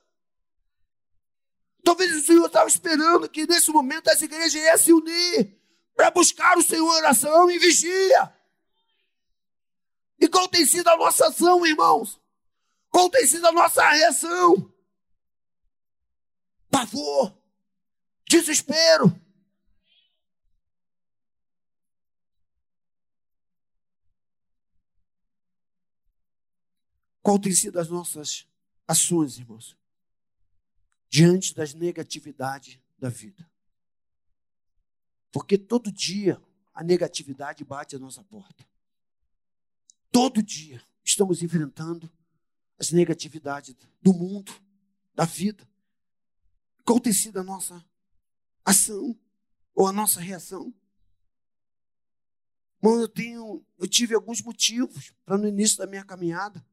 Talvez 1.84 2.12
o 2.16 2.26
Senhor 2.26 2.48
estava 2.48 2.68
esperando 2.68 3.30
que 3.30 3.46
nesse 3.46 3.70
momento 3.70 4.08
as 4.08 4.20
igrejas 4.24 4.56
iam 4.56 4.78
se 4.80 4.92
unir 4.92 5.56
para 5.96 6.10
buscar 6.10 6.58
o 6.58 6.64
Senhor 6.64 6.92
em 6.92 6.98
oração 6.98 7.52
e 7.52 7.60
vigia. 7.60 8.36
E 10.20 10.28
qual 10.28 10.48
tem 10.48 10.66
sido 10.66 10.88
a 10.88 10.98
nossa 10.98 11.28
ação, 11.28 11.64
irmãos? 11.68 12.20
Qual 12.90 13.12
tem 13.12 13.28
sido 13.28 13.46
a 13.46 13.52
nossa 13.52 13.88
reação? 13.88 14.74
Pavor, 16.72 17.38
desespero. 18.28 19.27
Qual 27.28 27.38
tem 27.38 27.52
sido 27.52 27.78
as 27.78 27.90
nossas 27.90 28.48
ações, 28.88 29.38
irmãos? 29.38 29.76
diante 31.10 31.54
das 31.54 31.74
negatividades 31.74 32.80
da 32.98 33.10
vida. 33.10 33.46
Porque 35.30 35.58
todo 35.58 35.92
dia 35.92 36.42
a 36.74 36.82
negatividade 36.82 37.66
bate 37.66 37.98
à 37.98 38.00
nossa 38.00 38.24
porta. 38.24 38.66
Todo 40.10 40.42
dia 40.42 40.82
estamos 41.04 41.44
enfrentando 41.44 42.10
as 42.80 42.94
negatividades 42.94 43.76
do 44.02 44.14
mundo, 44.14 44.54
da 45.14 45.26
vida. 45.26 45.68
Qual 46.86 46.98
tem 46.98 47.12
sido 47.12 47.42
a 47.42 47.44
nossa 47.44 47.86
ação 48.64 49.20
ou 49.76 49.86
a 49.86 49.92
nossa 49.92 50.22
reação? 50.22 50.74
Bom, 52.82 53.02
eu 53.02 53.08
tenho, 53.10 53.66
eu 53.78 53.86
tive 53.86 54.16
alguns 54.16 54.42
motivos 54.42 55.12
para 55.26 55.38
no 55.38 55.46
início 55.46 55.78
da 55.78 55.86
minha 55.86 56.06
caminhada 56.06 56.66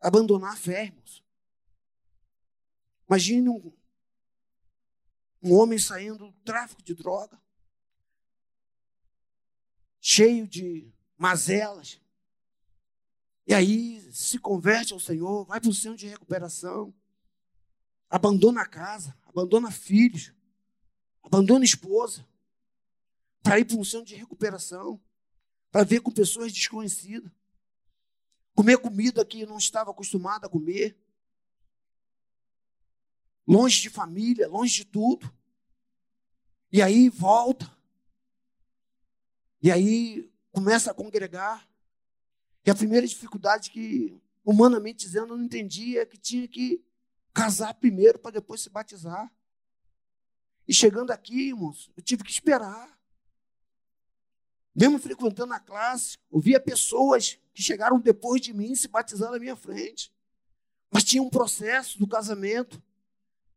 abandonar 0.00 0.54
a 0.54 0.56
fé, 0.56 0.84
irmãos. 0.84 1.22
Imagine 3.08 3.48
um, 3.48 3.72
um 5.42 5.54
homem 5.54 5.78
saindo 5.78 6.18
do 6.18 6.32
tráfico 6.44 6.82
de 6.82 6.94
droga, 6.94 7.40
cheio 10.00 10.46
de 10.46 10.92
mazelas, 11.16 12.00
e 13.46 13.52
aí 13.52 14.00
se 14.12 14.38
converte 14.38 14.92
ao 14.92 15.00
Senhor, 15.00 15.44
vai 15.44 15.60
para 15.60 15.70
o 15.70 15.74
centro 15.74 15.98
de 15.98 16.06
recuperação, 16.06 16.94
abandona 18.08 18.62
a 18.62 18.66
casa, 18.66 19.16
abandona 19.26 19.70
filhos, 19.70 20.32
abandona 21.22 21.64
esposa, 21.64 22.26
para 23.42 23.58
ir 23.58 23.64
para 23.64 23.76
um 23.76 23.84
centro 23.84 24.06
de 24.06 24.14
recuperação, 24.14 25.00
para 25.70 25.84
ver 25.84 26.00
com 26.00 26.10
pessoas 26.10 26.52
desconhecidas, 26.52 27.30
comer 28.60 28.76
comida 28.76 29.24
que 29.24 29.46
não 29.46 29.56
estava 29.56 29.90
acostumado 29.90 30.44
a 30.44 30.48
comer 30.50 30.94
longe 33.48 33.80
de 33.80 33.88
família, 33.88 34.46
longe 34.48 34.74
de 34.74 34.84
tudo. 34.84 35.34
E 36.70 36.82
aí 36.82 37.08
volta. 37.08 37.74
E 39.62 39.72
aí 39.72 40.30
começa 40.52 40.90
a 40.90 40.94
congregar. 40.94 41.66
E 42.62 42.70
a 42.70 42.74
primeira 42.74 43.06
dificuldade 43.06 43.70
que, 43.70 44.20
humanamente 44.44 45.06
dizendo, 45.06 45.32
eu 45.32 45.38
não 45.38 45.44
entendia 45.46 46.02
é 46.02 46.06
que 46.06 46.18
tinha 46.18 46.46
que 46.46 46.84
casar 47.32 47.72
primeiro 47.72 48.18
para 48.18 48.32
depois 48.32 48.60
se 48.60 48.68
batizar. 48.68 49.32
E 50.68 50.74
chegando 50.74 51.12
aqui, 51.12 51.48
irmãos, 51.48 51.90
eu 51.96 52.02
tive 52.02 52.22
que 52.22 52.30
esperar. 52.30 52.94
Mesmo 54.74 54.98
frequentando 54.98 55.54
a 55.54 55.58
classe, 55.58 56.18
ouvia 56.30 56.60
pessoas 56.60 57.40
que 57.52 57.62
chegaram 57.62 57.98
depois 57.98 58.40
de 58.40 58.52
mim 58.52 58.74
se 58.74 58.88
batizando 58.88 59.32
na 59.32 59.38
minha 59.38 59.56
frente. 59.56 60.12
Mas 60.90 61.04
tinha 61.04 61.22
um 61.22 61.30
processo 61.30 61.98
do 61.98 62.06
casamento. 62.06 62.82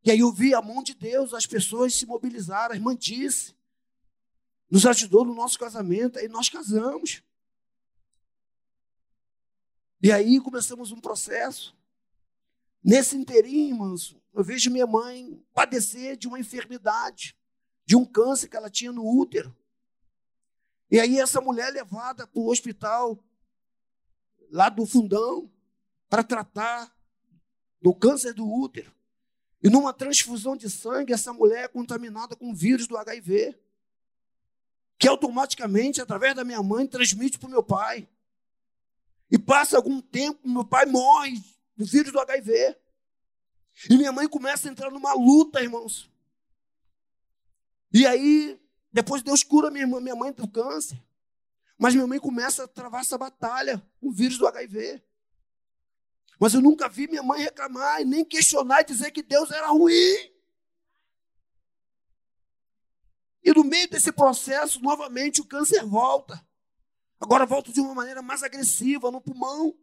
E 0.03 0.11
aí 0.11 0.19
eu 0.19 0.31
vi 0.31 0.53
a 0.53 0.61
mão 0.61 0.83
de 0.83 0.93
Deus, 0.93 1.33
as 1.33 1.45
pessoas 1.45 1.95
se 1.95 2.05
mobilizaram, 2.05 2.73
a 2.73 2.75
irmã 2.75 2.95
disse, 2.95 3.55
nos 4.69 4.85
ajudou 4.85 5.23
no 5.23 5.33
nosso 5.33 5.57
casamento, 5.57 6.19
aí 6.19 6.27
nós 6.27 6.49
casamos. 6.49 7.23
E 10.01 10.11
aí 10.11 10.39
começamos 10.41 10.91
um 10.91 10.99
processo. 10.99 11.75
Nesse 12.83 13.15
inteirinho, 13.15 13.69
irmãos, 13.69 14.17
eu 14.33 14.43
vejo 14.43 14.69
minha 14.69 14.85
mãe 14.85 15.41
padecer 15.53 16.17
de 16.17 16.27
uma 16.27 16.39
enfermidade, 16.39 17.37
de 17.85 17.95
um 17.95 18.03
câncer 18.03 18.49
que 18.49 18.57
ela 18.57 18.69
tinha 18.69 18.91
no 18.91 19.07
útero. 19.07 19.55
E 20.91 20.99
aí 20.99 21.19
essa 21.19 21.39
mulher 21.39 21.71
levada 21.71 22.27
para 22.27 22.39
o 22.39 22.49
hospital 22.49 23.17
lá 24.54 24.70
do 24.70 24.86
fundão 24.86 25.51
para 26.08 26.24
tratar 26.24 26.95
do 27.82 27.91
câncer 27.93 28.36
do 28.36 28.47
útero. 28.47 28.93
E 29.64 29.70
numa 29.70 29.91
transfusão 29.91 30.56
de 30.56 30.70
sangue, 30.70 31.12
essa 31.12 31.34
mulher 31.34 31.64
é 31.64 31.68
contaminada 31.68 32.36
com 32.36 32.51
o 32.51 32.56
vírus 32.56 32.86
do 32.86 32.95
HIV, 32.95 33.58
que 34.99 35.08
automaticamente, 35.08 35.99
através 35.99 36.36
da 36.36 36.43
minha 36.43 36.62
mãe, 36.62 36.86
transmite 36.86 37.39
para 37.39 37.47
o 37.47 37.51
meu 37.51 37.64
pai. 37.64 38.08
E 39.32 39.39
passa 39.39 39.76
algum 39.76 39.99
tempo, 39.99 40.47
meu 40.47 40.64
pai 40.64 40.86
morre 40.86 41.43
do 41.76 41.84
vírus 41.84 42.12
do 42.12 42.20
HIV. 42.20 42.78
E 43.89 43.97
minha 43.97 44.12
mãe 44.12 44.28
começa 44.28 44.70
a 44.70 44.72
entrar 44.72 44.91
numa 44.91 45.14
luta, 45.14 45.64
irmãos. 45.64 46.08
E 47.91 48.06
aí, 48.06 48.60
depois 48.91 49.24
Deus 49.24 49.43
cura 49.43 49.72
minha, 49.72 49.84
irmã, 49.84 49.99
minha 49.99 50.16
mãe 50.16 50.32
do 50.32 50.47
câncer. 50.47 51.01
Mas 51.78 51.93
minha 51.93 52.07
mãe 52.07 52.19
começa 52.19 52.63
a 52.63 52.67
travar 52.67 53.01
essa 53.01 53.17
batalha 53.17 53.82
com 53.99 54.09
o 54.09 54.11
vírus 54.11 54.38
do 54.38 54.47
HIV. 54.47 55.03
Mas 56.39 56.53
eu 56.53 56.61
nunca 56.61 56.89
vi 56.89 57.07
minha 57.07 57.24
mãe 57.24 57.41
reclamar 57.41 58.01
e 58.01 58.05
nem 58.05 58.24
questionar 58.24 58.82
e 58.82 58.86
dizer 58.86 59.11
que 59.11 59.24
Deus 59.24 59.51
era 59.51 59.67
ruim. 59.67 60.34
E 63.43 63.53
no 63.53 63.63
meio 63.63 63.89
desse 63.89 64.11
processo, 64.11 64.80
novamente, 64.82 65.41
o 65.41 65.45
câncer 65.45 65.86
volta. 65.86 66.45
Agora 67.19 67.45
volta 67.45 67.71
de 67.71 67.82
uma 67.82 67.93
maneira 67.93 68.21
mais 68.21 68.43
agressiva 68.43 69.11
no 69.11 69.21
pulmão. 69.21 69.78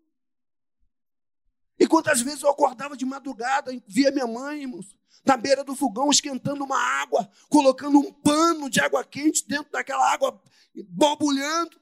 E 1.79 1.87
quantas 1.87 2.21
vezes 2.21 2.43
eu 2.43 2.51
acordava 2.51 2.97
de 2.97 3.07
madrugada, 3.07 3.73
via 3.87 4.11
minha 4.11 4.27
mãe, 4.27 4.63
irmãos, 4.63 4.95
na 5.25 5.37
beira 5.37 5.63
do 5.63 5.77
fogão, 5.77 6.11
esquentando 6.11 6.65
uma 6.65 6.79
água, 6.79 7.31
colocando 7.49 7.99
um 7.99 8.13
pano 8.13 8.71
de 8.71 8.81
água 8.81 9.05
quente 9.05 9.47
dentro 9.47 9.71
daquela 9.71 10.11
água 10.13 10.41
borbulhando, 10.89 11.81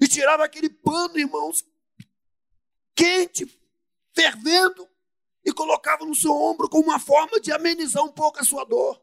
e 0.00 0.08
tirava 0.08 0.44
aquele 0.44 0.68
pano, 0.68 1.18
irmãos, 1.18 1.64
quente, 2.94 3.46
fervendo, 4.12 4.88
e 5.44 5.52
colocava 5.52 6.04
no 6.04 6.14
seu 6.14 6.32
ombro 6.32 6.68
como 6.68 6.88
uma 6.88 6.98
forma 6.98 7.40
de 7.40 7.52
amenizar 7.52 8.02
um 8.02 8.12
pouco 8.12 8.40
a 8.40 8.44
sua 8.44 8.64
dor. 8.64 9.00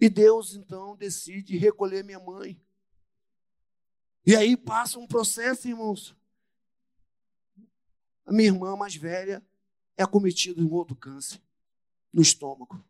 E 0.00 0.10
Deus 0.10 0.56
então 0.56 0.96
decide 0.96 1.56
recolher 1.56 2.02
minha 2.02 2.18
mãe. 2.18 2.60
E 4.26 4.34
aí 4.34 4.56
passa 4.56 4.98
um 4.98 5.06
processo, 5.06 5.68
irmãos. 5.68 6.16
A 8.26 8.32
minha 8.32 8.48
irmã 8.48 8.76
mais 8.76 8.96
velha 8.96 9.40
é 10.02 10.04
acometida 10.04 10.60
de 10.60 10.66
um 10.66 10.72
outro 10.72 10.94
câncer 10.94 11.40
no 12.12 12.20
estômago. 12.20 12.82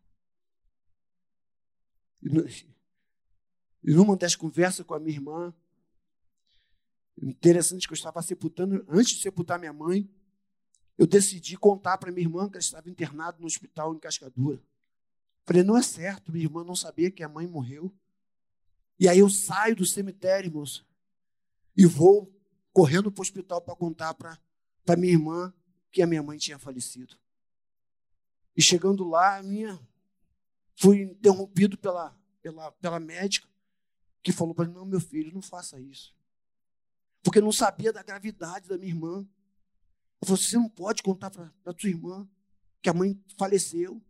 E 3.83 3.93
numa 3.93 4.15
das 4.17 4.35
conversas 4.35 4.85
com 4.85 4.93
a 4.93 4.99
minha 4.99 5.15
irmã, 5.15 5.53
interessante 7.21 7.87
que 7.87 7.93
eu 7.93 7.97
estava 7.97 8.21
sepultando, 8.21 8.85
antes 8.89 9.13
de 9.13 9.21
sepultar 9.21 9.59
minha 9.59 9.73
mãe, 9.73 10.09
eu 10.97 11.07
decidi 11.07 11.57
contar 11.57 11.97
para 11.97 12.11
minha 12.11 12.25
irmã 12.25 12.49
que 12.49 12.55
ela 12.55 12.61
estava 12.61 12.89
internada 12.89 13.37
no 13.39 13.45
hospital 13.45 13.93
em 13.93 13.99
Cascadura. 13.99 14.61
Falei, 15.45 15.63
não 15.63 15.77
é 15.77 15.81
certo, 15.81 16.31
minha 16.31 16.45
irmã 16.45 16.63
não 16.63 16.75
sabia 16.75 17.11
que 17.11 17.23
a 17.23 17.29
mãe 17.29 17.45
morreu. 17.45 17.93
E 18.99 19.07
aí 19.07 19.19
eu 19.19 19.29
saio 19.29 19.75
do 19.75 19.85
cemitério, 19.85 20.47
irmãos, 20.47 20.85
e 21.75 21.85
vou 21.85 22.31
correndo 22.71 23.11
para 23.11 23.21
o 23.21 23.23
hospital 23.23 23.61
para 23.61 23.75
contar 23.75 24.13
para 24.13 24.95
minha 24.95 25.13
irmã 25.13 25.53
que 25.93 26.01
a 26.01 26.07
minha 26.07 26.21
mãe 26.21 26.37
tinha 26.37 26.59
falecido. 26.59 27.15
E 28.53 28.61
chegando 28.61 29.07
lá, 29.07 29.37
a 29.37 29.43
minha 29.43 29.79
fui 30.75 31.03
interrompido 31.03 31.77
pela, 31.77 32.13
pela, 32.41 32.71
pela 32.73 32.99
médica, 32.99 33.47
que 34.21 34.33
falou 34.33 34.53
para 34.53 34.65
mim: 34.65 34.73
não, 34.73 34.85
meu 34.85 34.99
filho, 34.99 35.33
não 35.33 35.41
faça 35.41 35.79
isso. 35.79 36.13
Porque 37.23 37.39
não 37.39 37.53
sabia 37.53 37.93
da 37.93 38.03
gravidade 38.03 38.67
da 38.67 38.77
minha 38.77 38.91
irmã. 38.91 39.25
Você 40.25 40.57
não 40.57 40.67
pode 40.67 41.01
contar 41.01 41.29
para 41.29 41.49
a 41.65 41.73
tua 41.73 41.89
irmã 41.89 42.27
que 42.81 42.89
a 42.89 42.93
mãe 42.93 43.17
faleceu 43.37 44.01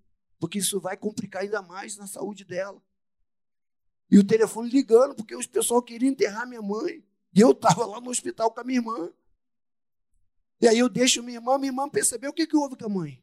porque 0.43 0.59
isso 0.59 0.77
vai 0.77 0.97
complicar 0.97 1.43
ainda 1.43 1.61
mais 1.61 1.95
na 1.95 2.05
saúde 2.05 2.43
dela. 2.43 2.83
E 4.11 4.19
o 4.19 4.27
telefone 4.27 4.69
ligando, 4.69 5.15
porque 5.15 5.33
os 5.33 5.47
pessoal 5.47 5.81
queriam 5.81 6.11
enterrar 6.11 6.45
minha 6.45 6.61
mãe. 6.61 7.01
E 7.33 7.39
eu 7.39 7.51
estava 7.51 7.85
lá 7.85 8.01
no 8.01 8.09
hospital 8.09 8.51
com 8.51 8.59
a 8.59 8.63
minha 8.65 8.79
irmã. 8.79 9.09
E 10.63 10.67
aí 10.69 10.79
eu 10.79 10.87
deixo 10.87 11.21
minha 11.21 11.39
irmã, 11.39 11.57
minha 11.57 11.71
irmã 11.71 11.89
percebeu 11.89 12.31
o 12.31 12.33
que, 12.33 12.47
que 12.47 12.55
houve 12.55 12.77
com 12.77 12.85
a 12.85 12.89
mãe. 12.89 13.21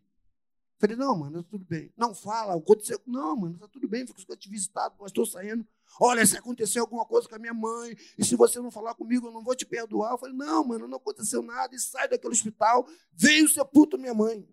Falei, 0.79 0.95
não, 0.95 1.17
mano, 1.17 1.43
tá 1.43 1.49
tudo 1.49 1.65
bem. 1.65 1.91
Não, 1.97 2.15
fala, 2.15 2.55
aconteceu. 2.55 3.01
Não, 3.07 3.35
mano, 3.35 3.59
tá 3.59 3.67
tudo 3.67 3.89
bem, 3.89 4.07
fico 4.07 4.37
te 4.37 4.51
visitado, 4.51 4.95
mas 5.01 5.09
estou 5.09 5.25
saindo. 5.25 5.67
Olha, 5.99 6.27
se 6.27 6.37
aconteceu 6.37 6.83
alguma 6.83 7.07
coisa 7.07 7.27
com 7.27 7.35
a 7.35 7.39
minha 7.39 7.55
mãe, 7.55 7.97
e 8.19 8.27
se 8.27 8.37
você 8.37 8.61
não 8.61 8.71
falar 8.71 8.95
comigo, 8.95 9.29
eu 9.29 9.33
não 9.33 9.43
vou 9.43 9.57
te 9.57 9.65
perdoar. 9.65 10.13
Eu 10.13 10.19
falei, 10.19 10.37
não, 10.37 10.63
mano, 10.63 10.87
não 10.87 10.99
aconteceu 10.99 11.41
nada. 11.41 11.75
E 11.75 11.79
sai 11.79 12.11
daquele 12.11 12.35
hospital, 12.35 12.87
veio 13.11 13.49
sepulto 13.49 13.97
minha 13.97 14.13
mãe. 14.13 14.47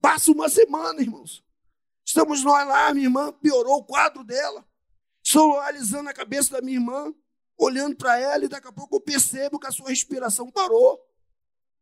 Passa 0.00 0.32
uma 0.32 0.48
semana, 0.48 1.00
irmãos. 1.00 1.44
Estamos 2.04 2.42
nós 2.42 2.66
lá, 2.66 2.92
minha 2.92 3.06
irmã 3.06 3.32
piorou 3.34 3.76
o 3.76 3.84
quadro 3.84 4.24
dela. 4.24 4.66
Estou 5.22 5.60
analisando 5.60 6.10
a 6.10 6.12
cabeça 6.12 6.54
da 6.54 6.60
minha 6.60 6.78
irmã, 6.78 7.14
olhando 7.56 7.94
para 7.94 8.18
ela, 8.18 8.44
e 8.44 8.48
daqui 8.48 8.66
a 8.66 8.72
pouco 8.72 8.96
eu 8.96 9.00
percebo 9.00 9.60
que 9.60 9.68
a 9.68 9.70
sua 9.70 9.90
respiração 9.90 10.50
parou. 10.50 11.07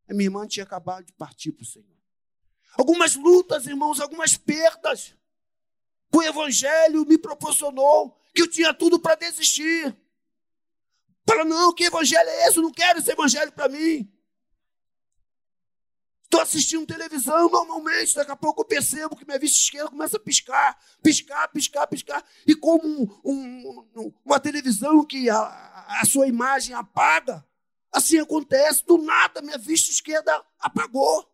A 0.09 0.14
minha 0.14 0.26
irmã 0.26 0.46
tinha 0.46 0.64
acabado 0.64 1.04
de 1.04 1.12
partir 1.12 1.52
para 1.52 1.62
o 1.62 1.66
Senhor. 1.66 1.96
Algumas 2.78 3.16
lutas, 3.16 3.66
irmãos, 3.66 4.00
algumas 4.00 4.36
perdas. 4.36 5.14
O 6.14 6.22
Evangelho 6.22 7.04
me 7.04 7.18
proporcionou 7.18 8.18
que 8.34 8.42
eu 8.42 8.50
tinha 8.50 8.72
tudo 8.72 8.98
para 8.98 9.14
desistir. 9.14 9.96
Para 11.24 11.44
não, 11.44 11.72
que 11.72 11.84
evangelho 11.84 12.28
é 12.28 12.46
esse? 12.46 12.59
Eu 12.59 12.62
não 12.62 12.70
quero 12.70 13.00
esse 13.00 13.11
evangelho 13.11 13.50
para 13.50 13.68
mim. 13.68 14.09
Estou 16.22 16.40
assistindo 16.40 16.86
televisão 16.86 17.48
normalmente, 17.48 18.14
daqui 18.14 18.30
a 18.30 18.36
pouco 18.36 18.61
eu 18.61 18.64
percebo 18.64 19.16
que 19.16 19.24
minha 19.24 19.38
vista 19.38 19.59
esquerda 19.59 19.90
começa 19.90 20.16
a 20.16 20.20
piscar, 20.20 20.78
piscar, 21.02 21.48
piscar, 21.48 21.86
piscar. 21.86 22.24
E 22.46 22.54
como 22.54 23.20
um, 23.24 23.86
um, 23.94 24.12
uma 24.24 24.38
televisão 24.38 25.04
que 25.04 25.28
a, 25.30 26.00
a 26.00 26.04
sua 26.04 26.28
imagem 26.28 26.74
apaga, 26.74 27.44
assim 27.97 28.18
acontece, 28.18 28.84
do 28.84 28.99
nada 28.99 29.40
minha 29.40 29.57
vista 29.57 29.90
esquerda 29.90 30.44
apagou. 30.59 31.26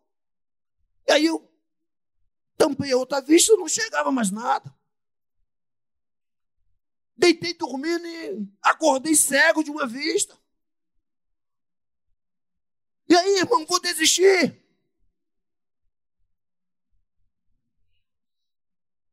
E 1.05 1.11
aí 1.11 1.25
eu 1.25 1.51
tampei 2.57 2.93
a 2.93 2.97
outra 2.97 3.19
vista, 3.19 3.55
não 3.57 3.67
chegava 3.67 4.11
mais 4.11 4.31
nada. 4.31 4.73
Deitei 7.17 7.53
dormindo 7.53 8.07
e 8.07 8.47
acordei 8.61 9.13
cego 9.13 9.61
de 9.61 9.69
uma 9.69 9.85
vista. 9.85 10.37
E 13.09 13.15
aí, 13.15 13.39
irmão, 13.39 13.65
vou 13.65 13.81
desistir. 13.81 14.57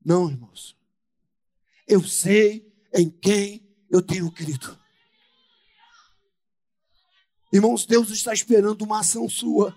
Não, 0.04 0.30
irmãos. 0.30 0.78
Eu 1.86 2.02
sei 2.04 2.72
em 2.94 3.10
quem 3.10 3.68
eu 3.90 4.00
tenho 4.00 4.30
crido. 4.30 4.79
Irmãos, 7.52 7.84
Deus 7.84 8.10
está 8.10 8.32
esperando 8.32 8.82
uma 8.82 9.00
ação 9.00 9.28
sua. 9.28 9.76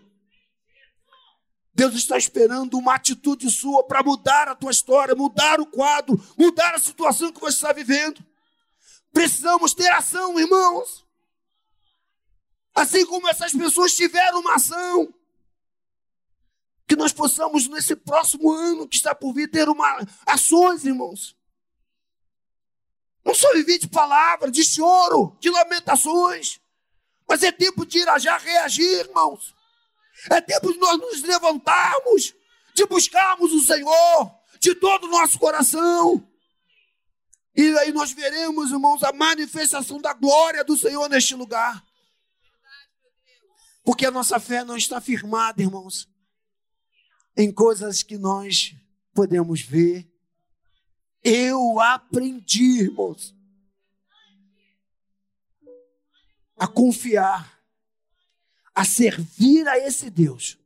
Deus 1.73 1.95
está 1.95 2.17
esperando 2.17 2.77
uma 2.77 2.93
atitude 2.93 3.49
sua 3.49 3.83
para 3.83 4.03
mudar 4.03 4.47
a 4.47 4.55
tua 4.55 4.69
história, 4.69 5.15
mudar 5.15 5.59
o 5.59 5.65
quadro, 5.65 6.23
mudar 6.37 6.75
a 6.75 6.79
situação 6.79 7.31
que 7.31 7.39
você 7.39 7.55
está 7.55 7.73
vivendo. 7.73 8.23
Precisamos 9.11 9.73
ter 9.73 9.89
ação, 9.91 10.39
irmãos. 10.39 11.03
Assim 12.75 13.05
como 13.05 13.27
essas 13.27 13.53
pessoas 13.53 13.95
tiveram 13.95 14.39
uma 14.39 14.55
ação, 14.55 15.13
que 16.87 16.95
nós 16.95 17.13
possamos, 17.13 17.67
nesse 17.67 17.95
próximo 17.95 18.51
ano 18.51 18.87
que 18.87 18.95
está 18.95 19.15
por 19.15 19.33
vir, 19.33 19.49
ter 19.49 19.67
uma, 19.69 19.99
ações, 20.25 20.83
irmãos. 20.83 21.35
Não 23.23 23.33
só 23.33 23.51
viver 23.53 23.79
de 23.79 23.87
palavra, 23.87 24.51
de 24.51 24.63
choro, 24.63 25.37
de 25.39 25.49
lamentações, 25.49 26.59
mas 27.33 27.41
é 27.41 27.51
tempo 27.51 27.83
de 27.83 27.97
ir 27.97 28.19
já 28.19 28.37
reagir, 28.37 29.07
irmãos. 29.07 29.55
É 30.29 30.39
tempo 30.39 30.71
de 30.71 30.77
nós 30.77 30.99
nos 30.99 31.23
levantarmos, 31.23 32.31
de 32.75 32.85
buscarmos 32.85 33.51
o 33.51 33.59
Senhor 33.59 34.39
de 34.59 34.75
todo 34.75 35.05
o 35.05 35.09
nosso 35.09 35.39
coração. 35.39 36.23
E 37.55 37.75
aí 37.79 37.91
nós 37.91 38.11
veremos, 38.11 38.69
irmãos, 38.69 39.01
a 39.01 39.11
manifestação 39.11 39.99
da 39.99 40.13
glória 40.13 40.63
do 40.63 40.77
Senhor 40.77 41.09
neste 41.09 41.33
lugar. 41.33 41.83
Porque 43.83 44.05
a 44.05 44.11
nossa 44.11 44.39
fé 44.39 44.63
não 44.63 44.77
está 44.77 45.01
firmada, 45.01 45.59
irmãos, 45.59 46.07
em 47.35 47.51
coisas 47.51 48.03
que 48.03 48.15
nós 48.15 48.75
podemos 49.11 49.59
ver. 49.59 50.07
Eu 51.23 51.79
aprendi, 51.79 52.81
irmãos, 52.83 53.33
a 56.57 56.67
confiar, 56.67 57.59
a 58.73 58.85
servir 58.85 59.67
a 59.67 59.77
esse 59.77 60.09
Deus, 60.09 60.57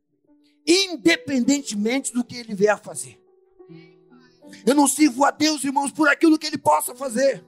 independentemente 0.66 2.12
do 2.12 2.24
que 2.24 2.36
ele 2.36 2.54
vier 2.54 2.74
a 2.74 2.78
fazer. 2.78 3.20
Eu 4.66 4.74
não 4.74 4.86
sirvo 4.88 5.24
a 5.24 5.30
Deus, 5.30 5.62
irmãos, 5.64 5.92
por 5.92 6.08
aquilo 6.08 6.38
que 6.38 6.46
ele 6.46 6.58
possa 6.58 6.94
fazer, 6.94 7.44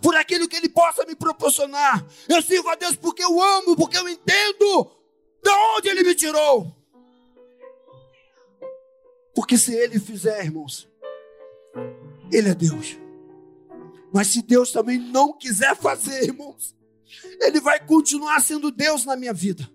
por 0.00 0.14
aquilo 0.16 0.48
que 0.48 0.56
ele 0.56 0.68
possa 0.68 1.04
me 1.04 1.14
proporcionar. 1.14 2.04
Eu 2.28 2.40
sirvo 2.42 2.68
a 2.68 2.74
Deus 2.74 2.96
porque 2.96 3.22
eu 3.22 3.40
amo, 3.40 3.76
porque 3.76 3.98
eu 3.98 4.08
entendo 4.08 4.90
de 5.42 5.50
onde 5.76 5.88
ele 5.88 6.02
me 6.02 6.14
tirou. 6.14 6.74
Porque 9.34 9.56
se 9.56 9.74
ele 9.74 9.98
fizer, 9.98 10.44
irmãos, 10.44 10.88
ele 12.30 12.50
é 12.50 12.54
Deus. 12.54 12.98
Mas 14.12 14.28
se 14.28 14.42
Deus 14.42 14.70
também 14.72 14.98
não 14.98 15.32
quiser 15.32 15.74
fazer, 15.74 16.24
irmãos, 16.24 16.74
ele 17.40 17.60
vai 17.60 17.78
continuar 17.84 18.40
sendo 18.40 18.70
Deus 18.70 19.04
na 19.04 19.16
minha 19.16 19.32
vida. 19.32 19.68